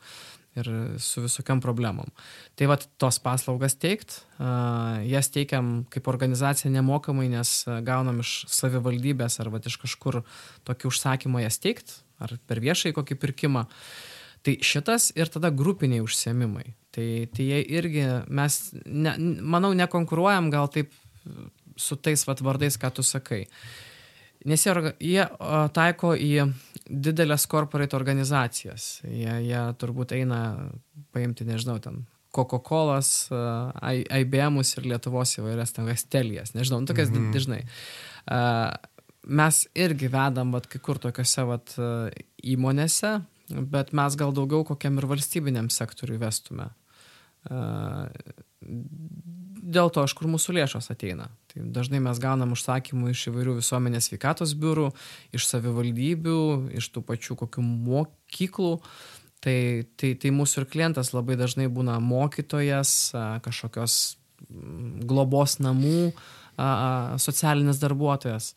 ir 0.59 0.67
su 0.99 1.23
visokiam 1.23 1.61
problemom. 1.63 2.09
Tai 2.59 2.67
vad 2.71 2.85
tos 2.99 3.19
paslaugas 3.23 3.77
teikt, 3.79 4.17
uh, 4.37 4.99
jas 5.07 5.31
teikiam 5.31 5.81
kaip 5.93 6.09
organizacija 6.11 6.71
nemokamai, 6.73 7.29
nes 7.31 7.53
gaunam 7.87 8.19
iš 8.23 8.41
savivaldybės 8.51 9.39
ar 9.43 9.51
vat, 9.53 9.67
iš 9.69 9.79
kažkur 9.81 10.21
tokį 10.67 10.89
užsakymą 10.91 11.45
jas 11.45 11.61
teikt, 11.63 12.01
ar 12.21 12.35
per 12.47 12.63
viešai 12.63 12.93
kokį 12.97 13.19
pirkimą. 13.21 13.67
Tai 14.41 14.55
šitas 14.65 15.11
ir 15.13 15.29
tada 15.29 15.51
grupiniai 15.53 16.01
užsiemimai. 16.01 16.71
Tai, 16.91 17.07
tai 17.31 17.45
jie 17.45 17.61
irgi, 17.77 18.07
mes, 18.27 18.57
ne, 18.89 19.13
manau, 19.39 19.69
nekonkuruojam 19.77 20.49
gal 20.51 20.67
taip 20.73 20.91
su 21.77 21.95
tais 21.95 22.25
vat, 22.27 22.41
vardais, 22.43 22.77
ką 22.77 22.91
tu 22.95 23.05
sakai. 23.05 23.45
Nes 24.45 24.65
jie, 24.65 24.73
jie 24.99 25.25
taiko 25.75 26.15
į 26.17 26.47
didelės 26.89 27.45
corporate 27.49 27.95
organizacijas. 27.97 29.01
Jie, 29.05 29.33
jie 29.45 29.61
turbūt 29.81 30.15
eina 30.17 30.39
paimti, 31.13 31.45
nežinau, 31.45 31.77
ten 31.83 32.05
Coca-Colas, 32.35 33.27
IBM'us 34.21 34.77
ir 34.77 34.87
Lietuvos 34.93 35.35
įvairias 35.37 35.75
ten 35.75 35.87
Vestelijas, 35.89 36.55
nežinau, 36.55 36.81
nu, 36.81 36.89
tokias 36.89 37.11
mm 37.11 37.17
-hmm. 37.17 37.33
dažnai. 37.35 37.63
Mes 39.27 39.67
irgi 39.75 40.07
vedam, 40.07 40.51
vat, 40.51 40.67
kai 40.67 40.79
kur 40.79 40.97
tokiuose 40.97 41.43
vat, 41.45 41.75
įmonėse, 42.43 43.21
bet 43.49 43.93
mes 43.93 44.15
gal 44.15 44.33
daugiau 44.33 44.63
kokiam 44.65 44.97
ir 44.97 45.05
valstybiniam 45.05 45.69
sektoriui 45.69 46.19
vestume. 46.19 46.69
Dėl 49.61 49.91
to, 49.93 50.03
iš 50.07 50.15
kur 50.17 50.29
mūsų 50.31 50.55
lėšos 50.57 50.89
ateina. 50.93 51.29
Tai 51.51 51.63
dažnai 51.75 52.01
mes 52.01 52.19
gaunam 52.21 52.55
užsakymų 52.55 53.11
iš 53.13 53.27
įvairių 53.29 53.57
visuomenės 53.59 54.09
sveikatos 54.09 54.55
biurų, 54.57 54.89
iš 55.37 55.47
savivaldybių, 55.51 56.41
iš 56.79 56.89
tų 56.95 57.03
pačių 57.05 57.37
kokių 57.43 57.65
mokyklų. 57.65 58.73
Tai, 59.41 59.57
tai, 59.97 60.13
tai 60.21 60.31
mūsų 60.33 60.61
ir 60.63 60.67
klientas 60.69 61.13
labai 61.15 61.37
dažnai 61.37 61.65
būna 61.73 61.97
mokytojas, 62.01 63.13
kažkokios 63.45 63.97
globos 65.09 65.57
namų, 65.61 66.11
socialinis 67.21 67.81
darbuotojas. 67.81 68.53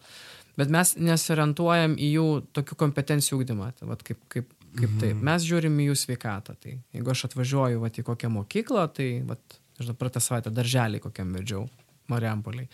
Bet 0.60 0.70
mes 0.70 0.92
nesiorientuojam 1.00 1.96
į 1.98 2.10
jų 2.14 2.26
tokių 2.54 2.76
kompetencijų 2.84 3.40
ūkdymą, 3.40 3.72
tai 3.78 3.88
vat, 3.90 4.04
kaip, 4.06 4.20
kaip 4.30 4.52
kaip 4.74 4.90
mhm. 4.90 5.00
taip. 5.02 5.20
Mes 5.24 5.46
žiūrim 5.46 5.76
į 5.80 5.90
jų 5.90 5.98
sveikatą. 5.98 6.56
Tai 6.60 6.76
jeigu 6.94 7.12
aš 7.12 7.28
atvažiuoju 7.28 7.82
vat, 7.82 7.98
į 7.98 8.06
kokią 8.06 8.30
mokyklą, 8.34 8.86
tai, 8.96 9.08
vat, 9.28 9.58
žinau, 9.80 9.96
praeitą 9.98 10.22
savaitę 10.22 10.52
darželį 10.54 11.02
kokiam 11.04 11.32
vedžiau, 11.34 11.64
Mariampoliai. 12.12 12.68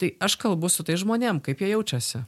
Tai 0.00 0.12
aš 0.24 0.36
kalbu 0.40 0.70
su 0.72 0.84
tai 0.86 0.96
žmonėm, 1.00 1.42
kaip 1.44 1.60
jie 1.60 1.74
jaučiasi. 1.74 2.22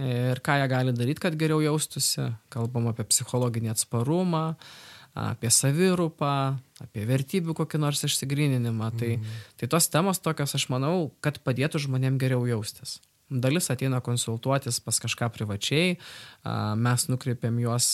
Ir 0.00 0.40
ką 0.40 0.56
jie 0.56 0.68
gali 0.72 0.94
daryti, 0.96 1.20
kad 1.20 1.36
geriau 1.38 1.60
jaustųsi. 1.62 2.30
Kalbam 2.52 2.88
apie 2.90 3.04
psichologinį 3.04 3.74
atsparumą, 3.74 4.54
apie 5.18 5.50
savirūpą, 5.52 6.32
apie 6.86 7.04
vertybių 7.06 7.54
kokį 7.60 7.80
nors 7.82 8.02
išsigryninimą. 8.08 8.88
Tai, 8.98 9.14
mm. 9.20 9.38
tai 9.60 9.68
tos 9.70 9.90
temos 9.92 10.22
tokios, 10.24 10.56
aš 10.56 10.66
manau, 10.72 11.12
kad 11.24 11.38
padėtų 11.44 11.84
žmonėm 11.84 12.16
geriau 12.22 12.46
jaustis. 12.48 12.98
Dalis 13.32 13.70
ateina 13.72 14.00
konsultuotis 14.04 14.80
pas 14.84 14.98
kažką 15.00 15.30
privačiai, 15.32 15.94
mes 16.76 17.06
nukreipiam 17.08 17.56
juos 17.62 17.86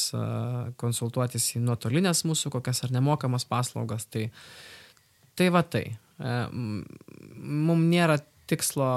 konsultuotis 0.80 1.52
į 1.54 1.62
nuotolinės 1.66 2.24
mūsų 2.26 2.50
kokias 2.56 2.82
ar 2.86 2.94
nemokamas 2.94 3.46
paslaugas. 3.46 4.08
Tai, 4.10 4.24
tai 5.38 5.48
va 5.54 5.62
tai. 5.62 5.86
E, 5.94 6.36
Mums 7.38 7.86
nėra 7.88 8.18
tikslo 8.50 8.90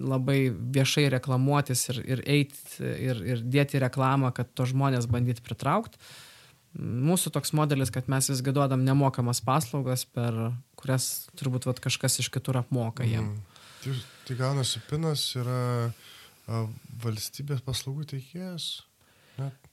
labai 0.00 0.38
viešai 0.50 1.08
reklamuotis 1.12 1.86
ir, 1.92 2.00
ir 2.14 2.22
eiti 2.28 2.86
ir, 2.86 3.22
ir 3.34 3.44
dėti 3.44 3.80
reklamą, 3.82 4.32
kad 4.36 4.52
to 4.56 4.66
žmonės 4.68 5.08
bandyti 5.10 5.44
pritraukti. 5.44 6.00
Mūsų 6.80 7.32
toks 7.34 7.50
modelis, 7.58 7.90
kad 7.90 8.06
mes 8.10 8.28
visgi 8.30 8.52
duodam 8.54 8.84
nemokamas 8.86 9.40
paslaugas, 9.42 10.04
per 10.06 10.36
kurias 10.78 11.26
turbūt 11.38 11.66
vat, 11.66 11.82
kažkas 11.82 12.20
iš 12.22 12.30
kitur 12.30 12.60
apmoka 12.60 13.06
jiem. 13.06 13.32
Mm. 13.32 13.64
Tai, 13.80 13.94
tai 14.28 14.36
gaunasi 14.38 14.82
pinas 14.86 15.24
yra 15.40 15.58
a, 15.90 16.62
valstybės 17.02 17.64
paslaugų 17.66 18.06
teikėjas? 18.14 18.68
Net... 19.40 19.68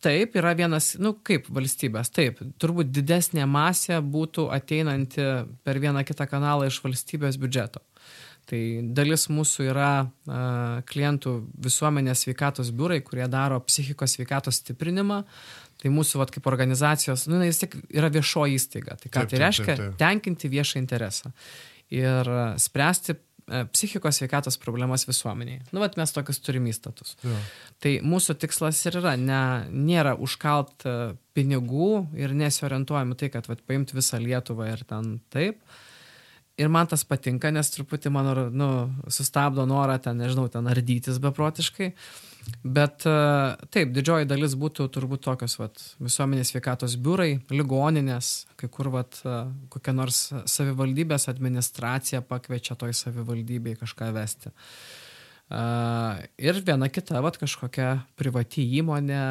Taip, 0.00 0.36
yra 0.40 0.54
vienas, 0.56 0.94
nu 0.96 1.12
kaip 1.26 1.50
valstybės, 1.52 2.08
taip, 2.16 2.38
turbūt 2.62 2.88
didesnė 2.88 3.44
masė 3.44 3.98
būtų 4.00 4.46
ateinanti 4.54 5.26
per 5.66 5.80
vieną 5.82 6.06
kitą 6.08 6.24
kanalą 6.30 6.70
iš 6.70 6.78
valstybės 6.84 7.36
biudžeto. 7.40 7.82
Tai 8.50 8.60
dalis 8.96 9.28
mūsų 9.30 9.66
yra 9.68 9.90
a, 10.00 10.38
klientų 10.88 11.34
visuomenės 11.66 12.24
sveikatos 12.24 12.72
biurai, 12.74 13.02
kurie 13.04 13.28
daro 13.30 13.60
psichikos 13.62 14.16
sveikatos 14.16 14.62
stiprinimą. 14.64 15.20
Tai 15.80 15.92
mūsų, 15.94 16.18
vat, 16.20 16.32
kaip 16.32 16.48
organizacijos, 16.50 17.26
nu, 17.30 17.38
vis 17.40 17.60
tik 17.62 17.76
yra 17.88 18.10
viešoji 18.12 18.56
įstaiga. 18.58 18.96
Tai 19.00 19.08
ką 19.08 19.22
taip, 19.22 19.30
tai 19.32 19.42
reiškia? 19.44 19.66
Taip, 19.68 19.76
taip, 19.76 19.84
taip. 19.84 20.00
Tenkinti 20.00 20.50
viešą 20.52 20.80
interesą 20.80 21.32
ir 21.90 22.28
spręsti 22.60 23.16
psichikos 23.74 24.20
sveikatos 24.20 24.58
problemas 24.60 25.06
visuomeniai. 25.08 25.60
Nu, 25.74 25.82
vat 25.82 25.98
mes 26.00 26.14
tokius 26.14 26.40
turim 26.44 26.68
įstatus. 26.70 27.16
Ja. 27.26 27.42
Tai 27.82 27.92
mūsų 28.06 28.36
tikslas 28.42 28.80
ir 28.86 29.00
yra, 29.02 29.16
ne, 29.20 29.42
nėra 29.70 30.16
užkalt 30.20 30.86
e, 30.86 30.96
pinigų 31.36 31.92
ir 32.20 32.34
nesiorientuojami 32.38 33.18
tai, 33.20 33.30
kad 33.34 33.50
vat, 33.50 33.62
paimti 33.66 33.98
visą 33.98 34.20
Lietuvą 34.22 34.70
ir 34.72 34.86
ten 34.88 35.18
taip. 35.34 35.60
Ir 36.60 36.68
man 36.68 36.90
tas 36.90 37.06
patinka, 37.08 37.50
nes 37.54 37.72
truputį 37.72 38.12
mano, 38.12 38.34
nu, 38.52 38.72
sustabdo 39.08 39.64
norą 39.68 39.96
ten, 40.02 40.18
nežinau, 40.20 40.48
ten 40.52 40.66
ardytis 40.68 41.18
beprotiškai. 41.22 41.94
Uh, 41.94 42.29
Bet 42.64 43.06
e, 43.08 43.14
taip, 43.72 43.92
didžioji 43.96 44.28
dalis 44.30 44.56
būtų 44.58 44.88
turbūt 44.94 45.24
tokios 45.26 45.58
vat, 45.60 45.82
visuomenės 46.02 46.52
sveikatos 46.52 46.96
biurai, 47.00 47.40
ligoninės, 47.52 48.32
kai 48.60 48.70
kur 48.72 48.90
vat, 48.94 49.20
e, 49.24 49.36
kokia 49.72 49.94
nors 49.96 50.22
savivaldybės 50.50 51.28
administracija 51.32 52.22
pakviečia 52.26 52.78
toj 52.80 52.96
savivaldybei 52.96 53.78
kažką 53.80 54.10
vesti. 54.16 54.52
Uh, 54.52 55.10
ir 56.38 56.60
viena 56.62 56.86
kita, 56.86 57.18
vat, 57.24 57.38
kažkokia 57.40 58.04
privati 58.18 58.62
įmonė, 58.78 59.22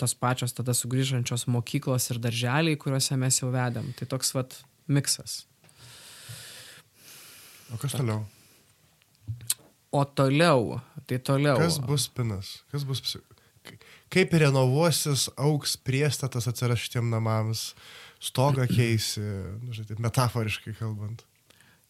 tos 0.00 0.14
pačios 0.16 0.56
tada 0.56 0.72
sugrįžančios 0.76 1.46
mokyklos 1.52 2.08
ir 2.12 2.20
darželiai, 2.20 2.78
kuriuose 2.80 3.18
mes 3.20 3.40
jau 3.40 3.50
vedėm. 3.52 3.92
Tai 3.96 4.08
toks 4.08 4.32
vat 4.36 4.56
miksas. 4.88 5.44
O 7.72 7.80
kas 7.80 7.96
toliau? 7.96 8.24
O 9.96 10.04
toliau, 10.04 10.76
tai 11.08 11.18
toliau. 11.24 11.56
Kas 11.62 11.78
bus 11.80 12.04
pinas? 12.12 12.58
Kas 12.72 12.84
bus 12.84 13.00
Kaip 14.12 14.34
renovuosis, 14.38 15.26
auks 15.40 15.74
priestatas 15.82 16.46
atsiras 16.46 16.82
šitiem 16.84 17.08
namams, 17.10 17.70
stogą 18.22 18.66
keisi, 18.76 19.24
nu, 19.62 19.72
žinai, 19.74 19.98
metaforiškai 20.06 20.76
kalbant. 20.78 21.24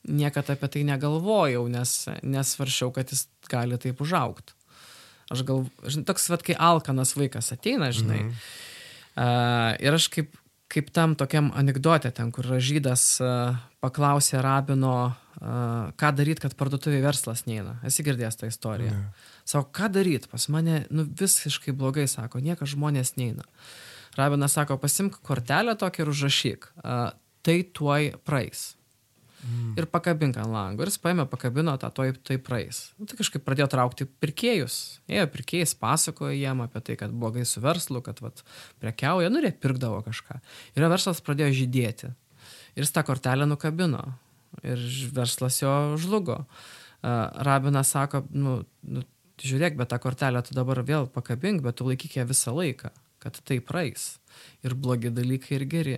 Niekada 0.07 0.55
apie 0.55 0.71
tai 0.71 0.85
negalvojau, 0.87 1.65
nes 1.73 1.97
nesvaršiau, 2.23 2.93
kad 2.95 3.11
jis 3.11 3.27
gali 3.51 3.79
taip 3.83 4.01
užaukti. 4.05 4.55
Aš 5.35 5.43
gal, 5.47 5.65
žinai, 5.83 6.07
toks, 6.07 6.29
vad, 6.31 6.47
kai 6.47 6.55
alkanas 6.55 7.17
vaikas 7.19 7.51
ateina, 7.57 7.91
žinai. 7.95 8.23
Mhm. 8.23 8.49
Uh, 9.17 9.73
ir 9.83 9.97
aš 9.97 10.07
kaip, 10.13 10.35
kaip 10.73 10.91
tam 10.95 11.15
tokiam 11.19 11.53
anegdote, 11.55 12.11
ten, 12.15 12.33
kur 12.35 12.49
žydas 12.59 13.05
uh, 13.23 13.57
paklausė 13.85 14.43
rabino, 14.45 15.15
ką 15.37 16.13
daryti, 16.17 16.41
kad 16.47 16.55
parduotuvė 16.57 17.03
verslas 17.05 17.45
neina. 17.49 17.77
Esi 17.87 18.05
girdėjęs 18.07 18.39
tą 18.41 18.49
istoriją. 18.49 18.95
Ne. 18.95 19.11
Sako, 19.45 19.69
ką 19.77 19.91
daryti, 19.93 20.31
pas 20.33 20.49
mane 20.53 20.85
nu, 20.89 21.05
visiškai 21.05 21.75
blogai, 21.77 22.07
sako, 22.09 22.41
niekas 22.45 22.73
žmonės 22.73 23.15
neina. 23.21 23.45
Rabinas 24.17 24.57
sako, 24.57 24.79
pasimk 24.81 25.21
kortelę 25.27 25.77
tokią 25.77 26.07
ir 26.07 26.13
užrašyk. 26.15 26.71
Tai 27.47 27.57
tuoj 27.77 28.15
praeis. 28.25 28.71
Mm. 29.47 29.77
Ir 29.79 29.87
pakabink 29.91 30.37
ant 30.43 30.51
lango. 30.51 30.83
Ir 30.83 30.91
jis 30.91 30.99
paėmė, 31.03 31.27
pakabino 31.31 31.77
tą, 31.79 31.91
toj 31.95 32.13
tai 32.27 32.37
praeis. 32.43 32.91
Nu, 32.99 33.07
tai 33.07 33.19
kažkaip 33.21 33.45
pradėjo 33.47 33.69
traukti 33.71 34.09
pirkėjus. 34.23 34.77
Ėjo 35.11 35.27
pirkėjais, 35.33 35.77
pasakojo 35.79 36.35
jiem 36.35 36.65
apie 36.65 36.83
tai, 36.83 36.99
kad 36.99 37.15
blogai 37.15 37.47
su 37.47 37.63
verslu, 37.63 38.03
kad 38.05 38.23
vat, 38.25 38.43
prekiauja, 38.83 39.31
nu, 39.31 39.43
jie 39.45 39.55
pirkdavo 39.55 40.03
kažką. 40.07 40.41
Ir 40.75 40.89
verslas 40.91 41.23
pradėjo 41.25 41.55
žydėti. 41.63 42.11
Ir 42.75 42.85
jis 42.85 42.95
tą 42.97 43.07
kortelę 43.07 43.47
nukabino 43.49 44.03
ir 44.67 44.83
verslas 45.15 45.61
jo 45.63 45.73
žlugo. 46.01 46.43
Rabinas 47.03 47.93
sako, 47.95 48.25
nu, 48.35 48.59
nu, 48.83 49.05
žiūrėk, 49.43 49.77
bet 49.79 49.93
tą 49.93 50.01
kortelę 50.03 50.43
tu 50.45 50.57
dabar 50.57 50.81
vėl 50.87 51.07
pakabink, 51.13 51.63
bet 51.65 51.79
tu 51.79 51.87
laikyk 51.87 52.19
ją 52.19 52.25
visą 52.29 52.55
laiką, 52.57 52.91
kad 53.27 53.43
tai 53.45 53.59
praeis. 53.65 54.15
Ir 54.67 54.75
blogi 54.79 55.11
dalykai, 55.15 55.59
ir 55.59 55.65
geri. 55.71 55.97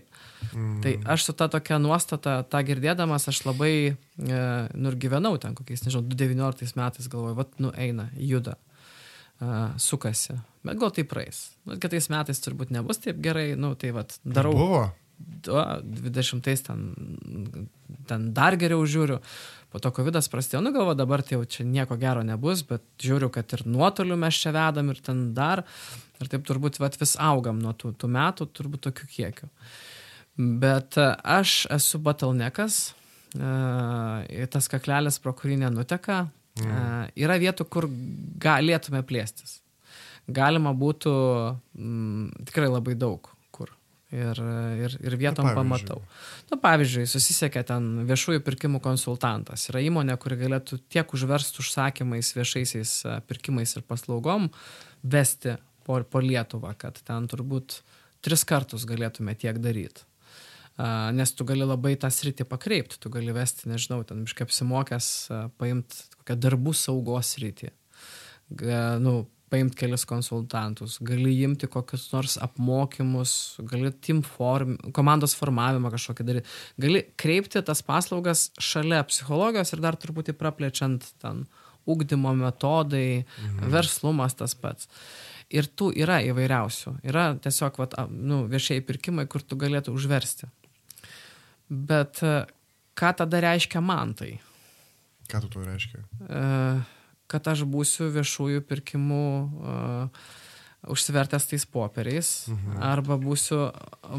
Mm. 0.53 0.79
Tai 0.85 0.95
aš 1.15 1.29
su 1.29 1.35
ta 1.37 1.49
tokia 1.53 1.81
nuostata, 1.83 2.39
tą 2.49 2.63
girdėdamas, 2.67 3.29
aš 3.31 3.43
labai, 3.47 3.75
e, 3.93 4.41
nu 4.75 4.93
ir 4.93 4.99
gyvenau 5.01 5.37
ten 5.43 5.57
kokiais, 5.59 5.85
nežinau, 5.85 6.07
2019 6.09 6.79
metais 6.79 7.11
galvoju, 7.11 7.39
vat, 7.39 7.53
nu 7.63 7.75
eina, 7.77 8.09
juda. 8.17 8.57
uh, 9.41 9.71
sukasi. 9.77 10.39
Bet 10.63 10.79
gal 10.79 10.93
tai 10.95 11.05
praeis. 11.09 11.43
Nu, 11.67 11.79
kitais 11.81 12.11
metais 12.13 12.43
turbūt 12.45 12.73
nebus 12.75 13.01
taip 13.03 13.21
gerai, 13.25 13.53
nu, 13.59 13.75
tai 13.79 13.93
vad, 13.97 14.15
darau. 14.25 14.55
Buvo. 14.57 14.83
O, 15.51 15.63
20 15.83 16.63
ten, 16.63 16.83
ten 18.07 18.29
dar 18.35 18.57
geriau 18.59 18.85
žiūriu. 18.87 19.19
Po 19.69 19.81
to 19.85 19.91
COVID 19.93 20.17
prasidėjo, 20.33 20.63
nu 20.65 20.73
galvo 20.73 20.95
dabar 20.97 21.21
tai 21.21 21.37
jau 21.37 21.45
čia 21.45 21.67
nieko 21.69 21.99
gero 22.01 22.23
nebus, 22.25 22.63
bet 22.65 22.85
žiūriu, 23.05 23.29
kad 23.33 23.53
ir 23.53 23.67
nuotoliu 23.69 24.17
mes 24.17 24.39
čia 24.41 24.53
vedam 24.57 24.89
ir 24.89 25.03
ten 25.05 25.27
dar. 25.37 25.65
Ir 26.19 26.31
taip 26.33 26.47
turbūt 26.49 26.81
vat, 26.81 26.97
vis 26.99 27.15
augam 27.21 27.61
nuo 27.61 27.75
tų, 27.77 27.93
tų 28.01 28.09
metų, 28.17 28.49
turbūt 28.57 28.87
tokių 28.89 29.11
kiekių. 29.13 29.51
Bet 30.65 30.97
e, 30.99 31.11
aš 31.37 31.67
esu 31.75 32.01
batalnekas, 32.03 32.81
e, 33.37 34.49
tas 34.51 34.71
kaklelis, 34.73 35.21
pro 35.23 35.35
kurį 35.37 35.61
nenuteka. 35.67 36.25
Mm. 36.59 37.13
Yra 37.21 37.37
vietų, 37.39 37.69
kur 37.71 37.87
galėtume 38.43 39.05
plėstis. 39.07 39.61
Galima 40.27 40.73
būtų 40.75 41.13
m, 41.79 42.31
tikrai 42.49 42.73
labai 42.73 42.97
daug 42.99 43.29
ir, 44.15 44.41
ir, 44.85 44.97
ir 45.05 45.17
vietom 45.21 45.47
Na, 45.47 45.55
pamatau. 45.57 46.01
Na, 46.49 46.59
pavyzdžiui, 46.63 47.07
susisiekia 47.11 47.65
ten 47.69 48.07
viešųjų 48.09 48.43
pirkimų 48.47 48.81
konsultantas. 48.85 49.69
Yra 49.73 49.83
įmonė, 49.85 50.17
kuri 50.21 50.39
galėtų 50.41 50.81
tiek 50.93 51.15
užversti 51.15 51.63
užsakymais, 51.63 52.33
viešaisiais 52.37 52.95
e, 53.05 53.17
pirkimais 53.29 53.77
ir 53.77 53.87
paslaugom 53.89 54.49
vesti 55.03 55.59
po, 55.87 56.01
po 56.05 56.23
Lietuvą, 56.25 56.75
kad 56.81 57.01
ten 57.05 57.29
turbūt 57.31 57.81
tris 58.25 58.45
kartus 58.49 58.87
galėtume 58.89 59.37
tiek 59.39 59.61
daryti. 59.63 60.05
Uh, 60.79 61.09
nes 61.11 61.33
tu 61.35 61.43
gali 61.43 61.67
labai 61.67 61.97
tą 61.99 62.07
sritį 62.07 62.45
pakreipti, 62.47 63.01
tu 63.03 63.11
gali 63.11 63.33
vesti, 63.35 63.67
nežinau, 63.67 64.05
ten 64.07 64.21
iškai 64.23 64.45
apsimokęs, 64.47 65.09
uh, 65.27 65.49
paimti 65.59 66.05
kokią 66.21 66.37
darbų 66.39 66.75
saugos 66.79 67.33
sritį. 67.35 67.73
Nu, 69.03 69.27
paimti 69.51 69.79
kelis 69.81 70.05
konsultantus, 70.09 70.99
gali 71.05 71.33
imti 71.45 71.69
kokius 71.71 72.09
nors 72.13 72.37
apmokymus, 72.45 73.33
gali 73.71 73.93
team 74.05 74.23
form, 74.27 74.77
komandos 74.97 75.35
formavimą 75.39 75.93
kažkokį 75.95 76.27
daryti. 76.29 76.53
Gali 76.81 77.05
kreipti 77.21 77.63
tas 77.65 77.83
paslaugas 77.87 78.49
šalia 78.63 79.03
psichologijos 79.09 79.73
ir 79.75 79.85
dar 79.85 79.99
truputį 80.01 80.37
praplečiant 80.39 81.07
ten 81.23 81.47
ugdymo 81.89 82.35
metodai, 82.37 83.25
mhm. 83.25 83.71
verslumas 83.73 84.37
tas 84.39 84.55
pats. 84.59 84.91
Ir 85.49 85.65
tų 85.73 85.95
yra 85.97 86.19
įvairiausių. 86.29 86.99
Yra 87.09 87.31
tiesiog 87.41 87.81
vat, 87.81 87.97
nu, 88.13 88.43
viešieji 88.53 88.85
pirkimai, 88.85 89.25
kur 89.31 89.41
tu 89.41 89.57
galėtų 89.57 89.95
užversti. 89.97 90.51
Bet 91.69 92.21
ką 92.99 93.15
tada 93.17 93.41
reiškia 93.45 93.81
man 93.85 94.13
tai? 94.19 94.35
Ką 95.29 95.41
tu 95.45 95.51
to 95.57 95.65
reiškia? 95.65 96.03
Uh, 96.29 96.85
kad 97.31 97.49
aš 97.53 97.65
būsiu 97.69 98.09
viešųjų 98.15 98.65
pirkimų 98.69 99.25
uh, 99.45 100.29
užsivertęs 100.89 101.49
tais 101.51 101.65
popieriais, 101.69 102.33
mhm. 102.53 102.83
arba 102.85 103.19
būsiu 103.21 103.69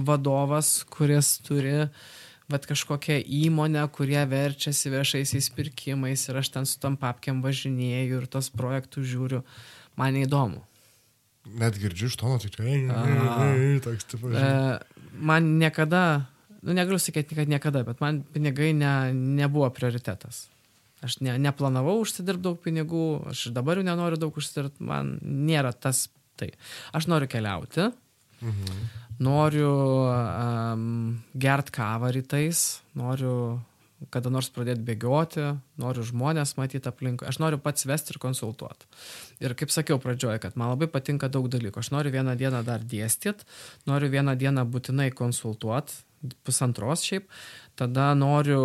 vadovas, 0.07 0.80
kuris 0.91 1.38
turi 1.45 1.88
bet 2.49 2.66
kažkokią 2.66 3.20
įmonę, 3.45 3.84
kurie 3.93 4.22
verčiasi 4.26 4.89
viešaisiais 4.89 5.51
pirkimais 5.53 6.26
ir 6.30 6.39
aš 6.41 6.49
ten 6.55 6.66
su 6.66 6.80
tam 6.82 6.97
papkiam 6.97 7.43
važinėju 7.45 8.24
ir 8.24 8.26
tos 8.32 8.49
projektus 8.49 9.05
žiūriu, 9.12 9.43
man 9.99 10.18
neįdomu. 10.18 10.64
Net 11.60 11.78
girdžiu 11.82 12.10
iš 12.10 12.18
tono, 12.20 12.38
tikrai. 12.41 12.82
Toks 13.86 14.10
tipas. 14.10 14.34
E, 14.36 14.49
man 15.14 15.55
niekada, 15.62 16.01
nu 16.66 16.76
negaliu 16.78 16.99
sakyti, 17.01 17.38
kad 17.38 17.49
niekada, 17.49 17.86
bet 17.86 18.01
man 18.03 18.22
pinigai 18.34 18.74
ne, 18.78 19.14
nebuvo 19.14 19.70
prioritetas. 19.74 20.47
Aš 21.06 21.20
ne, 21.24 21.38
neplanavau 21.39 22.00
užsidirbti 22.02 22.43
daug 22.43 22.60
pinigų, 22.64 23.06
aš 23.32 23.47
dabar 23.56 23.80
jau 23.80 23.86
nenoriu 23.88 24.20
daug 24.20 24.36
užsidirbti, 24.36 24.84
man 24.84 25.16
nėra 25.24 25.72
tas 25.72 26.08
tai. 26.39 26.52
Aš 26.95 27.08
noriu 27.12 27.30
keliauti, 27.32 27.88
mhm. 28.43 28.84
noriu 29.24 29.72
um, 30.10 30.86
gert 31.39 31.72
kavą 31.76 32.12
rytais, 32.16 32.82
noriu 33.00 33.60
kada 34.14 34.32
nors 34.32 34.47
pradėti 34.56 34.84
bėgioti, 34.88 35.45
noriu 35.82 36.06
žmonės 36.08 36.56
matyti 36.56 36.88
aplinkui, 36.88 37.28
aš 37.28 37.41
noriu 37.43 37.60
pats 37.60 37.84
vesti 37.89 38.14
ir 38.14 38.20
konsultuoti. 38.24 38.88
Ir 39.43 39.56
kaip 39.60 39.74
sakiau 39.76 40.00
pradžioje, 40.00 40.39
kad 40.45 40.56
man 40.60 40.72
labai 40.72 40.88
patinka 40.91 41.28
daug 41.32 41.50
dalykų. 41.52 41.82
Aš 41.82 41.91
noriu 41.91 42.14
vieną 42.14 42.38
dieną 42.39 42.64
dar 42.68 42.86
dėstyti, 42.86 43.47
noriu 43.89 44.12
vieną 44.14 44.38
dieną 44.39 44.64
būtinai 44.72 45.10
konsultuoti, 45.16 46.00
pusantros 46.47 47.04
šiaip, 47.08 47.28
tada 47.80 48.11
noriu 48.17 48.61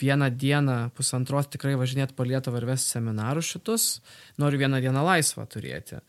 vieną 0.00 0.30
dieną, 0.34 0.78
pusantros 0.96 1.50
tikrai 1.52 1.76
važinėti 1.78 2.16
po 2.16 2.26
Lietuvą 2.26 2.60
ir 2.60 2.68
vesti 2.72 2.96
seminarus 2.96 3.52
šitus, 3.54 3.86
noriu 4.42 4.60
vieną 4.64 4.82
dieną 4.84 5.04
laisvą 5.06 5.46
turėti. 5.50 6.02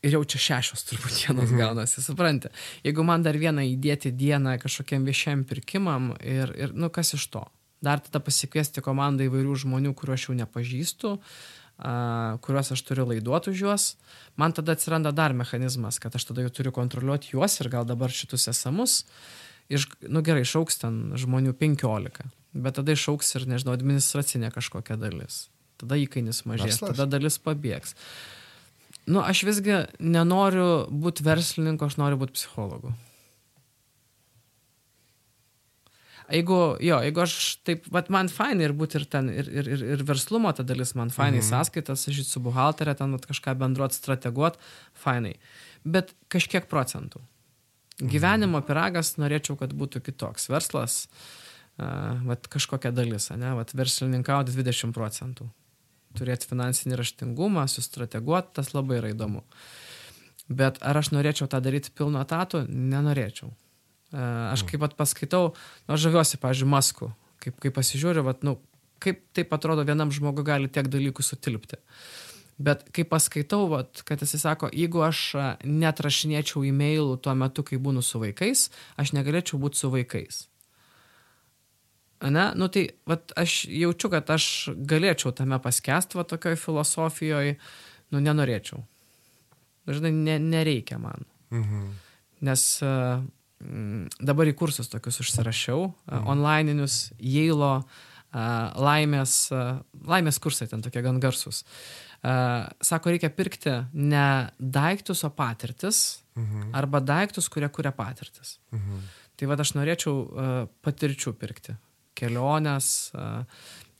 Ir 0.00 0.16
jau 0.16 0.24
čia 0.24 0.40
šešios 0.40 0.86
turbūt 0.88 1.16
dienos 1.18 1.50
mhm. 1.50 1.60
gaunasi, 1.60 2.00
supranti. 2.00 2.48
Jeigu 2.86 3.04
man 3.04 3.24
dar 3.26 3.36
vieną 3.36 3.66
įdėti 3.74 4.14
dieną 4.16 4.56
kažkokiam 4.62 5.04
viešiam 5.04 5.44
pirkimam 5.44 6.14
ir, 6.24 6.54
ir, 6.56 6.72
nu, 6.72 6.88
kas 6.88 7.12
iš 7.18 7.28
to? 7.34 7.44
Dar 7.84 8.00
tada 8.04 8.20
pasikviesti 8.24 8.82
komandą 8.84 9.24
įvairių 9.28 9.54
žmonių, 9.62 9.94
kuriuos 9.96 10.20
aš 10.20 10.26
jau 10.28 10.34
nepažįstu, 10.36 11.12
uh, 11.16 11.60
kuriuos 12.44 12.72
aš 12.74 12.82
turiu 12.84 13.06
laiduoti 13.08 13.50
už 13.50 13.62
juos, 13.64 13.84
man 14.36 14.52
tada 14.52 14.76
atsiranda 14.76 15.12
dar 15.12 15.32
mechanizmas, 15.32 15.98
kad 15.98 16.14
aš 16.14 16.28
tada 16.28 16.44
jau 16.44 16.52
turiu 16.52 16.72
kontroliuoti 16.72 17.32
juos 17.32 17.56
ir 17.60 17.70
gal 17.72 17.88
dabar 17.88 18.12
šitus 18.12 18.48
esamus. 18.52 19.04
Iš, 19.70 19.86
nu 20.10 20.22
gerai, 20.26 20.42
išauks 20.42 20.80
ten 20.82 20.98
žmonių 21.20 21.54
15, 21.58 22.24
bet 22.58 22.76
tada 22.80 22.96
išauks 22.96 23.36
ir, 23.38 23.46
nežinau, 23.50 23.76
administracinė 23.78 24.50
kažkokia 24.54 24.98
dalis. 24.98 25.44
Tada 25.80 25.96
įkainis 26.00 26.42
mažės, 26.44 26.80
Verslas. 26.80 26.96
tada 26.96 27.06
dalis 27.08 27.38
pabėgs. 27.40 27.94
Nu, 29.06 29.22
aš 29.22 29.44
visgi 29.46 29.84
nenoriu 30.02 30.90
būti 30.90 31.24
verslininku, 31.26 31.86
aš 31.86 31.96
noriu 32.02 32.18
būti 32.20 32.36
psichologu. 32.36 32.92
Jeigu, 36.30 36.58
jo, 36.78 36.98
jeigu 37.02 37.22
aš 37.24 37.36
taip, 37.66 37.88
bet 37.90 38.10
man 38.14 38.28
fainai 38.30 38.68
ir 38.68 38.74
būti 38.76 39.00
ir 39.00 39.06
ten, 39.10 39.30
ir, 39.32 39.48
ir, 39.50 39.70
ir, 39.74 39.82
ir 39.96 40.04
verslumo 40.06 40.52
ta 40.54 40.62
dalis, 40.66 40.92
man 40.98 41.10
fainai 41.14 41.40
mhm. 41.40 41.48
sąskaitas, 41.48 42.06
aš 42.10 42.22
su 42.28 42.42
buhalterė, 42.44 42.94
ten 42.98 43.16
vat, 43.16 43.26
kažką 43.26 43.56
bendruot, 43.58 43.96
strateguot, 43.96 44.58
fainai. 44.94 45.36
Bet 45.82 46.14
kažkiek 46.30 46.68
procentų. 46.70 47.22
Gyvenimo 48.00 48.60
piragas 48.64 49.14
norėčiau, 49.20 49.58
kad 49.60 49.72
būtų 49.76 50.02
kitoks. 50.06 50.48
Verslas, 50.52 51.04
uh, 51.76 52.20
vat 52.26 52.48
kažkokia 52.50 52.92
dalis, 52.96 53.28
ne, 53.36 53.52
vat 53.58 53.74
verslininkauti 53.76 54.54
20 54.56 54.94
procentų. 54.96 55.48
Turėti 56.18 56.48
finansinį 56.50 56.98
raštingumą, 56.98 57.66
sustrateguoti, 57.70 58.54
tas 58.58 58.72
labai 58.74 58.98
yra 58.98 59.12
įdomu. 59.12 59.44
Bet 60.50 60.80
ar 60.82 60.98
aš 60.98 61.12
norėčiau 61.14 61.46
tą 61.50 61.60
daryti 61.62 61.92
pilnu 61.94 62.18
etatu? 62.22 62.64
Nenorėčiau. 62.66 63.52
Uh, 64.10 64.50
aš 64.50 64.64
kaip 64.66 64.82
pat 64.82 64.96
paskaitau, 64.98 65.52
nu, 65.86 65.94
aš 65.94 66.08
žaviuosi, 66.08 66.40
pažiūrėjau, 66.42 66.72
masku. 66.72 67.12
Kaip, 67.40 67.60
kaip 67.62 67.76
pasižiūriu, 67.76 68.24
vat, 68.26 68.42
nu, 68.44 68.56
kaip 69.00 69.22
taip 69.36 69.54
atrodo 69.54 69.84
vienam 69.86 70.10
žmogui 70.12 70.42
gali 70.44 70.72
tiek 70.72 70.90
dalykų 70.90 71.24
sutilpti. 71.24 71.78
Uh, 71.78 72.29
Bet 72.60 72.82
kai 72.92 73.06
paskaitau, 73.08 73.64
vat, 73.72 74.02
kad 74.04 74.20
jisai 74.20 74.40
sako, 74.42 74.68
jeigu 74.76 75.00
aš 75.06 75.20
netrašinėčiau 75.64 76.66
e-mailų 76.68 77.16
tuo 77.24 77.32
metu, 77.38 77.64
kai 77.64 77.78
būnu 77.80 78.02
su 78.04 78.20
vaikais, 78.20 78.66
aš 79.00 79.14
negalėčiau 79.16 79.60
būti 79.62 79.80
su 79.80 79.88
vaikais. 79.92 80.42
Ne, 82.20 82.50
nu 82.60 82.68
tai 82.68 82.82
vat, 83.08 83.32
aš 83.40 83.62
jaučiu, 83.64 84.10
kad 84.12 84.28
aš 84.34 84.44
galėčiau 84.76 85.32
tame 85.32 85.56
paskest, 85.64 86.18
va 86.18 86.26
tokioj 86.28 86.58
filosofijoje, 86.60 87.56
nu 88.12 88.20
nenorėčiau. 88.20 88.82
Žinai, 89.88 90.12
ne, 90.12 90.36
nereikia 90.52 91.00
man. 91.00 91.24
Mhm. 91.54 91.88
Nes 92.44 92.66
uh, 92.84 93.24
dabar 94.20 94.52
į 94.52 94.54
kursus 94.60 94.92
tokius 94.92 95.22
užsirašiau, 95.24 95.88
mhm. 96.12 96.28
onlineinius, 96.36 97.00
Jailo, 97.16 97.80
laimės, 98.30 99.48
laimės 100.06 100.36
kursai 100.38 100.68
ten 100.70 100.84
tokie 100.84 101.00
gan 101.02 101.16
garsus. 101.18 101.64
Uh, 101.64 102.09
sako, 102.20 103.14
reikia 103.14 103.30
pirkti 103.32 103.72
ne 103.96 104.24
daiktus, 104.58 105.24
o 105.24 105.30
patirtis, 105.32 106.20
mhm. 106.36 106.72
arba 106.76 107.00
daiktus, 107.00 107.48
kurie 107.48 107.68
kuria 107.72 107.92
patirtis. 107.96 108.58
Mhm. 108.76 109.06
Tai 109.40 109.48
vad 109.48 109.62
aš 109.62 109.72
norėčiau 109.72 110.12
uh, 110.12 110.50
patirčių 110.84 111.32
pirkti. 111.40 111.72
Keliones, 112.18 113.08
uh, 113.16 113.40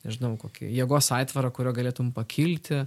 nežinau, 0.05 0.35
kokį 0.41 0.68
jėgos 0.68 1.09
aitvarą, 1.16 1.49
kurio 1.57 1.73
galėtum 1.77 2.11
pakilti. 2.12 2.83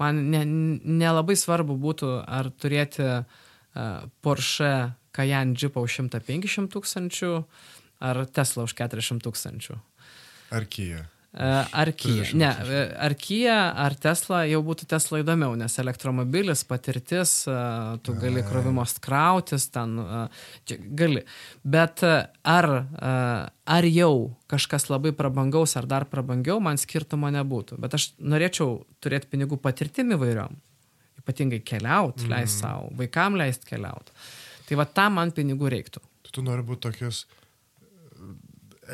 Man 0.00 0.22
nelabai 0.32 1.34
ne, 1.34 1.36
ne 1.36 1.42
svarbu 1.42 1.76
būtų, 1.76 2.14
ar 2.24 2.48
turėti 2.56 3.04
Porsche 4.24 4.72
Cayenne 5.12 5.54
Jeepą 5.60 5.84
už 5.84 6.00
150 6.00 6.72
tūkstančių, 6.72 7.32
ar 8.08 8.24
Tesla 8.32 8.64
už 8.64 8.74
40 8.78 9.20
tūkstančių. 9.26 9.76
Ar 10.56 10.66
Kia. 10.66 11.04
E, 11.30 11.46
ar 11.72 11.92
Kia. 11.94 12.24
Ne, 12.34 12.48
e, 12.66 12.78
ar 12.98 13.14
Kia, 13.14 13.56
ar 13.78 13.94
Tesla 13.94 14.40
jau 14.50 14.58
būtų 14.66 14.88
Tesla 14.90 15.20
įdomiau, 15.22 15.52
nes 15.58 15.76
elektromobilis, 15.78 16.64
patirtis, 16.66 17.34
e, 17.46 17.54
tu 18.02 18.16
gali 18.18 18.42
krovimos 18.42 18.96
krautis, 18.98 19.68
ten 19.70 19.94
gali. 20.98 21.22
Bet 21.62 22.02
ar, 22.02 22.68
ar 23.70 23.86
jau 23.86 24.14
kažkas 24.50 24.88
labai 24.90 25.12
prabangaus 25.14 25.76
ar 25.78 25.86
dar 25.86 26.08
prabangiau, 26.10 26.58
man 26.60 26.80
skirtumo 26.82 27.30
nebūtų. 27.30 27.78
Bet 27.78 27.94
aš 27.94 28.10
norėčiau 28.18 28.80
turėti 29.00 29.30
pinigų 29.30 29.60
patirtim 29.62 30.10
įvairiom. 30.18 30.58
Ypatingai 31.22 31.60
keliaut, 31.62 32.16
Mhm. 32.18 32.30
leist 32.32 32.58
savo, 32.58 32.90
vaikam 32.96 33.36
leist 33.38 33.64
keliaut. 33.68 34.10
Tai 34.66 34.74
va 34.76 34.84
tam 34.84 35.14
man 35.14 35.30
pinigų 35.30 35.70
reiktų. 35.70 36.00
Tai 36.26 36.30
tu 36.32 36.42
nori 36.42 36.62
būti 36.66 36.90
tokius 36.90 37.24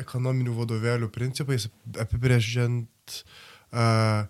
ekonominių 0.01 0.55
vadovėlių 0.57 1.09
principais 1.13 1.67
apibrėžiant 1.99 3.21
uh, 3.71 4.27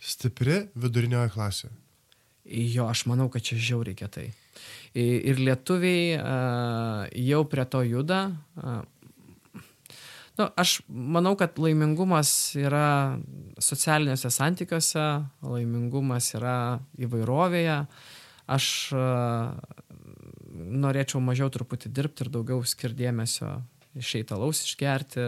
stipri 0.00 0.64
vidurinioji 0.74 1.32
klasė. 1.34 1.70
Jo, 2.50 2.88
aš 2.90 3.04
manau, 3.06 3.28
kad 3.30 3.44
čia 3.46 3.60
žiauriai 3.60 3.98
kietai. 3.98 4.30
Ir 4.96 5.38
lietuviai 5.38 6.16
a, 6.18 6.30
jau 7.14 7.44
prie 7.46 7.66
to 7.70 7.84
juda. 7.86 8.24
A, 8.56 8.80
Nu, 10.38 10.46
aš 10.56 10.78
manau, 10.88 11.34
kad 11.36 11.58
laimingumas 11.60 12.30
yra 12.56 13.18
socialiniuose 13.60 14.30
santykiuose, 14.32 15.02
laimingumas 15.44 16.30
yra 16.38 16.54
įvairovėje. 16.96 17.74
Aš 18.48 18.68
a, 18.96 19.02
norėčiau 20.80 21.20
mažiau 21.20 21.50
truputį 21.52 21.92
dirbti 21.92 22.24
ir 22.24 22.32
daugiau 22.32 22.64
skirdėmėsio 22.64 23.50
išeitalaus 23.98 24.62
išgerti, 24.66 25.26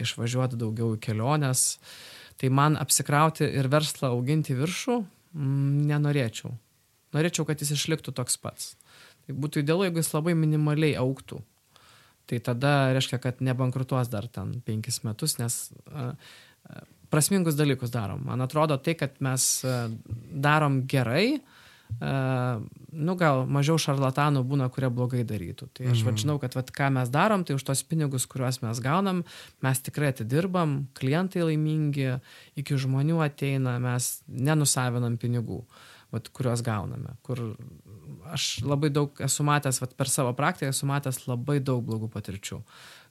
išvažiuoti 0.00 0.58
daugiau 0.60 0.94
į 0.96 1.00
keliones. 1.04 1.78
Tai 2.40 2.50
man 2.50 2.78
apsikrauti 2.80 3.46
ir 3.46 3.70
verslą 3.70 4.10
auginti 4.12 4.56
viršų 4.58 4.98
mm, 5.00 5.82
nenorėčiau. 5.90 6.52
Norėčiau, 7.14 7.46
kad 7.46 7.62
jis 7.62 7.76
išliktų 7.76 8.14
toks 8.16 8.40
pats. 8.42 8.72
Tai 9.24 9.36
būtų 9.38 9.62
idealu, 9.62 9.86
jeigu 9.86 10.02
jis 10.02 10.12
labai 10.16 10.34
minimaliai 10.36 10.96
auktų. 11.00 11.38
Tai 12.28 12.40
tada 12.40 12.72
reiškia, 12.96 13.20
kad 13.20 13.40
nebankrutuos 13.44 14.08
dar 14.12 14.26
ten 14.32 14.56
penkis 14.64 15.02
metus, 15.04 15.36
nes 15.38 15.58
prasmingus 17.12 17.56
dalykus 17.58 17.92
darom. 17.92 18.24
Man 18.26 18.42
atrodo, 18.44 18.78
tai, 18.80 18.96
kad 18.98 19.18
mes 19.24 19.46
darom 20.32 20.82
gerai, 20.90 21.38
nu 22.00 23.14
gal 23.18 23.44
mažiau 23.46 23.78
šarlatanų 23.80 24.42
būna, 24.48 24.68
kurie 24.72 24.90
blogai 24.92 25.22
darytų. 25.26 25.68
Tai 25.76 25.86
aš 25.92 26.02
mhm. 26.02 26.18
žinau, 26.24 26.36
kad 26.42 26.56
vat, 26.58 26.72
ką 26.74 26.90
mes 26.96 27.10
darom, 27.12 27.44
tai 27.46 27.56
už 27.58 27.64
tos 27.66 27.84
pinigus, 27.86 28.26
kuriuos 28.30 28.60
mes 28.64 28.82
gaunam, 28.82 29.22
mes 29.64 29.82
tikrai 29.84 30.12
atidirbam, 30.14 30.84
klientai 30.98 31.46
laimingi, 31.46 32.16
iki 32.60 32.78
žmonių 32.80 33.22
ateina, 33.24 33.78
mes 33.82 34.16
nenusavinam 34.28 35.18
pinigų 35.20 35.62
vat, 36.14 36.30
kuriuos 36.34 36.62
gauname. 36.64 37.16
Kur 37.26 37.40
aš 38.34 38.58
labai 38.66 38.90
daug 38.94 39.18
esu 39.24 39.46
matęs, 39.46 39.80
vat, 39.82 39.94
per 39.98 40.10
savo 40.10 40.34
praktiką 40.36 40.72
esu 40.74 40.88
matęs 40.90 41.24
labai 41.28 41.60
daug 41.64 41.82
blogų 41.86 42.10
patirčių. 42.12 42.60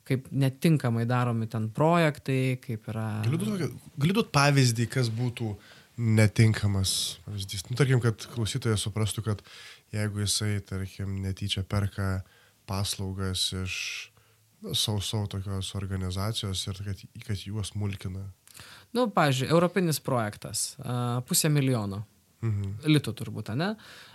Kaip 0.07 0.25
netinkamai 0.35 1.05
daromi 1.07 1.47
ten 1.47 1.69
projektai, 1.71 2.57
kaip 2.63 2.89
yra. 2.91 3.07
Galiu 3.23 4.17
duoti, 4.17 4.31
pavyzdį, 4.35 4.89
kas 4.91 5.11
būtų 5.13 5.53
netinkamas 5.97 7.19
pavyzdys. 7.25 7.67
Nu, 7.69 7.77
tarkim, 7.77 8.01
kad 8.03 8.25
klausytojas 8.33 8.85
suprastų, 8.85 9.25
kad 9.27 9.43
jeigu 9.93 10.23
jisai, 10.23 10.57
tarkim, 10.65 11.19
netyčia 11.23 11.63
perka 11.67 12.23
paslaugas 12.69 13.51
iš 13.57 13.75
sausau 14.71 15.27
tokios 15.27 15.73
organizacijos 15.75 16.63
ir 16.71 16.79
kad, 16.85 17.03
kad 17.27 17.43
juos 17.43 17.73
mulkina. 17.75 18.23
Nu, 18.93 19.07
pavyzdžiui, 19.11 19.49
europinis 19.51 19.99
projektas, 19.99 20.73
a, 20.79 21.21
pusę 21.27 21.49
milijono. 21.49 22.03
Mhm. 22.43 22.73
Litų 22.91 23.13
turbūt, 23.19 23.53
ne? 23.57 23.73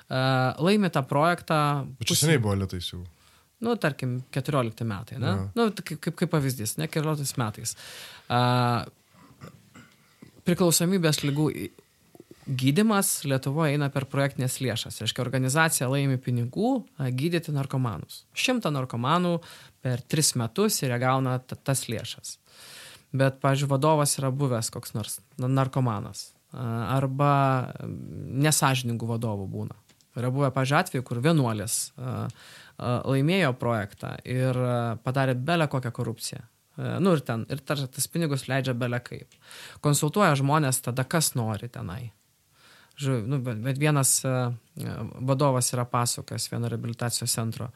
A, 0.09 0.21
Laimi 0.63 0.91
tą 0.95 1.03
projektą. 1.09 1.61
Bet 1.99 2.11
čia 2.11 2.23
seniai 2.23 2.43
buvo 2.43 2.57
lietais 2.61 2.93
jau. 2.93 3.03
Nu, 3.65 3.75
tarkim, 3.81 4.21
14 4.35 4.87
metai, 4.87 5.19
ne? 5.19 5.33
Jo. 5.35 5.47
Nu, 5.59 5.67
tai 5.75 5.83
kaip, 5.91 6.15
kaip, 6.15 6.31
pavyzdys, 6.31 6.77
ne 6.79 6.87
14 6.87 7.41
metais. 7.43 7.75
A, 8.31 8.87
priklausomybės 10.49 11.23
lygų 11.27 11.49
gydimas 12.49 13.11
Lietuvoje 13.29 13.75
eina 13.77 13.91
per 13.93 14.07
projektinės 14.09 14.59
lėšas. 14.65 15.03
Reiškia, 15.03 15.21
organizacija 15.21 15.89
laimi 15.93 16.17
pinigų 16.25 16.71
gydyti 16.97 17.53
narkomanus. 17.53 18.23
Šimtą 18.33 18.73
narkomanų 18.73 19.35
per 19.85 20.01
tris 20.09 20.33
metus 20.41 20.81
ir 20.83 20.95
jie 20.95 21.01
gauna 21.03 21.39
ta- 21.45 21.59
tas 21.61 21.85
lėšas. 21.93 22.39
Bet, 23.13 23.41
pavyzdžiui, 23.41 23.69
vadovas 23.69 24.17
yra 24.21 24.31
buvęs 24.33 24.73
koks 24.73 24.95
nors 24.97 25.21
na- 25.37 25.49
narkomanas. 25.49 26.31
Arba 26.53 27.75
nesažiningų 27.85 29.05
vadovų 29.05 29.49
būna. 29.53 29.77
Yra 30.17 30.31
buvę, 30.33 30.49
pažiūrėjau, 30.51 30.85
atveju, 30.85 31.05
kur 31.05 31.21
vienuolis 31.21 31.93
laimėjo 32.79 33.53
projektą 33.61 34.17
ir 34.25 34.57
padarė 35.05 35.35
belę 35.37 35.69
kokią 35.69 35.93
korupciją. 35.93 36.41
A, 36.79 36.99
Nu 37.03 37.17
ir 37.17 37.25
ten, 37.27 37.45
ir 37.51 37.61
tar, 37.67 37.83
tas 37.91 38.07
pinigus 38.11 38.47
leidžia 38.49 38.75
belę 38.79 39.01
kaip. 39.05 39.35
Konsultuoja 39.85 40.37
žmonės 40.39 40.81
tada, 40.85 41.05
kas 41.05 41.35
nori 41.39 41.69
tenai. 41.69 42.13
Žu, 42.99 43.21
nu, 43.31 43.39
bet, 43.43 43.61
bet 43.63 43.79
vienas 43.79 44.17
a, 44.27 44.51
vadovas 45.23 45.71
yra 45.75 45.85
pasakojęs 45.87 46.49
vieno 46.51 46.71
rehabilitacijos 46.71 47.35
centro, 47.35 47.69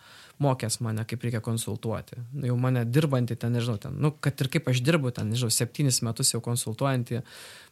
mokęs 0.42 0.80
mane, 0.82 1.04
kaip 1.06 1.22
reikia 1.22 1.42
konsultuoti. 1.44 2.18
Jau 2.46 2.56
mane 2.58 2.82
dirbantį 2.88 3.36
ten, 3.38 3.54
nežinau, 3.54 3.78
ten, 3.82 3.94
nu, 4.02 4.10
kad 4.22 4.40
ir 4.42 4.50
kaip 4.50 4.70
aš 4.72 4.82
dirbu 4.82 5.14
ten, 5.14 5.30
nežinau, 5.30 5.54
septynis 5.54 6.02
metus 6.02 6.34
jau 6.34 6.42
konsultuojantį 6.42 7.22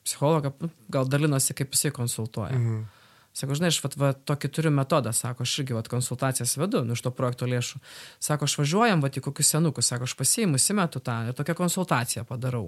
psichologą, 0.06 0.54
nu, 0.62 0.70
gal 0.94 1.10
dalinosi, 1.10 1.56
kaip 1.58 1.74
jisai 1.74 1.94
konsultuoja. 1.96 2.54
Mhm. 2.58 2.88
Sako, 3.30 3.54
žinai, 3.54 3.70
aš 3.70 3.78
vat, 3.84 3.94
vat, 3.96 4.22
tokį 4.26 4.48
turiu 4.50 4.72
metodą, 4.74 5.12
sako, 5.14 5.46
aš 5.46 5.60
irgi 5.62 5.76
vat, 5.76 5.88
konsultacijas 5.88 6.56
vedu, 6.58 6.82
nu, 6.86 6.96
iš 6.98 7.04
to 7.04 7.12
projekto 7.14 7.46
lėšų. 7.46 7.78
Sako, 8.18 8.48
aš 8.48 8.56
važiuojam, 8.58 9.04
vat, 9.04 9.16
į 9.16 9.22
kokius 9.22 9.52
senukus, 9.54 9.86
sako, 9.92 10.08
aš 10.10 10.16
pasiimu, 10.18 10.58
įsimetu 10.58 11.02
tą 11.04 11.14
ir 11.28 11.36
tokią 11.38 11.54
konsultaciją 11.60 12.26
padarau. 12.26 12.66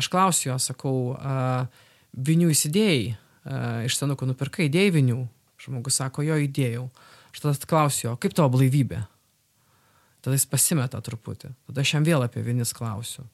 Aš 0.00 0.08
klausiu 0.12 0.50
jo, 0.54 0.56
sakau, 0.64 0.94
a, 1.20 1.66
vinių 2.16 2.48
įsidėjai, 2.54 3.04
a, 3.12 3.60
iš 3.84 4.00
senukų 4.00 4.30
nupirkai, 4.32 4.70
įdėjai 4.70 4.96
vinių. 4.96 5.20
Žmogus 5.58 6.00
sako, 6.00 6.24
jo 6.24 6.40
įdėjau. 6.40 6.88
Aš 7.34 7.44
tada 7.44 7.68
klausiu 7.68 8.08
jo, 8.08 8.16
kaip 8.22 8.36
tavo 8.38 8.54
blaivybė? 8.56 9.04
Tada 10.24 10.38
jis 10.38 10.48
pasimeta 10.50 11.00
truputį. 11.04 11.52
Tada 11.68 11.84
aš 11.84 11.94
jam 11.94 12.06
vėl 12.06 12.24
apie 12.24 12.42
vinis 12.46 12.72
klausiu. 12.74 13.26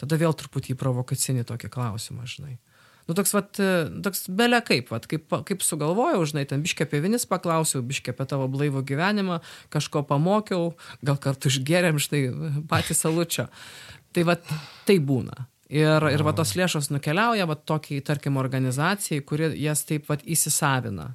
Tada 0.00 0.18
vėl 0.20 0.34
truputį 0.36 0.76
provokacinį 0.76 1.46
tokį 1.48 1.70
klausimą, 1.72 2.26
žinai. 2.28 2.58
Nu, 3.06 3.14
toks, 3.14 3.32
vat, 3.36 3.58
e, 3.62 3.86
toks 4.02 4.24
belė 4.34 4.58
kaip, 4.66 4.88
vat, 4.90 5.04
kaip, 5.10 5.30
kaip 5.46 5.62
sugalvojau, 5.62 6.24
žinai, 6.26 6.42
ten 6.50 6.64
biškė 6.64 6.88
apie 6.88 7.00
vinis 7.04 7.26
paklausiau, 7.30 7.84
biškė 7.86 8.14
apie 8.14 8.26
tavo 8.26 8.48
blaivų 8.50 8.82
gyvenimą, 8.88 9.38
kažko 9.70 10.02
pamokiau, 10.08 10.72
gal 11.06 11.20
kartu 11.22 11.52
išgerėm, 11.52 12.00
štai, 12.02 12.24
patį 12.70 12.98
salučio. 12.98 13.46
Tai 14.16 14.26
vat, 14.26 14.50
tai 14.88 14.98
būna. 14.98 15.46
Ir, 15.70 16.02
ir 16.14 16.22
va 16.22 16.34
tos 16.34 16.54
lėšos 16.58 16.92
nukeliauja, 16.94 17.46
va 17.46 17.54
tokiai, 17.58 18.02
tarkim, 18.06 18.38
organizacijai, 18.42 19.22
kuri 19.26 19.50
jas 19.58 19.82
taip 19.86 20.10
vat 20.10 20.22
įsisavina. 20.26 21.12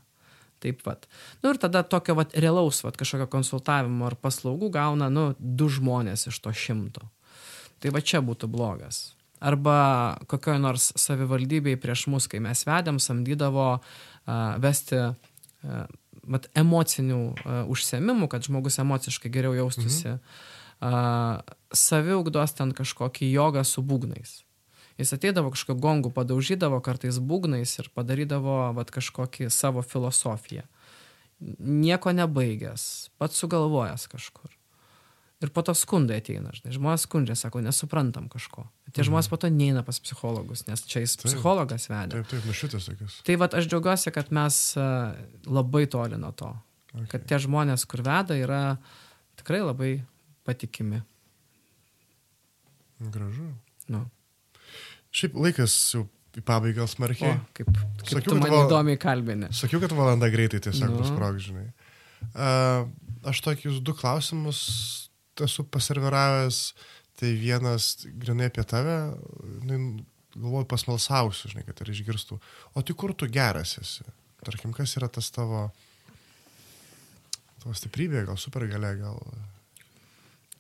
Taip 0.62 0.84
pat. 0.86 1.08
Nu 1.42 1.52
ir 1.52 1.60
tada 1.60 1.82
tokio 1.88 2.16
vat 2.20 2.36
realaus, 2.38 2.84
vat 2.86 3.00
kažkokio 3.00 3.28
konsultavimo 3.32 4.06
ar 4.06 4.16
paslaugų 4.20 4.70
gauna, 4.76 5.08
nu, 5.10 5.32
du 5.40 5.72
žmonės 5.72 6.28
iš 6.30 6.38
to 6.44 6.54
šimto. 6.54 7.08
Tai 7.82 7.96
va 7.96 8.04
čia 8.06 8.22
būtų 8.22 8.52
blogas. 8.52 9.10
Arba 9.42 9.78
kokioje 10.30 10.62
nors 10.62 10.92
savivaldybėje 11.02 11.80
prieš 11.82 12.06
mus, 12.14 12.28
kai 12.30 12.42
mes 12.44 12.62
vedėm, 12.68 13.00
samdydavo 13.02 13.72
vesti 14.62 15.00
vat, 16.22 16.48
emocinių 16.58 17.22
užsiemimų, 17.72 18.30
kad 18.30 18.46
žmogus 18.46 18.78
emociškai 18.84 19.32
geriau 19.34 19.56
jaustųsi. 19.58 20.18
Mhm. 20.18 21.58
Saviugdos 21.78 22.56
ten 22.58 22.72
kažkokį 22.78 23.32
jogą 23.34 23.66
su 23.66 23.84
būgnais. 23.86 24.42
Jis 25.02 25.14
ateidavo 25.16 25.50
kažkokio 25.54 25.82
gongų, 25.82 26.14
padaužydavo 26.14 26.82
kartais 26.86 27.18
būgnais 27.18 27.74
ir 27.82 27.90
padarydavo 27.96 28.72
vat, 28.78 28.94
kažkokį 28.94 29.50
savo 29.54 29.82
filosofiją. 29.82 30.68
Nieko 31.42 32.14
nebaigęs, 32.14 33.10
pats 33.18 33.42
sugalvojęs 33.42 34.06
kažkur. 34.12 34.52
Ir 35.42 35.50
po 35.50 35.64
to 35.66 35.74
skundai 35.74 36.20
ateina, 36.22 36.52
žinai, 36.54 36.72
žmonės 36.76 37.08
skundžia, 37.08 37.34
sako, 37.40 37.64
nesuprantam 37.66 38.28
kažko. 38.30 38.68
Tie 38.94 39.02
žmonės 39.08 39.26
po 39.32 39.40
to 39.42 39.50
neina 39.50 39.82
pas 39.82 39.98
psichologus, 40.00 40.68
nes 40.68 40.84
čia 40.86 41.02
jis 41.02 41.16
Taip. 41.18 41.32
psichologas 41.32 41.88
vedė. 41.90 42.20
Taip, 42.20 42.28
taip, 42.30 42.46
nušitas 42.46 42.86
tokias. 42.92 43.16
Tai 43.26 43.36
vad 43.42 43.56
aš 43.58 43.66
džiaugiuosi, 43.72 44.14
kad 44.14 44.30
mes 44.32 44.60
a, 44.78 44.86
labai 45.50 45.88
toli 45.90 46.20
nuo 46.22 46.30
to. 46.38 46.52
Okay. 46.94 47.08
Kad 47.16 47.26
tie 47.26 47.40
žmonės, 47.42 47.88
kur 47.90 48.04
veda, 48.06 48.38
yra 48.38 48.62
tikrai 49.40 49.64
labai 49.66 49.92
patikimi. 50.46 51.02
Gražu. 53.02 53.50
Nu. 53.90 54.06
Šiaip 55.12 55.34
laikas 55.42 55.74
jau 55.96 56.06
į 56.38 56.44
pabaigą 56.48 56.86
O, 56.86 56.88
smarkiai. 56.88 57.40
kaip, 57.58 57.68
kaip 57.74 58.12
Sakiau, 58.14 58.38
mane 58.40 58.54
val- 58.54 58.68
įdomiai 58.70 59.00
kalbini. 59.02 59.50
Sakiau, 59.56 59.82
kad 59.84 59.92
valanda 59.98 60.30
greitai 60.32 60.62
tiesiog 60.64 60.92
Nu. 60.94 61.02
bus 61.02 61.10
prog, 61.18 61.40
žinai. 61.42 61.72
Uh, 62.38 62.86
aš 63.28 63.42
tokius 63.42 63.82
du 63.82 63.94
klausimus 63.98 65.10
esu 65.40 65.64
paserviravęs. 65.72 66.64
Tai 67.22 67.30
vienas 67.38 68.06
grinai 68.18 68.48
apie 68.50 68.64
tave, 68.66 68.96
nu, 69.68 69.78
galvoju, 70.34 70.66
pasmalsausiu, 70.72 71.52
žinai, 71.52 71.66
kad 71.68 71.82
ir 71.84 71.92
išgirstų. 71.94 72.38
O 72.74 72.82
tai 72.82 72.96
kur 72.98 73.12
tu 73.14 73.28
geras 73.30 73.76
esi? 73.78 74.06
Tarkim, 74.42 74.72
kas 74.74 74.96
yra 74.98 75.10
tas 75.12 75.28
tavo, 75.30 75.68
tavo 77.62 77.76
stiprybė, 77.78 78.24
gal 78.26 78.40
supergalė, 78.42 78.96
gal 79.04 79.20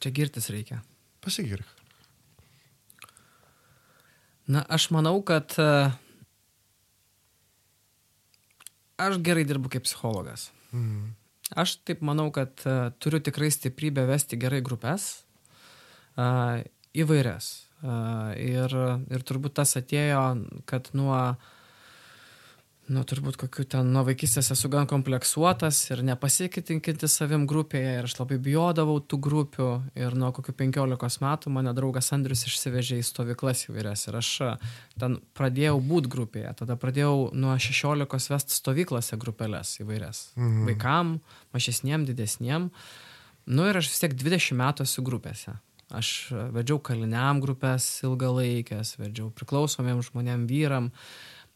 Čia 0.03 0.11
girtis 0.13 0.51
reikia. 0.53 0.81
pasigirk. 1.23 1.65
Na, 4.51 4.61
aš 4.69 4.89
manau, 4.93 5.15
kad 5.25 5.53
e, 5.61 5.71
aš 9.01 9.17
gerai 9.23 9.47
dirbu 9.47 9.69
kaip 9.71 9.85
psichologas. 9.87 10.49
Mhm. 10.75 11.15
Aš 11.51 11.75
taip 11.87 12.03
manau, 12.05 12.29
kad 12.31 12.63
uh, 12.63 12.93
turiu 13.03 13.19
tikrai 13.23 13.51
stiprybę 13.51 14.05
vesti 14.07 14.39
gerai 14.39 14.61
grupės, 14.63 15.25
uh, 16.15 16.61
įvairias. 16.95 17.51
Uh, 17.81 18.31
ir, 18.37 18.75
ir 19.09 19.23
turbūt 19.25 19.57
tas 19.57 19.73
atėjo, 19.79 20.21
kad 20.69 20.91
nuo, 20.93 21.17
nu, 22.91 23.03
turbūt 23.07 23.37
kokiu 23.39 23.63
ten 23.69 23.91
nuo 23.93 24.03
vaikystės 24.07 24.51
esu 24.53 24.69
gan 24.71 24.87
kompleksuotas 24.89 25.79
ir 25.93 26.01
nepasitikinti 26.05 27.07
savim 27.11 27.45
grupėje 27.49 27.93
ir 27.99 28.07
aš 28.07 28.17
labai 28.19 28.37
bijodavau 28.43 28.97
tų 28.99 29.19
grupių 29.27 29.69
ir 29.99 30.15
nuo 30.19 30.31
kokių 30.35 30.55
15 30.59 31.23
metų 31.23 31.53
mane 31.55 31.73
draugas 31.77 32.11
Andrius 32.15 32.43
išsivežė 32.49 32.99
į 32.99 33.07
stovyklas 33.07 33.65
įvairias 33.69 34.07
ir 34.09 34.17
aš 34.19 34.31
ten 34.99 35.19
pradėjau 35.37 35.77
būt 35.91 36.09
grupėje, 36.11 36.51
tada 36.63 36.77
pradėjau 36.79 37.31
nuo 37.31 37.55
16 37.55 38.31
vest 38.33 38.55
stovyklose 38.57 39.19
grupelės 39.21 39.77
įvairias. 39.79 40.23
Mhm. 40.35 40.65
Vaikam, 40.69 41.13
mažesniem, 41.55 42.05
didesniem. 42.09 42.69
Nu 43.51 43.67
ir 43.69 43.79
aš 43.79 43.91
vis 43.93 44.03
tiek 44.03 44.17
20 44.17 44.57
metų 44.59 44.87
esu 44.87 45.03
grupėse. 45.05 45.55
Aš 45.91 46.31
vedžiau 46.55 46.79
kaliniam 46.79 47.41
grupės 47.43 47.85
ilgalaikės, 48.05 48.95
vedžiau 48.99 49.31
priklausomiem 49.35 49.99
žmonėm 50.05 50.45
vyram. 50.47 50.91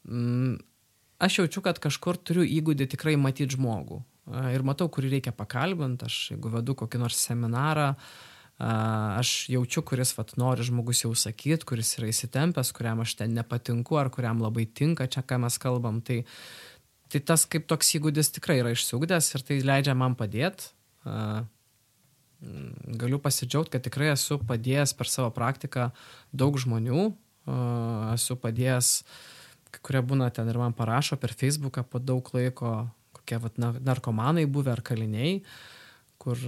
Mm, 0.03 0.57
aš 1.19 1.39
jaučiu, 1.39 1.63
kad 1.65 1.79
kažkur 1.83 2.17
turiu 2.17 2.45
įgūdį 2.45 2.89
tikrai 2.95 3.15
matyti 3.19 3.57
žmogų. 3.57 4.01
Ir 4.53 4.63
matau, 4.65 4.87
kurį 4.89 5.15
reikia 5.17 5.33
pakalbinti. 5.35 6.07
Aš, 6.07 6.19
jeigu 6.33 6.51
vedu 6.53 6.75
kokį 6.77 7.01
nors 7.03 7.19
seminarą, 7.21 7.91
aš 8.57 9.33
jaučiu, 9.51 9.83
kuris 9.85 10.15
vat, 10.17 10.33
nori 10.41 10.65
žmogus 10.65 11.03
jau 11.03 11.11
sakyti, 11.17 11.67
kuris 11.67 11.95
yra 11.99 12.09
įsitempęs, 12.09 12.71
kuriam 12.75 13.03
aš 13.03 13.17
ten 13.19 13.35
nepatinku, 13.37 13.99
ar 13.99 14.09
kuriam 14.13 14.41
labai 14.41 14.65
tinka 14.65 15.09
čia, 15.11 15.25
ką 15.25 15.41
mes 15.45 15.59
kalbam. 15.61 15.99
Tai, 16.05 16.21
tai 17.11 17.21
tas 17.21 17.43
kaip 17.45 17.67
toks 17.69 17.93
įgūdis 17.99 18.33
tikrai 18.39 18.61
yra 18.63 18.73
išsiugdęs 18.73 19.33
ir 19.35 19.45
tai 19.45 19.59
leidžia 19.65 19.97
man 19.97 20.17
padėti 20.17 20.73
galiu 22.99 23.19
pasidžiaugti, 23.21 23.75
kad 23.75 23.85
tikrai 23.85 24.11
esu 24.13 24.37
padėjęs 24.41 24.93
per 24.97 25.09
savo 25.09 25.31
praktiką 25.33 25.89
daug 26.35 26.57
žmonių, 26.61 27.07
esu 28.13 28.37
padėjęs, 28.41 28.91
kurie 29.83 30.03
būna 30.05 30.29
ten 30.33 30.49
ir 30.51 30.59
man 30.61 30.75
parašo 30.77 31.17
per 31.21 31.33
Facebooką 31.35 31.85
po 31.89 31.99
daug 31.99 32.29
laiko, 32.35 32.75
kokie 33.15 33.39
vat, 33.41 33.57
narkomanai 33.59 34.45
buvę 34.45 34.75
ar 34.75 34.83
kaliniai, 34.85 35.39
kur 36.25 36.39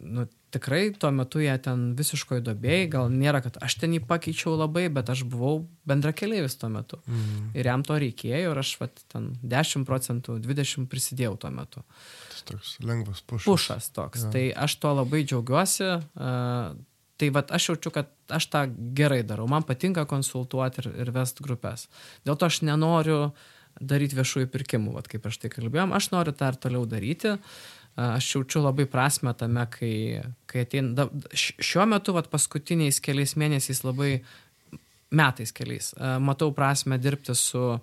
nu, 0.00 0.24
tikrai 0.54 0.90
tuo 0.96 1.10
metu 1.12 1.42
jie 1.42 1.52
ten 1.60 1.90
visiškoje 1.98 2.44
dobėjai, 2.46 2.86
gal 2.92 3.10
nėra, 3.12 3.42
kad 3.44 3.58
aš 3.64 3.76
ten 3.82 3.96
jį 3.96 4.00
pakeičiau 4.08 4.54
labai, 4.56 4.86
bet 4.92 5.10
aš 5.12 5.26
buvau 5.28 5.66
bendra 5.88 6.14
keliaivis 6.16 6.56
tuo 6.60 6.70
metu. 6.72 7.00
Mm. 7.04 7.50
Ir 7.58 7.68
jam 7.68 7.84
to 7.84 7.98
reikėjo 8.00 8.54
ir 8.54 8.62
aš 8.62 8.72
vat, 8.80 9.04
ten 9.12 9.32
10 9.42 9.84
procentų, 9.88 10.38
20 10.46 10.88
prisidėjau 10.92 11.36
tuo 11.44 11.52
metu. 11.52 11.84
Tas 12.32 12.46
toks 12.52 12.74
lengvas 12.86 13.20
pušas. 13.26 13.48
Pušas 13.50 13.90
toks. 13.96 14.24
Ja. 14.28 14.34
Tai 14.36 14.44
aš 14.66 14.78
tuo 14.80 14.94
labai 15.02 15.24
džiaugiuosi. 15.26 15.90
Uh, 16.16 16.76
tai 17.20 17.30
vat, 17.34 17.52
aš 17.54 17.70
jaučiu, 17.70 17.92
kad 17.94 18.10
aš 18.32 18.48
tą 18.52 18.66
gerai 18.96 19.22
darau. 19.26 19.48
Man 19.50 19.64
patinka 19.66 20.04
konsultuoti 20.08 20.84
ir, 20.84 20.90
ir 21.06 21.14
vest 21.16 21.40
grupės. 21.44 21.86
Dėl 22.28 22.36
to 22.36 22.50
aš 22.50 22.60
nenoriu 22.66 23.30
daryti 23.80 24.16
viešųjų 24.16 24.48
pirkimų, 24.52 24.94
vat, 24.96 25.08
kaip 25.12 25.26
aš 25.28 25.40
tai 25.42 25.52
kalbėjom. 25.52 25.92
Aš 25.96 26.10
noriu 26.12 26.32
tą 26.36 26.52
ir 26.52 26.60
toliau 26.60 26.86
daryti. 26.88 27.36
Uh, 27.36 27.86
aš 27.96 28.34
jaučiu 28.34 28.60
labai 28.62 28.86
prasme 28.86 29.32
tame, 29.34 29.64
kai, 29.72 30.22
kai 30.50 30.64
ateina, 30.66 31.08
šiuo 31.32 31.86
metu, 31.88 32.12
vat, 32.16 32.28
paskutiniais 32.32 33.00
keliais 33.00 33.36
mėnesiais 33.40 33.82
labai, 33.86 34.20
metais 35.16 35.54
keliais, 35.56 35.94
matau 36.20 36.52
prasme 36.52 36.98
dirbti 37.00 37.36
su 37.38 37.78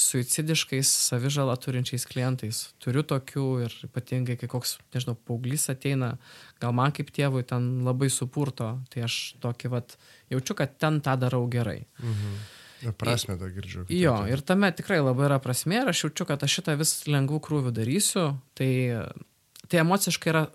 suicidiškais, 0.00 0.88
savižalą 1.10 1.56
turinčiais 1.58 2.06
klientais. 2.06 2.62
Turiu 2.80 3.02
tokių 3.02 3.46
ir 3.66 3.74
ypatingai, 3.88 4.36
kai 4.38 4.48
koks, 4.48 4.76
nežinau, 4.94 5.16
paauglys 5.26 5.66
ateina, 5.72 6.14
gal 6.60 6.74
man 6.76 6.94
kaip 6.96 7.10
tėvui 7.14 7.42
ten 7.48 7.68
labai 7.86 8.10
supurto, 8.12 8.74
tai 8.92 9.04
aš 9.06 9.18
tokį, 9.42 9.70
vat, 9.72 9.96
jaučiu, 10.32 10.56
kad 10.58 10.76
ten 10.80 11.00
tą 11.04 11.16
darau 11.20 11.46
gerai. 11.50 11.84
Mhm. 12.02 12.40
Prasme 12.96 13.36
tą 13.36 13.50
girdžiu. 13.52 13.84
Jo, 13.92 14.14
ir 14.30 14.40
tame 14.46 14.70
tikrai 14.72 15.02
labai 15.02 15.26
yra 15.28 15.36
prasme 15.42 15.82
ir 15.82 15.90
aš 15.92 16.06
jaučiu, 16.06 16.24
kad 16.28 16.40
aš 16.46 16.60
šitą 16.60 16.78
vis 16.80 16.94
lengvų 17.10 17.40
krūvių 17.44 17.74
darysiu, 17.76 18.24
tai, 18.56 18.70
tai 19.68 19.82
emociškai 19.82 20.32
yra 20.32 20.46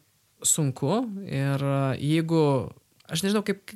sunku 0.45 1.03
ir 1.29 1.65
jeigu, 2.01 2.41
aš 3.05 3.25
nežinau 3.25 3.43
kaip, 3.45 3.75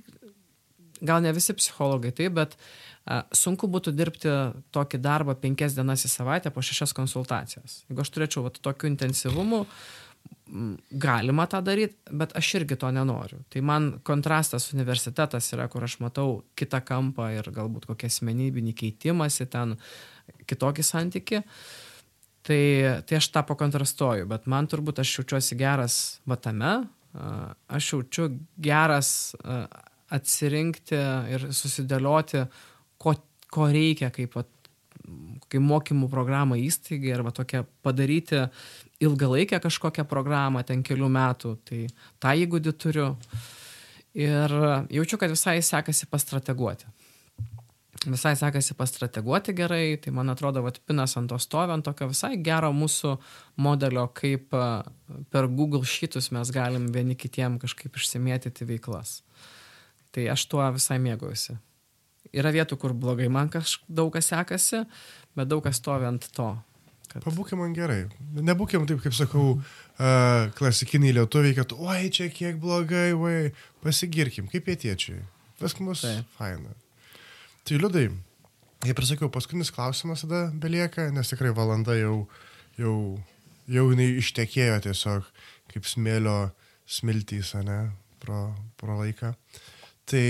gal 0.99 1.21
ne 1.23 1.33
visi 1.35 1.53
psichologai 1.57 2.11
taip, 2.15 2.33
bet 2.39 2.57
a, 3.05 3.21
sunku 3.35 3.69
būtų 3.71 3.93
dirbti 3.95 4.33
tokį 4.75 5.01
darbą 5.03 5.37
penkias 5.39 5.77
dienas 5.77 6.05
į 6.07 6.11
savaitę 6.11 6.53
po 6.53 6.65
šešias 6.65 6.95
konsultacijas. 6.97 7.83
Jeigu 7.87 8.03
aš 8.03 8.13
turėčiau 8.15 8.47
vat, 8.47 8.57
tokiu 8.65 8.89
intensyvumu, 8.89 9.65
galima 10.89 11.45
tą 11.49 11.61
daryti, 11.65 11.97
bet 12.11 12.33
aš 12.37 12.53
irgi 12.59 12.77
to 12.79 12.89
nenoriu. 12.93 13.41
Tai 13.53 13.61
man 13.65 13.89
kontrastas 14.05 14.69
universitetas 14.73 15.51
yra, 15.53 15.67
kur 15.69 15.85
aš 15.85 15.99
matau 16.03 16.41
kitą 16.57 16.81
kampą 16.85 17.29
ir 17.35 17.51
galbūt 17.53 17.89
kokią 17.89 18.09
asmenybinį 18.09 18.73
keitimąsi 18.77 19.49
ten, 19.51 19.75
kitokį 20.49 20.85
santyki. 20.85 21.43
Tai, 22.49 22.63
tai 23.05 23.19
aš 23.19 23.27
tą 23.35 23.43
pakontrastuoju, 23.45 24.25
bet 24.29 24.47
man 24.49 24.69
turbūt 24.71 25.01
aš 25.03 25.19
jaučiuosi 25.19 25.57
geras 25.59 25.97
vatame, 26.29 26.79
aš 27.69 27.93
jaučiu 27.93 28.29
geras 28.57 29.35
atsirinkti 30.09 30.97
ir 31.35 31.49
susidėlioti, 31.53 32.45
ko, 32.97 33.13
ko 33.53 33.67
reikia 33.69 34.09
kaip, 34.15 34.39
kaip 35.49 35.65
mokymų 35.65 36.09
programą 36.09 36.57
įstaigai 36.63 37.13
arba 37.19 37.33
tokią 37.35 37.65
padaryti 37.85 38.47
ilgalaikę 38.99 39.59
kažkokią 39.63 40.05
programą 40.09 40.63
ten 40.67 40.83
kelių 40.83 41.09
metų, 41.11 41.55
tai 41.67 41.85
tą 42.19 42.35
įgūdį 42.43 42.73
turiu. 42.79 43.09
Ir 44.19 44.53
jaučiu, 44.89 45.19
kad 45.21 45.31
visai 45.31 45.59
sekasi 45.63 46.09
pastrateguoti. 46.09 46.89
Visai 48.07 48.31
sekasi 48.39 48.73
pastrateguoti 48.79 49.53
gerai, 49.53 49.97
tai 49.99 50.11
man 50.15 50.31
atrodo, 50.31 50.63
kad 50.63 50.79
pinas 50.87 51.17
ant 51.19 51.29
to 51.31 51.37
stovi, 51.39 51.73
ant 51.75 51.83
tokio 51.83 52.07
visai 52.09 52.37
gero 52.43 52.71
mūsų 52.75 53.17
modelio, 53.59 54.05
kaip 54.15 54.55
per 55.29 55.49
Google 55.51 55.83
šitus 55.83 56.31
mes 56.35 56.51
galim 56.55 56.87
vieni 56.95 57.17
kitiem 57.19 57.59
kažkaip 57.59 57.99
išsimėtyti 57.99 58.67
veiklas. 58.67 59.19
Tai 60.15 60.29
aš 60.31 60.47
tuo 60.49 60.63
visai 60.75 60.97
mėgaujuosi. 61.03 61.57
Yra 62.39 62.53
vietų, 62.55 62.77
kur 62.79 62.95
blogai 62.95 63.27
man 63.31 63.51
kažkaip 63.51 63.91
daug 63.99 64.13
kas 64.15 64.31
sekasi, 64.31 64.85
bet 65.35 65.51
daug 65.51 65.63
kas 65.65 65.79
stovi 65.81 66.07
ant 66.07 66.31
to. 66.33 66.49
Kad... 67.09 67.23
Pabūkim 67.25 67.57
man 67.57 67.73
gerai. 67.73 68.03
Nebūkim 68.37 68.85
taip, 68.89 68.99
kaip 69.01 69.15
sakau, 69.17 69.55
uh, 69.57 70.49
klasikiniai 70.57 71.15
lietuviai, 71.17 71.55
kad 71.57 71.73
oi, 71.73 72.11
čia 72.13 72.29
kiek 72.33 72.59
blogai, 72.61 73.09
oi, 73.17 73.49
pasigirkim, 73.81 74.49
kaip 74.51 74.67
pietiečiai. 74.67 75.23
Viskas 75.59 75.81
mus 75.83 76.03
tai. 76.05 76.19
faina. 76.37 76.75
Tai 77.65 77.79
liudai, 77.81 78.05
kaip 78.85 79.01
ir 79.01 79.09
sakiau, 79.09 79.31
paskutinis 79.33 79.73
klausimas 79.73 80.23
tada 80.23 80.45
belieka, 80.53 81.09
nes 81.13 81.33
tikrai 81.33 81.51
valanda 81.57 81.97
jau, 81.97 82.27
jau, 82.77 82.95
jau 83.69 83.87
jinai 83.89 84.11
ištekėjo 84.21 84.77
tiesiog 84.85 85.27
kaip 85.73 85.89
smėlio 85.89 86.37
smiltys, 86.89 87.55
ne, 87.65 87.81
pro, 88.21 88.49
pro 88.79 88.99
laiką. 89.01 89.33
Tai 90.09 90.23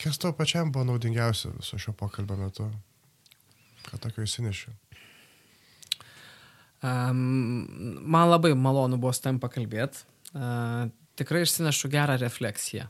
kas 0.00 0.20
to 0.20 0.32
pačiam 0.36 0.72
buvo 0.72 0.86
naudingiausia 0.88 1.52
viso 1.56 1.80
šio 1.80 1.96
pokalbio 1.96 2.38
metu? 2.40 2.68
Ką 3.88 4.00
tokio 4.04 4.24
įsinešiu? 4.28 4.72
Um, 6.78 7.66
man 8.06 8.30
labai 8.30 8.52
malonu 8.54 9.00
buvo 9.02 9.10
su 9.16 9.24
tam 9.24 9.40
pakalbėti. 9.42 10.04
Uh, 10.30 10.86
tikrai 11.18 11.42
išsinešu 11.42 11.90
gerą 11.90 12.14
refleksiją. 12.20 12.86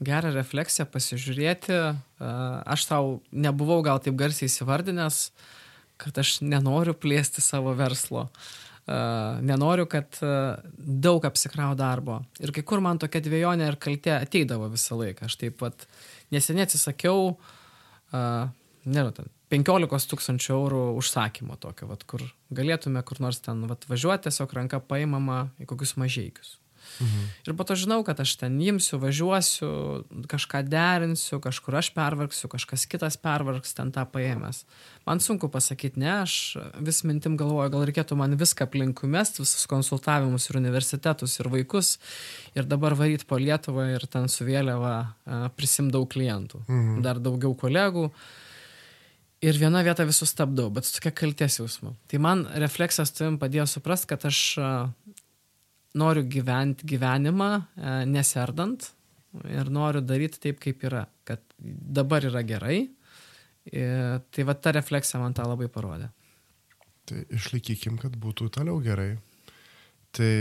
Gerą 0.00 0.30
refleksiją 0.36 0.86
pasižiūrėti. 0.92 1.74
Uh, 1.74 2.60
aš 2.70 2.86
tau 2.92 3.16
nebuvau 3.34 3.80
gal 3.82 3.98
taip 4.04 4.14
garsiai 4.20 4.46
įsivardinęs, 4.46 5.24
kad 6.00 6.22
aš 6.22 6.38
nenoriu 6.46 6.94
plėsti 6.94 7.42
savo 7.42 7.74
verslo. 7.78 8.28
Uh, 8.86 9.42
nenoriu, 9.42 9.88
kad 9.90 10.14
uh, 10.22 10.62
daug 10.78 11.26
apsikrau 11.26 11.74
darbo. 11.78 12.20
Ir 12.38 12.54
kai 12.54 12.62
kur 12.66 12.82
man 12.82 13.02
tokia 13.02 13.24
dviejonė 13.26 13.72
ir 13.72 13.80
kaltė 13.82 14.14
ateidavo 14.20 14.70
visą 14.70 15.02
laiką. 15.02 15.26
Aš 15.26 15.36
taip 15.42 15.58
pat 15.60 15.84
neseniai 16.30 16.68
atsisakiau, 16.68 17.34
uh, 17.34 18.48
nežinau, 18.86 19.30
15 19.50 20.10
tūkstančių 20.12 20.54
eurų 20.54 20.82
užsakymo 21.00 21.58
tokio, 21.60 21.90
vat, 21.90 22.06
kur 22.06 22.22
galėtume 22.54 23.02
kur 23.06 23.18
nors 23.22 23.42
ten 23.42 23.64
vat, 23.70 23.86
važiuoti, 23.90 24.28
tiesiog 24.28 24.54
ranka 24.54 24.78
paimama 24.82 25.48
į 25.58 25.66
kokius 25.70 25.96
mažiekius. 26.00 26.56
Mhm. 27.00 27.24
Ir 27.46 27.56
po 27.56 27.64
to 27.64 27.74
žinau, 27.78 28.00
kad 28.04 28.18
aš 28.20 28.34
ten 28.40 28.56
imsiu, 28.60 28.98
važiuosiu, 29.00 29.70
kažką 30.28 30.62
derinsiu, 30.68 31.40
kažkur 31.42 31.78
aš 31.80 31.90
pervargsiu, 31.96 32.50
kažkas 32.52 32.84
kitas 32.90 33.16
pervargs 33.20 33.72
ten 33.76 33.92
tą 33.94 34.04
paėmęs. 34.08 34.64
Man 35.08 35.22
sunku 35.24 35.48
pasakyti, 35.52 36.00
ne, 36.00 36.10
aš 36.24 36.58
vis 36.80 37.02
mintim 37.08 37.38
galvoju, 37.40 37.72
gal 37.72 37.86
reikėtų 37.88 38.18
man 38.20 38.36
viską 38.40 38.68
aplinkui 38.68 39.08
mest, 39.12 39.40
visus 39.40 39.64
konsultavimus 39.70 40.50
ir 40.50 40.60
universitetus 40.60 41.38
ir 41.40 41.48
vaikus 41.52 41.96
ir 42.58 42.68
dabar 42.68 42.96
varyti 42.98 43.28
po 43.28 43.40
Lietuvą 43.40 43.88
ir 43.94 44.06
ten 44.10 44.28
su 44.28 44.44
vėliava 44.48 44.94
prisim 45.56 45.90
daug 45.92 46.08
klientų, 46.10 46.64
mhm. 46.68 47.02
dar 47.06 47.22
daugiau 47.22 47.56
kolegų. 47.56 48.10
Ir 49.44 49.58
viena 49.60 49.82
vieta 49.86 50.04
visus 50.08 50.32
stabdau, 50.34 50.68
bet 50.74 50.86
su 50.86 50.96
tokia 50.98 51.12
kalties 51.16 51.58
jausmu. 51.60 51.94
Tai 52.10 52.20
man 52.22 52.44
refleksas 52.62 53.12
tavim 53.16 53.38
padėjo 53.40 53.66
suprast, 53.70 54.08
kad 54.10 54.24
aš 54.28 54.40
noriu 55.98 56.24
gyventi 56.30 56.86
gyvenimą 56.86 57.50
neserdant 58.10 58.92
ir 59.48 59.70
noriu 59.72 60.02
daryti 60.02 60.40
taip, 60.42 60.60
kaip 60.62 60.82
yra, 60.86 61.04
kad 61.26 61.42
dabar 61.58 62.24
yra 62.26 62.42
gerai. 62.46 62.82
Ir, 63.70 64.20
tai 64.32 64.44
va 64.48 64.56
ta 64.56 64.72
refleksija 64.74 65.20
man 65.20 65.34
tą 65.36 65.44
labai 65.46 65.68
parodė. 65.70 66.08
Tai 67.06 67.20
išlaikykim, 67.36 67.98
kad 68.00 68.14
būtų 68.18 68.48
toliau 68.54 68.80
gerai. 68.82 69.12
Tai 70.16 70.32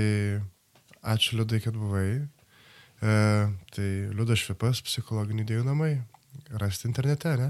ačiū 1.14 1.40
Liudai, 1.40 1.60
kad 1.62 1.78
buvai. 1.78 2.08
E, 3.00 3.16
tai 3.76 3.90
Liudas 4.16 4.42
Švipas, 4.42 4.82
psichologinių 4.86 5.46
idėjų 5.46 5.66
namai. 5.68 5.92
Rasti 6.62 6.88
internete, 6.90 7.36
ne? 7.38 7.50